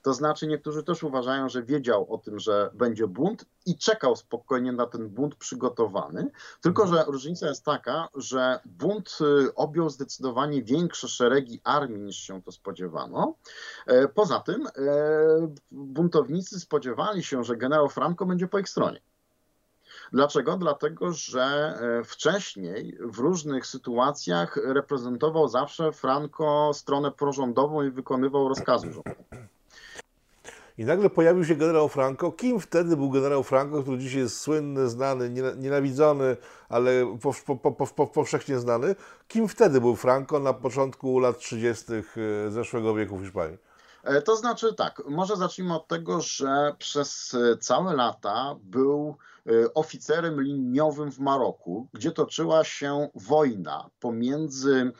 To 0.06 0.14
znaczy 0.14 0.48
niektórzy 0.48 0.84
też 0.84 1.04
uważają, 1.04 1.50
że 1.50 1.64
wiedział 1.64 2.14
o 2.14 2.18
tym, 2.18 2.40
że 2.40 2.70
będzie 2.74 3.08
bunt 3.08 3.46
i 3.66 3.78
czekał 3.78 4.16
spokojnie 4.16 4.72
na 4.72 4.86
ten 4.86 5.10
bunt 5.10 5.36
przygotowany. 5.36 6.32
Tylko, 6.62 6.88
że 6.88 7.04
różnica 7.08 7.48
jest 7.48 7.66
taka, 7.66 8.08
że 8.16 8.60
bunt 8.66 9.18
y, 9.22 9.56
objął 9.56 9.90
zdecydowanie 9.90 10.64
większe 10.64 11.08
szeregi 11.08 11.62
armii 11.64 12.02
niż 12.02 12.18
się 12.18 12.42
to 12.42 12.52
spodziewano. 12.52 13.36
E, 13.88 14.08
poza 14.08 14.40
tym 14.40 14.68
e, 14.68 14.72
buntownicy 15.72 16.60
spodziewali 16.60 17.24
się, 17.24 17.44
że 17.44 17.58
generał 17.58 17.90
Franco 17.90 18.26
będzie 18.26 18.48
po 18.48 18.60
ich 18.60 18.70
stronie. 18.70 19.00
Dlaczego? 20.14 20.58
Dlatego, 20.58 21.12
że 21.12 21.44
e, 21.44 22.04
wcześniej 22.04 22.98
w 23.02 23.20
różnych 23.20 23.68
sytuacjach 23.68 24.58
reprezentował 24.58 25.48
zawsze 25.48 25.92
Franco 25.92 26.72
stronę 26.74 27.12
prorządową 27.12 27.84
i 27.84 27.92
wykonywał 27.92 28.50
rozkazy 28.50 28.94
rządowe. 28.94 29.55
I 30.78 30.86
nagle 30.86 31.10
pojawił 31.10 31.46
się 31.46 31.56
generał 31.56 31.90
Franco. 31.90 32.32
Kim 32.32 32.60
wtedy 32.60 32.98
był 32.98 33.10
generał 33.10 33.44
Franco, 33.44 33.82
który 33.82 33.98
dzisiaj 33.98 34.22
jest 34.22 34.40
słynny, 34.40 34.90
znany, 34.90 35.30
nienawidzony, 35.58 36.38
ale 36.70 37.18
po, 37.22 37.56
po, 37.58 37.72
po, 37.88 38.08
powszechnie 38.08 38.60
znany? 38.60 38.96
Kim 39.28 39.48
wtedy 39.48 39.82
był 39.82 39.96
Franco 39.96 40.40
na 40.40 40.54
początku 40.54 41.20
lat 41.20 41.40
30. 41.40 41.86
E, 41.94 42.04
zeszłego 42.52 42.96
wieku 42.96 43.18
w 43.18 43.22
Hiszpanii? 43.24 43.58
E, 44.04 44.22
to 44.22 44.36
znaczy 44.36 44.74
tak, 44.74 45.02
może 45.10 45.36
zacznijmy 45.36 45.76
od 45.76 45.88
tego, 45.88 46.22
że 46.22 46.76
przez 46.78 47.34
e, 47.34 47.58
całe 47.58 47.96
lata 47.96 48.56
był 48.64 49.18
oficerem 49.76 50.42
liniowym 50.42 51.12
w 51.12 51.20
Maroku, 51.20 51.88
gdzie 51.94 52.12
toczyła 52.12 52.64
się 52.64 53.10
wojna 53.16 53.90
pomiędzy 54.00 54.92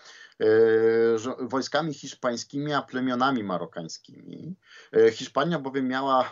wojskami 1.40 1.94
hiszpańskimi, 1.94 2.74
a 2.74 2.82
plemionami 2.82 3.44
marokańskimi. 3.44 4.56
E, 4.94 5.12
Hiszpania 5.12 5.60
bowiem 5.60 5.88
miała 5.88 6.32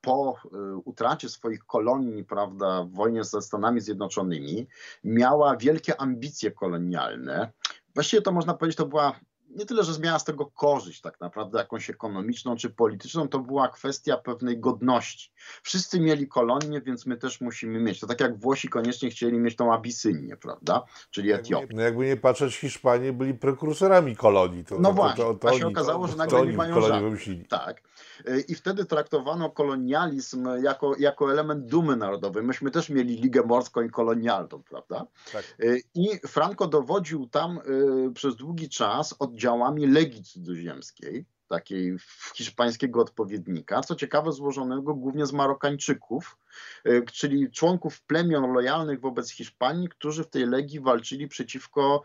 po 0.00 0.36
e, 0.44 0.76
utracie 0.84 1.28
swoich 1.28 1.64
kolonii, 1.64 2.24
prawda, 2.24 2.82
w 2.82 2.90
wojnie 2.90 3.24
ze 3.24 3.42
Stanami 3.42 3.80
Zjednoczonymi, 3.80 4.66
miała 5.04 5.56
wielkie 5.56 6.00
ambicje 6.00 6.50
kolonialne. 6.50 7.52
Właściwie 7.94 8.22
to 8.22 8.32
można 8.32 8.54
powiedzieć, 8.54 8.76
to 8.76 8.86
była 8.86 9.20
nie 9.56 9.66
tyle, 9.66 9.84
że 9.84 10.00
miała 10.00 10.18
z 10.18 10.24
tego 10.24 10.46
korzyść 10.46 11.00
tak 11.00 11.20
naprawdę 11.20 11.58
jakąś 11.58 11.90
ekonomiczną 11.90 12.56
czy 12.56 12.70
polityczną, 12.70 13.28
to 13.28 13.38
była 13.38 13.68
kwestia 13.68 14.16
pewnej 14.16 14.60
godności. 14.60 15.32
Wszyscy 15.62 16.00
mieli 16.00 16.28
kolonię, 16.28 16.80
więc 16.80 17.06
my 17.06 17.16
też 17.16 17.40
musimy 17.40 17.80
mieć. 17.80 18.00
To 18.00 18.06
tak 18.06 18.20
jak 18.20 18.38
Włosi 18.38 18.68
koniecznie 18.68 19.10
chcieli 19.10 19.38
mieć 19.38 19.56
tą 19.56 19.72
Abisynię, 19.72 20.36
prawda? 20.36 20.82
Czyli 21.10 21.32
Etiopię. 21.32 21.76
No 21.76 21.82
jakby 21.82 22.06
nie 22.06 22.16
patrzeć, 22.16 22.56
Hiszpanie 22.56 23.12
byli 23.12 23.34
prekursorami 23.34 24.16
kolonii. 24.16 24.64
To, 24.64 24.78
no 24.78 24.88
to, 24.88 24.94
właśnie, 24.94 25.24
to, 25.24 25.34
to, 25.34 25.48
a 25.48 25.52
się 25.52 25.66
okazało, 25.66 26.06
że 26.06 26.16
nagle 26.16 26.46
nie 26.46 26.52
mają 26.52 26.80
żadnych. 26.80 27.48
Tak. 27.48 27.82
I 28.48 28.54
wtedy 28.54 28.84
traktowano 28.84 29.50
kolonializm 29.50 30.48
jako, 30.62 30.96
jako 30.98 31.32
element 31.32 31.66
dumy 31.66 31.96
narodowej. 31.96 32.42
Myśmy 32.42 32.70
też 32.70 32.90
mieli 32.90 33.16
Ligę 33.16 33.42
Morską 33.42 33.82
i 33.82 33.90
kolonialną, 33.90 34.62
prawda? 34.62 35.06
Tak. 35.32 35.56
I 35.94 36.08
Franco 36.26 36.66
dowodził 36.66 37.26
tam 37.28 37.58
y, 38.08 38.12
przez 38.12 38.36
długi 38.36 38.68
czas 38.68 39.14
oddziałami 39.18 39.86
Legii 39.86 40.22
Cudzoziemskiej, 40.24 41.26
takiej 41.48 41.96
hiszpańskiego 42.34 43.00
odpowiednika, 43.00 43.80
co 43.80 43.94
ciekawe 43.94 44.32
złożonego 44.32 44.94
głównie 44.94 45.26
z 45.26 45.32
Marokańczyków, 45.32 46.38
czyli 47.12 47.50
członków 47.50 48.02
plemion 48.02 48.52
lojalnych 48.52 49.00
wobec 49.00 49.30
Hiszpanii, 49.30 49.88
którzy 49.88 50.24
w 50.24 50.30
tej 50.30 50.46
Legii 50.46 50.80
walczyli 50.80 51.28
przeciwko 51.28 52.02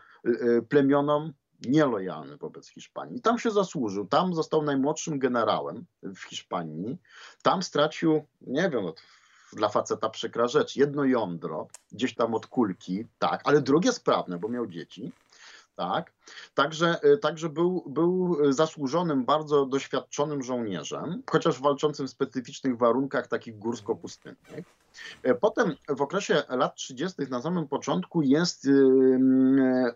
plemionom 0.68 1.32
nielojalny 1.68 2.36
wobec 2.36 2.68
Hiszpanii. 2.68 3.20
Tam 3.20 3.38
się 3.38 3.50
zasłużył, 3.50 4.06
tam 4.06 4.34
został 4.34 4.62
najmłodszym 4.62 5.18
generałem 5.18 5.84
w 6.02 6.18
Hiszpanii, 6.22 6.98
tam 7.42 7.62
stracił, 7.62 8.24
nie 8.40 8.70
wiem, 8.70 8.84
no, 8.84 8.94
dla 9.52 9.68
faceta 9.68 10.10
przykra 10.10 10.48
rzecz, 10.48 10.76
jedno 10.76 11.04
jądro, 11.04 11.68
gdzieś 11.92 12.14
tam 12.14 12.34
od 12.34 12.46
kulki, 12.46 13.06
tak, 13.18 13.40
ale 13.44 13.60
drugie 13.60 13.92
sprawne, 13.92 14.38
bo 14.38 14.48
miał 14.48 14.66
dzieci. 14.66 15.12
Tak, 15.76 16.12
także, 16.54 17.00
y, 17.04 17.18
także 17.18 17.48
był, 17.48 17.84
był 17.86 18.36
zasłużonym, 18.52 19.24
bardzo 19.24 19.66
doświadczonym 19.66 20.42
żołnierzem, 20.42 21.22
chociaż 21.30 21.60
walczącym 21.60 22.06
w 22.06 22.10
specyficznych 22.10 22.78
warunkach 22.78 23.26
takich 23.26 23.58
górsko-pustynnych. 23.58 24.64
Y, 25.26 25.34
potem 25.34 25.76
w 25.88 26.02
okresie 26.02 26.42
lat 26.48 26.74
30. 26.74 27.22
na 27.30 27.42
samym 27.42 27.68
początku 27.68 28.22
jest 28.22 28.68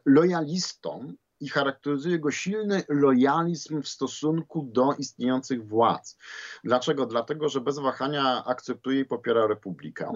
lojalistą 0.05 1.15
i 1.41 1.49
charakteryzuje 1.49 2.19
go 2.19 2.31
silny 2.31 2.83
lojalizm 2.89 3.83
w 3.83 3.89
stosunku 3.89 4.63
do 4.73 4.95
istniejących 4.99 5.69
władz. 5.69 6.19
Dlaczego? 6.65 7.07
Dlatego, 7.07 7.49
że 7.49 7.61
bez 7.61 7.79
wahania 7.79 8.45
akceptuje 8.45 9.01
i 9.01 9.05
popiera 9.05 9.47
republikę. 9.47 10.13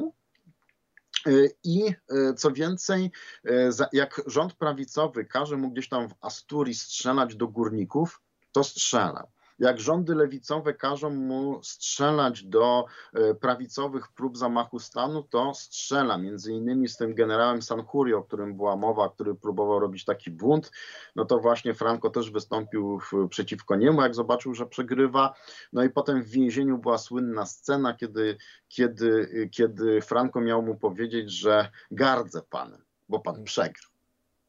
Y, 1.27 1.51
I 1.65 1.85
y, 1.89 2.35
co 2.35 2.51
więcej, 2.51 3.13
y, 3.47 3.71
jak 3.93 4.23
rząd 4.27 4.55
prawicowy 4.55 5.25
każe 5.25 5.57
mu 5.57 5.71
gdzieś 5.71 5.89
tam 5.89 6.09
w 6.09 6.15
Asturii 6.21 6.75
strzelać 6.75 7.37
do 7.37 7.49
górników, 7.49 8.21
to 8.53 8.65
strzela 8.65 9.27
jak 9.61 9.81
rządy 9.81 10.15
lewicowe 10.15 10.75
każą 10.75 11.11
mu 11.11 11.63
strzelać 11.63 12.45
do 12.45 12.85
e, 13.15 13.35
prawicowych 13.35 14.09
prób 14.09 14.39
zamachu 14.39 14.79
stanu, 14.79 15.23
to 15.23 15.55
strzela. 15.55 16.19
Między 16.19 16.53
innymi 16.53 16.89
z 16.89 16.97
tym 16.97 17.15
generałem 17.15 17.63
Sanjuri, 17.63 18.15
o 18.15 18.23
którym 18.23 18.57
była 18.57 18.77
mowa, 18.77 19.09
który 19.09 19.35
próbował 19.35 19.81
robić 19.81 20.05
taki 20.05 20.31
bunt, 20.31 20.73
no 21.17 21.25
to 21.25 21.39
właśnie 21.39 21.75
Franco 21.75 22.11
też 22.11 22.31
wystąpił 22.31 23.01
przeciwko 23.31 23.77
niemu, 23.77 24.03
jak 24.03 24.15
zobaczył, 24.15 24.55
że 24.55 24.67
przegrywa. 24.67 25.35
No 25.73 25.85
i 25.85 25.91
potem 25.91 26.23
w 26.23 26.29
więzieniu 26.29 26.79
była 26.79 26.99
słynna 26.99 27.47
scena, 27.47 27.95
kiedy, 27.95 28.37
kiedy, 28.69 29.49
kiedy 29.53 30.01
Franco 30.03 30.41
miał 30.41 30.63
mu 30.63 30.77
powiedzieć, 30.77 31.33
że 31.33 31.71
gardzę 31.91 32.43
panem, 32.51 32.85
bo 33.09 33.21
pan 33.21 33.45
przegrał. 33.45 33.90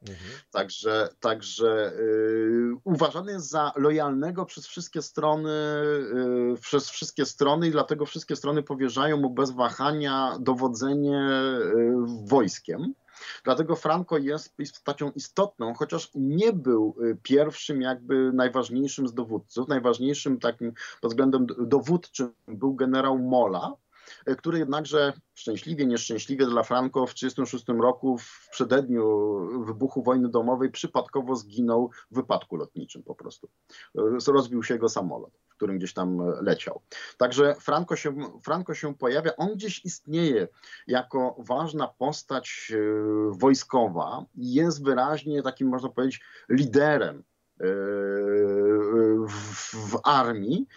Mhm. 0.01 0.31
Także, 0.51 1.09
także 1.19 1.93
yy, 1.97 2.75
uważany 2.83 3.31
jest 3.31 3.49
za 3.49 3.71
lojalnego 3.75 4.45
przez 4.45 4.67
wszystkie 4.67 5.01
strony, 5.01 5.51
yy, 6.15 6.57
przez 6.61 6.89
wszystkie 6.89 7.25
strony 7.25 7.67
i 7.67 7.71
dlatego 7.71 8.05
wszystkie 8.05 8.35
strony 8.35 8.63
powierzają 8.63 9.17
mu 9.17 9.29
bez 9.29 9.51
wahania 9.51 10.37
dowodzenie 10.39 11.29
yy, 11.75 11.95
wojskiem. 12.25 12.93
Dlatego 13.43 13.75
Franco 13.75 14.17
jest 14.17 14.57
postacią 14.57 15.11
istotną, 15.11 15.73
chociaż 15.73 16.11
nie 16.15 16.53
był 16.53 16.95
y, 17.03 17.17
pierwszym, 17.23 17.81
jakby 17.81 18.33
najważniejszym 18.33 19.07
z 19.07 19.13
dowódców. 19.13 19.67
Najważniejszym 19.67 20.39
takim 20.39 20.73
pod 21.01 21.11
względem 21.11 21.47
dowódczym 21.59 22.33
był 22.47 22.75
generał 22.75 23.19
Mola, 23.19 23.73
który 24.37 24.59
jednakże 24.59 25.13
szczęśliwie, 25.33 25.85
nieszczęśliwie 25.85 26.45
dla 26.45 26.63
Franco 26.63 27.07
w 27.07 27.13
1936 27.13 27.81
roku 27.81 28.17
w 28.17 28.49
przededniu 28.51 29.05
wybuchu 29.65 30.03
wojny 30.03 30.29
domowej 30.29 30.71
przypadkowo 30.71 31.35
zginął 31.35 31.89
w 32.11 32.15
wypadku 32.15 32.55
lotniczym 32.55 33.03
po 33.03 33.15
prostu. 33.15 33.49
E, 33.97 34.31
rozbił 34.31 34.63
się 34.63 34.73
jego 34.73 34.89
samolot, 34.89 35.31
w 35.47 35.55
którym 35.55 35.77
gdzieś 35.77 35.93
tam 35.93 36.17
leciał. 36.41 36.81
Także 37.17 37.55
Franco 37.55 37.95
się, 37.95 38.15
Franco 38.43 38.73
się 38.73 38.95
pojawia, 38.95 39.35
on 39.37 39.53
gdzieś 39.55 39.85
istnieje 39.85 40.47
jako 40.87 41.35
ważna 41.39 41.87
postać 41.87 42.71
wojskowa, 43.31 44.25
jest 44.35 44.83
wyraźnie 44.83 45.43
takim, 45.43 45.67
można 45.67 45.89
powiedzieć, 45.89 46.21
liderem 46.49 47.23
w, 49.27 49.91
w, 49.91 49.99
armii, 50.03 50.67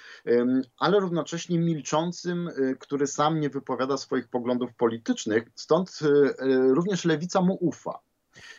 ale 0.78 1.00
równocześnie 1.00 1.58
milczącym, 1.58 2.48
y, 2.48 2.76
który 2.80 3.06
sam 3.06 3.40
nie 3.40 3.50
wypowiada 3.50 3.96
swoich 3.96 4.28
poglądów 4.28 4.74
politycznych. 4.74 5.44
Stąd 5.54 5.98
y, 6.02 6.34
również 6.74 7.04
lewica 7.04 7.40
mu 7.40 7.58
ufa. 7.60 7.98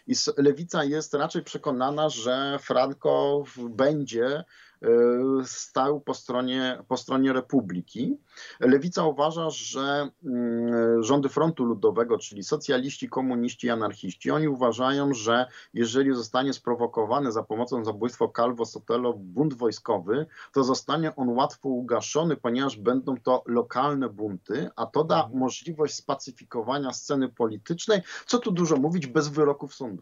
I 0.08 0.14
lewica 0.38 0.84
jest 0.84 1.14
raczej 1.14 1.44
przekonana, 1.44 2.10
że 2.10 2.60
Franco 2.62 3.44
będzie 3.70 4.44
E, 4.82 5.46
stał 5.46 6.02
po 6.02 6.14
stronie, 6.14 6.84
po 6.88 6.98
stronie 6.98 7.34
Republiki. 7.34 8.18
Lewica 8.60 9.06
uważa, 9.06 9.50
że 9.50 10.10
mm, 10.26 11.04
rządy 11.04 11.30
Frontu 11.30 11.64
Ludowego, 11.64 12.18
czyli 12.18 12.44
socjaliści, 12.44 13.10
komuniści, 13.10 13.70
anarchiści, 13.70 14.32
oni 14.32 14.48
uważają, 14.48 15.14
że 15.14 15.46
jeżeli 15.74 16.16
zostanie 16.16 16.54
sprowokowany 16.54 17.32
za 17.32 17.44
pomocą 17.44 17.86
zabójstwa 17.86 18.26
Calvo 18.36 18.66
Sotelo 18.66 19.14
bunt 19.14 19.54
wojskowy, 19.54 20.26
to 20.54 20.64
zostanie 20.64 21.16
on 21.16 21.30
łatwo 21.30 21.70
ugaszony, 21.70 22.36
ponieważ 22.36 22.78
będą 22.78 23.18
to 23.18 23.44
lokalne 23.46 24.10
bunty, 24.10 24.70
a 24.76 24.86
to 24.86 25.04
da 25.04 25.24
mhm. 25.24 25.40
możliwość 25.40 25.96
spacyfikowania 25.96 26.94
sceny 26.94 27.30
politycznej, 27.30 28.02
co 28.26 28.40
tu 28.40 28.52
dużo 28.52 28.76
mówić, 28.76 29.08
bez 29.08 29.28
wyroków 29.28 29.76
sądowych. 29.76 29.95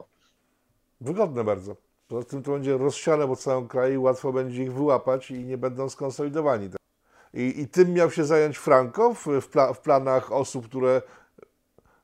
Wygodne 1.03 1.43
bardzo. 1.43 1.75
Poza 2.07 2.23
tym 2.23 2.43
to 2.43 2.51
będzie 2.51 2.77
rozsiane 2.77 3.27
po 3.27 3.35
całym 3.35 3.67
kraju, 3.67 4.01
łatwo 4.01 4.33
będzie 4.33 4.63
ich 4.63 4.73
wyłapać 4.73 5.31
i 5.31 5.45
nie 5.45 5.57
będą 5.57 5.89
skonsolidowani. 5.89 6.69
I, 7.33 7.61
i 7.61 7.67
tym 7.67 7.93
miał 7.93 8.11
się 8.11 8.25
zająć 8.25 8.57
Franco 8.57 9.13
w, 9.13 9.27
w, 9.41 9.47
pla, 9.47 9.73
w 9.73 9.81
planach 9.81 10.31
osób, 10.31 10.67
które, 10.67 11.01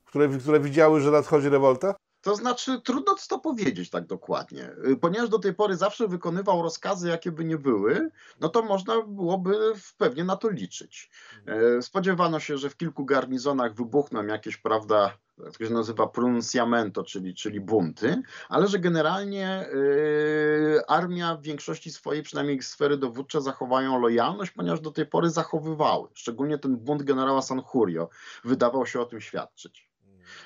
które, 0.05 0.29
które 0.29 0.59
widziały, 0.59 1.01
że 1.01 1.11
nadchodzi 1.11 1.49
rewolta? 1.49 1.95
To 2.21 2.35
znaczy, 2.35 2.81
trudno 2.81 3.15
to 3.29 3.39
powiedzieć 3.39 3.89
tak 3.89 4.05
dokładnie. 4.05 4.71
Y, 4.87 4.97
ponieważ 4.97 5.29
do 5.29 5.39
tej 5.39 5.53
pory 5.53 5.75
zawsze 5.75 6.07
wykonywał 6.07 6.61
rozkazy, 6.61 7.09
jakie 7.09 7.31
by 7.31 7.45
nie 7.45 7.57
były, 7.57 8.11
no 8.39 8.49
to 8.49 8.61
można 8.61 9.01
byłoby 9.01 9.73
pewnie 9.97 10.23
na 10.23 10.35
to 10.35 10.49
liczyć. 10.49 11.09
Mhm. 11.39 11.77
Y, 11.77 11.81
spodziewano 11.81 12.39
się, 12.39 12.57
że 12.57 12.69
w 12.69 12.77
kilku 12.77 13.05
garnizonach 13.05 13.75
wybuchną 13.75 14.25
jakieś, 14.25 14.57
prawda, 14.57 15.17
to 15.43 15.65
się 15.65 15.73
nazywa 15.73 16.07
pronunciamento, 16.07 17.03
czyli, 17.03 17.35
czyli 17.35 17.61
bunty, 17.61 18.21
ale 18.49 18.67
że 18.67 18.79
generalnie 18.79 19.69
y, 19.73 20.81
armia 20.87 21.35
w 21.35 21.41
większości 21.41 21.91
swojej, 21.91 22.23
przynajmniej 22.23 22.61
sfery 22.61 22.97
dowódcze, 22.97 23.41
zachowają 23.41 23.99
lojalność, 23.99 24.51
ponieważ 24.51 24.79
do 24.79 24.91
tej 24.91 25.05
pory 25.05 25.29
zachowywały. 25.29 26.07
Szczególnie 26.13 26.57
ten 26.57 26.77
bunt 26.77 27.03
generała 27.03 27.41
Sanjurio 27.41 28.09
wydawał 28.43 28.85
się 28.85 29.01
o 29.01 29.05
tym 29.05 29.21
świadczyć. 29.21 29.89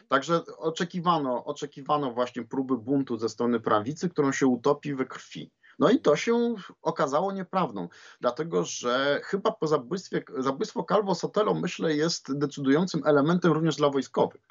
Także 0.07 0.41
oczekiwano, 0.57 1.45
oczekiwano 1.45 2.11
właśnie 2.11 2.43
próby 2.43 2.77
buntu 2.77 3.17
ze 3.17 3.29
strony 3.29 3.59
prawicy, 3.59 4.09
którą 4.09 4.31
się 4.31 4.47
utopi 4.47 4.95
we 4.95 5.05
krwi. 5.05 5.51
No 5.79 5.89
i 5.89 5.99
to 5.99 6.15
się 6.15 6.55
okazało 6.81 7.31
nieprawdą, 7.31 7.89
dlatego 8.21 8.63
że 8.63 9.21
chyba 9.23 9.51
po 9.51 9.67
zabójstwie, 9.67 10.23
zabójstwo 10.37 10.83
Calvo 10.83 11.15
Sotelo, 11.15 11.53
myślę, 11.53 11.95
jest 11.95 12.37
decydującym 12.37 13.01
elementem 13.05 13.51
również 13.51 13.75
dla 13.75 13.89
wojskowych. 13.89 14.41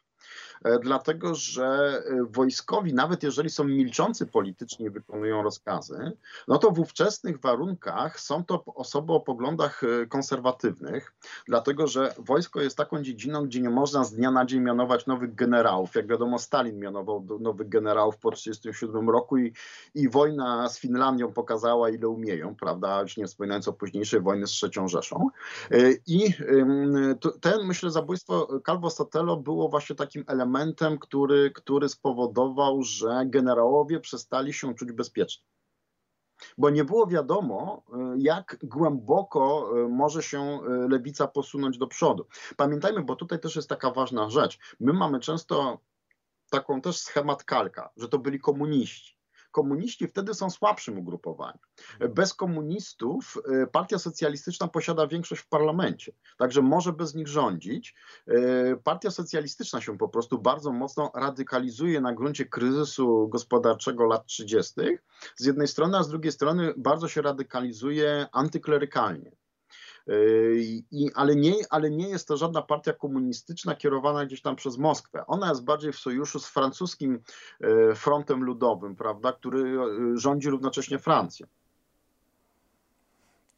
E, 0.64 0.78
dlatego 0.78 1.34
że 1.34 1.64
e, 1.64 2.24
wojskowi, 2.30 2.94
nawet 2.94 3.22
jeżeli 3.22 3.50
są 3.50 3.64
milczący 3.64 4.26
politycznie 4.26 4.86
i 4.86 4.90
wykonują 4.90 5.42
rozkazy, 5.42 6.12
no 6.48 6.58
to 6.58 6.70
w 6.70 6.78
ówczesnych 6.78 7.40
warunkach 7.40 8.20
są 8.20 8.44
to 8.44 8.64
osoby 8.64 9.12
o 9.12 9.20
poglądach 9.20 9.82
e, 9.84 10.06
konserwatywnych, 10.06 11.12
dlatego 11.48 11.86
że 11.86 12.14
wojsko 12.18 12.60
jest 12.60 12.76
taką 12.76 13.02
dziedziną, 13.02 13.44
gdzie 13.44 13.60
nie 13.60 13.70
można 13.70 14.04
z 14.04 14.14
dnia 14.14 14.30
na 14.30 14.44
dzień 14.44 14.60
mianować 14.60 15.06
nowych 15.06 15.34
generałów. 15.34 15.94
Jak 15.94 16.06
wiadomo, 16.06 16.38
Stalin 16.38 16.78
mianował 16.78 17.26
nowych 17.40 17.68
generałów 17.68 18.18
po 18.18 18.30
1937 18.30 19.10
roku 19.10 19.38
i, 19.38 19.52
i 19.94 20.08
wojna 20.08 20.68
z 20.68 20.78
Finlandią 20.78 21.32
pokazała, 21.32 21.90
ile 21.90 22.08
umieją, 22.08 22.54
prawda, 22.54 23.02
już 23.02 23.16
nie 23.16 23.26
wspominając 23.26 23.68
o 23.68 23.72
późniejszej 23.72 24.20
wojnie 24.20 24.46
z 24.46 24.50
trzecią 24.50 24.88
Rzeszą. 24.88 25.28
I 26.06 26.34
ten, 27.40 27.66
myślę, 27.66 27.90
zabójstwo 27.90 28.60
Calvo 28.66 28.90
Sotelo 28.90 29.36
było 29.36 29.68
właśnie 29.68 29.96
takim 29.96 30.24
elementem, 30.26 30.51
elementem, 30.52 30.98
który, 30.98 31.50
który 31.50 31.88
spowodował, 31.88 32.82
że 32.82 33.22
generałowie 33.26 34.00
przestali 34.00 34.52
się 34.52 34.74
czuć 34.74 34.92
bezpieczni. 34.92 35.44
Bo 36.58 36.70
nie 36.70 36.84
było 36.84 37.06
wiadomo, 37.06 37.82
y, 37.88 38.18
jak 38.18 38.56
głęboko 38.62 39.70
y, 39.78 39.88
może 39.88 40.22
się 40.22 40.60
y, 40.60 40.88
lewica 40.88 41.26
posunąć 41.26 41.78
do 41.78 41.86
przodu. 41.86 42.26
Pamiętajmy, 42.56 43.02
bo 43.02 43.16
tutaj 43.16 43.40
też 43.40 43.56
jest 43.56 43.68
taka 43.68 43.90
ważna 43.90 44.30
rzecz. 44.30 44.58
My 44.80 44.92
mamy 44.92 45.20
często 45.20 45.80
taką 46.50 46.80
też 46.80 46.98
schemat 46.98 47.44
kalka, 47.44 47.90
że 47.96 48.08
to 48.08 48.18
byli 48.18 48.40
komuniści 48.40 49.21
komuniści 49.52 50.08
wtedy 50.08 50.34
są 50.34 50.50
słabszym 50.50 50.98
ugrupowaniem. 50.98 51.58
Bez 52.10 52.34
komunistów 52.34 53.38
e, 53.62 53.66
Partia 53.66 53.98
Socjalistyczna 53.98 54.68
posiada 54.68 55.06
większość 55.06 55.42
w 55.42 55.48
parlamencie, 55.48 56.12
także 56.38 56.62
może 56.62 56.92
bez 56.92 57.14
nich 57.14 57.28
rządzić. 57.28 57.94
E, 58.28 58.76
Partia 58.76 59.10
Socjalistyczna 59.10 59.80
się 59.80 59.98
po 59.98 60.08
prostu 60.08 60.38
bardzo 60.38 60.72
mocno 60.72 61.10
radykalizuje 61.14 62.00
na 62.00 62.12
gruncie 62.12 62.46
kryzysu 62.46 63.28
gospodarczego 63.28 64.04
lat 64.04 64.26
30. 64.26 64.72
z 65.36 65.44
jednej 65.44 65.68
strony, 65.68 65.98
a 65.98 66.02
z 66.02 66.08
drugiej 66.08 66.32
strony 66.32 66.74
bardzo 66.76 67.08
się 67.08 67.22
radykalizuje 67.22 68.26
antyklerykalnie. 68.32 69.41
I, 70.90 71.10
ale, 71.14 71.36
nie, 71.36 71.54
ale 71.70 71.90
nie 71.90 72.08
jest 72.08 72.28
to 72.28 72.36
żadna 72.36 72.62
partia 72.62 72.92
komunistyczna 72.92 73.74
kierowana 73.74 74.26
gdzieś 74.26 74.42
tam 74.42 74.56
przez 74.56 74.78
Moskwę. 74.78 75.26
Ona 75.26 75.48
jest 75.48 75.64
bardziej 75.64 75.92
w 75.92 75.98
sojuszu 75.98 76.38
z 76.38 76.48
francuskim 76.48 77.20
e, 77.60 77.94
frontem 77.94 78.44
ludowym, 78.44 78.96
prawda, 78.96 79.32
który 79.32 79.60
e, 79.60 80.18
rządzi 80.18 80.50
równocześnie 80.50 80.98
Francją 80.98 81.46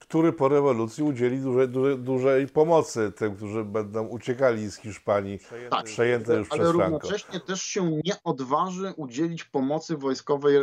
który 0.07 0.33
po 0.33 0.49
rewolucji 0.49 1.05
udzieli 1.05 1.39
dużej, 1.39 1.69
dużej, 1.69 1.99
dużej 1.99 2.49
pomocy 2.49 3.13
tym, 3.13 3.37
którzy 3.37 3.65
będą 3.65 4.07
uciekali 4.07 4.71
z 4.71 4.77
Hiszpanii, 4.77 5.39
tak, 5.71 5.85
przejęte 5.85 6.37
już 6.37 6.53
ale 6.53 6.61
przez 6.61 6.73
Franco. 6.73 6.85
Ale 6.85 6.93
równocześnie 6.93 7.41
też 7.41 7.63
się 7.63 8.01
nie 8.05 8.15
odważy 8.25 8.93
udzielić 8.97 9.45
pomocy 9.45 9.97
wojskowej, 9.97 10.57
e, 10.57 10.63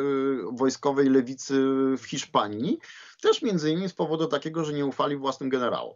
wojskowej 0.52 1.10
lewicy 1.10 1.54
w 1.98 2.06
Hiszpanii, 2.06 2.80
też 3.22 3.42
między 3.42 3.72
innymi 3.72 3.89
z 3.89 3.94
powodu 3.94 4.28
takiego, 4.28 4.64
że 4.64 4.74
nie 4.74 4.86
ufali 4.86 5.18
własnym 5.18 5.50
generałom. 5.50 5.94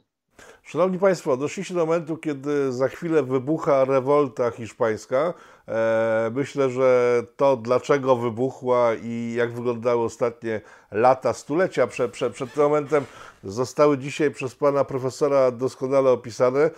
Szanowni 0.63 0.99
Państwo, 0.99 1.37
doszliście 1.37 1.73
do 1.73 1.85
momentu, 1.85 2.17
kiedy 2.17 2.71
za 2.71 2.87
chwilę 2.87 3.23
wybucha 3.23 3.85
rewolta 3.85 4.51
hiszpańska. 4.51 5.33
E, 5.67 6.31
myślę, 6.33 6.69
że 6.69 7.21
to 7.37 7.57
dlaczego 7.57 8.15
wybuchła 8.15 8.91
i 9.03 9.33
jak 9.37 9.53
wyglądały 9.53 10.03
ostatnie 10.03 10.61
lata, 10.91 11.33
stulecia 11.33 11.87
przed, 11.87 12.11
przed, 12.11 12.33
przed 12.33 12.53
tym 12.53 12.63
momentem 12.63 13.05
zostały 13.45 13.97
dzisiaj 13.97 14.31
przez 14.31 14.55
pana 14.55 14.83
profesora 14.83 15.51
doskonale 15.51 16.11
opisane. 16.11 16.59
E, 16.59 16.71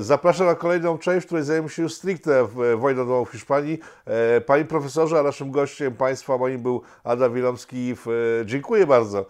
zapraszam 0.00 0.46
na 0.46 0.54
kolejną 0.54 0.98
część, 0.98 1.24
w 1.24 1.26
której 1.26 1.44
zajmiemy 1.44 1.68
się 1.68 1.82
już 1.82 1.94
stricte 1.94 2.48
wojną 2.76 3.06
domową 3.06 3.24
w 3.24 3.32
Hiszpanii. 3.32 3.78
E, 4.04 4.40
panie 4.40 4.64
profesorze, 4.64 5.18
a 5.18 5.22
naszym 5.22 5.50
gościem 5.50 5.96
państwa 5.96 6.38
moim 6.38 6.62
był 6.62 6.82
Adam 7.04 7.34
Wilomski. 7.34 7.94
Dziękuję 8.44 8.86
bardzo. 8.86 9.26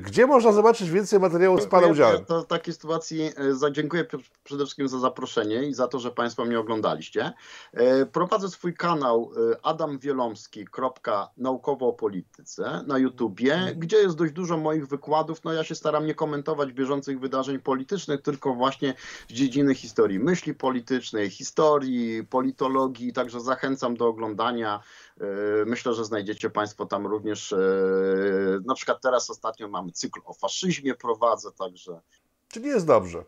Gdzie 0.00 0.26
można 0.26 0.52
zobaczyć 0.52 0.90
więcej 0.90 1.20
materiału 1.20 1.60
z 1.60 1.66
pana 1.66 1.86
udziałem? 1.86 2.24
To 2.24 2.42
w 2.42 2.46
takiej 2.46 2.74
sytuacji 2.74 3.32
dziękuję 3.72 4.04
przede 4.44 4.64
wszystkim 4.64 4.88
za 4.88 4.98
zaproszenie 4.98 5.68
i 5.68 5.74
za 5.74 5.88
to, 5.88 5.98
że 5.98 6.10
państwo 6.10 6.44
mnie 6.44 6.60
oglądaliście. 6.60 7.32
E, 7.72 8.06
prowadzę 8.06 8.48
swój 8.48 8.74
kanał 8.74 9.32
e, 9.52 9.66
adamwielomski.naukowo 9.66 11.88
o 11.88 11.92
polityce 11.92 12.84
na 12.86 12.98
YouTubie, 12.98 13.54
mhm. 13.54 13.78
gdzie 13.78 13.96
jest 13.96 14.16
dość 14.16 14.32
dużo 14.32 14.56
moich 14.56 14.88
wykładów. 14.88 15.44
No 15.44 15.52
ja 15.52 15.61
się 15.64 15.74
staram 15.74 16.06
nie 16.06 16.14
komentować 16.14 16.72
bieżących 16.72 17.20
wydarzeń 17.20 17.58
politycznych, 17.58 18.22
tylko 18.22 18.54
właśnie 18.54 18.94
z 19.28 19.32
dziedziny 19.32 19.74
historii 19.74 20.18
myśli 20.18 20.54
politycznej, 20.54 21.30
historii, 21.30 22.24
politologii, 22.24 23.12
także 23.12 23.40
zachęcam 23.40 23.96
do 23.96 24.06
oglądania. 24.06 24.80
E, 25.20 25.24
myślę, 25.66 25.94
że 25.94 26.04
znajdziecie 26.04 26.50
Państwo 26.50 26.86
tam 26.86 27.06
również, 27.06 27.54
na 28.66 28.74
przykład 28.74 29.00
teraz 29.02 29.30
ostatnio 29.30 29.68
mamy 29.68 29.92
cykl 29.92 30.20
o 30.24 30.34
faszyzmie 30.34 30.94
prowadzę, 30.94 31.52
także... 31.52 32.00
Czyli 32.48 32.66
jest 32.66 32.86
dobrze. 32.86 33.24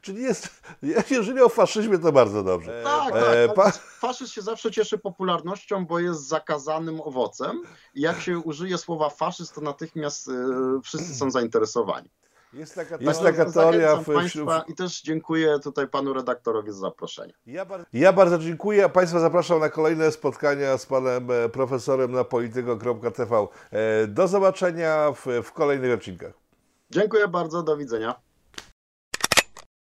Czyli 0.00 0.22
jest, 0.22 0.62
jeżeli 1.10 1.40
o 1.40 1.48
faszyzmie, 1.48 1.98
to 1.98 2.12
bardzo 2.12 2.42
dobrze. 2.42 2.82
Tak, 2.84 3.14
e, 3.16 3.46
tak. 3.46 3.54
Pa... 3.54 3.70
Faszyzm 3.98 4.32
się 4.32 4.42
zawsze 4.42 4.70
cieszy 4.70 4.98
popularnością, 4.98 5.86
bo 5.86 5.98
jest 5.98 6.28
zakazanym 6.28 7.00
owocem. 7.00 7.62
I 7.94 8.00
jak 8.00 8.20
się 8.20 8.38
użyje 8.38 8.78
słowa 8.78 9.10
faszyzm, 9.10 9.54
to 9.54 9.60
natychmiast 9.60 10.28
e, 10.28 10.32
wszyscy 10.82 11.14
są 11.14 11.30
zainteresowani. 11.30 12.10
Jest 12.52 12.74
taka, 12.74 12.96
Jest 13.00 13.22
taka 13.22 13.52
teoria. 13.52 13.96
W, 13.96 14.04
Państwa 14.04 14.64
I 14.68 14.74
też 14.74 15.02
dziękuję 15.02 15.58
tutaj 15.58 15.88
panu 15.88 16.12
redaktorowi 16.12 16.72
za 16.72 16.78
zaproszenie. 16.78 17.32
Ja, 17.46 17.64
bar 17.64 17.84
ja 17.92 18.12
bardzo 18.12 18.38
dziękuję. 18.38 18.88
Państwa 18.88 19.20
zapraszam 19.20 19.60
na 19.60 19.68
kolejne 19.68 20.12
spotkania 20.12 20.78
z 20.78 20.86
panem 20.86 21.30
e, 21.30 21.48
profesorem 21.48 22.12
na 22.12 22.24
polityko.tv. 22.24 23.46
E, 23.70 24.06
do 24.06 24.28
zobaczenia 24.28 25.12
w, 25.12 25.26
w 25.42 25.52
kolejnych 25.52 25.92
odcinkach. 25.92 26.32
Dziękuję 26.90 27.28
bardzo, 27.28 27.62
do 27.62 27.76
widzenia. 27.76 28.20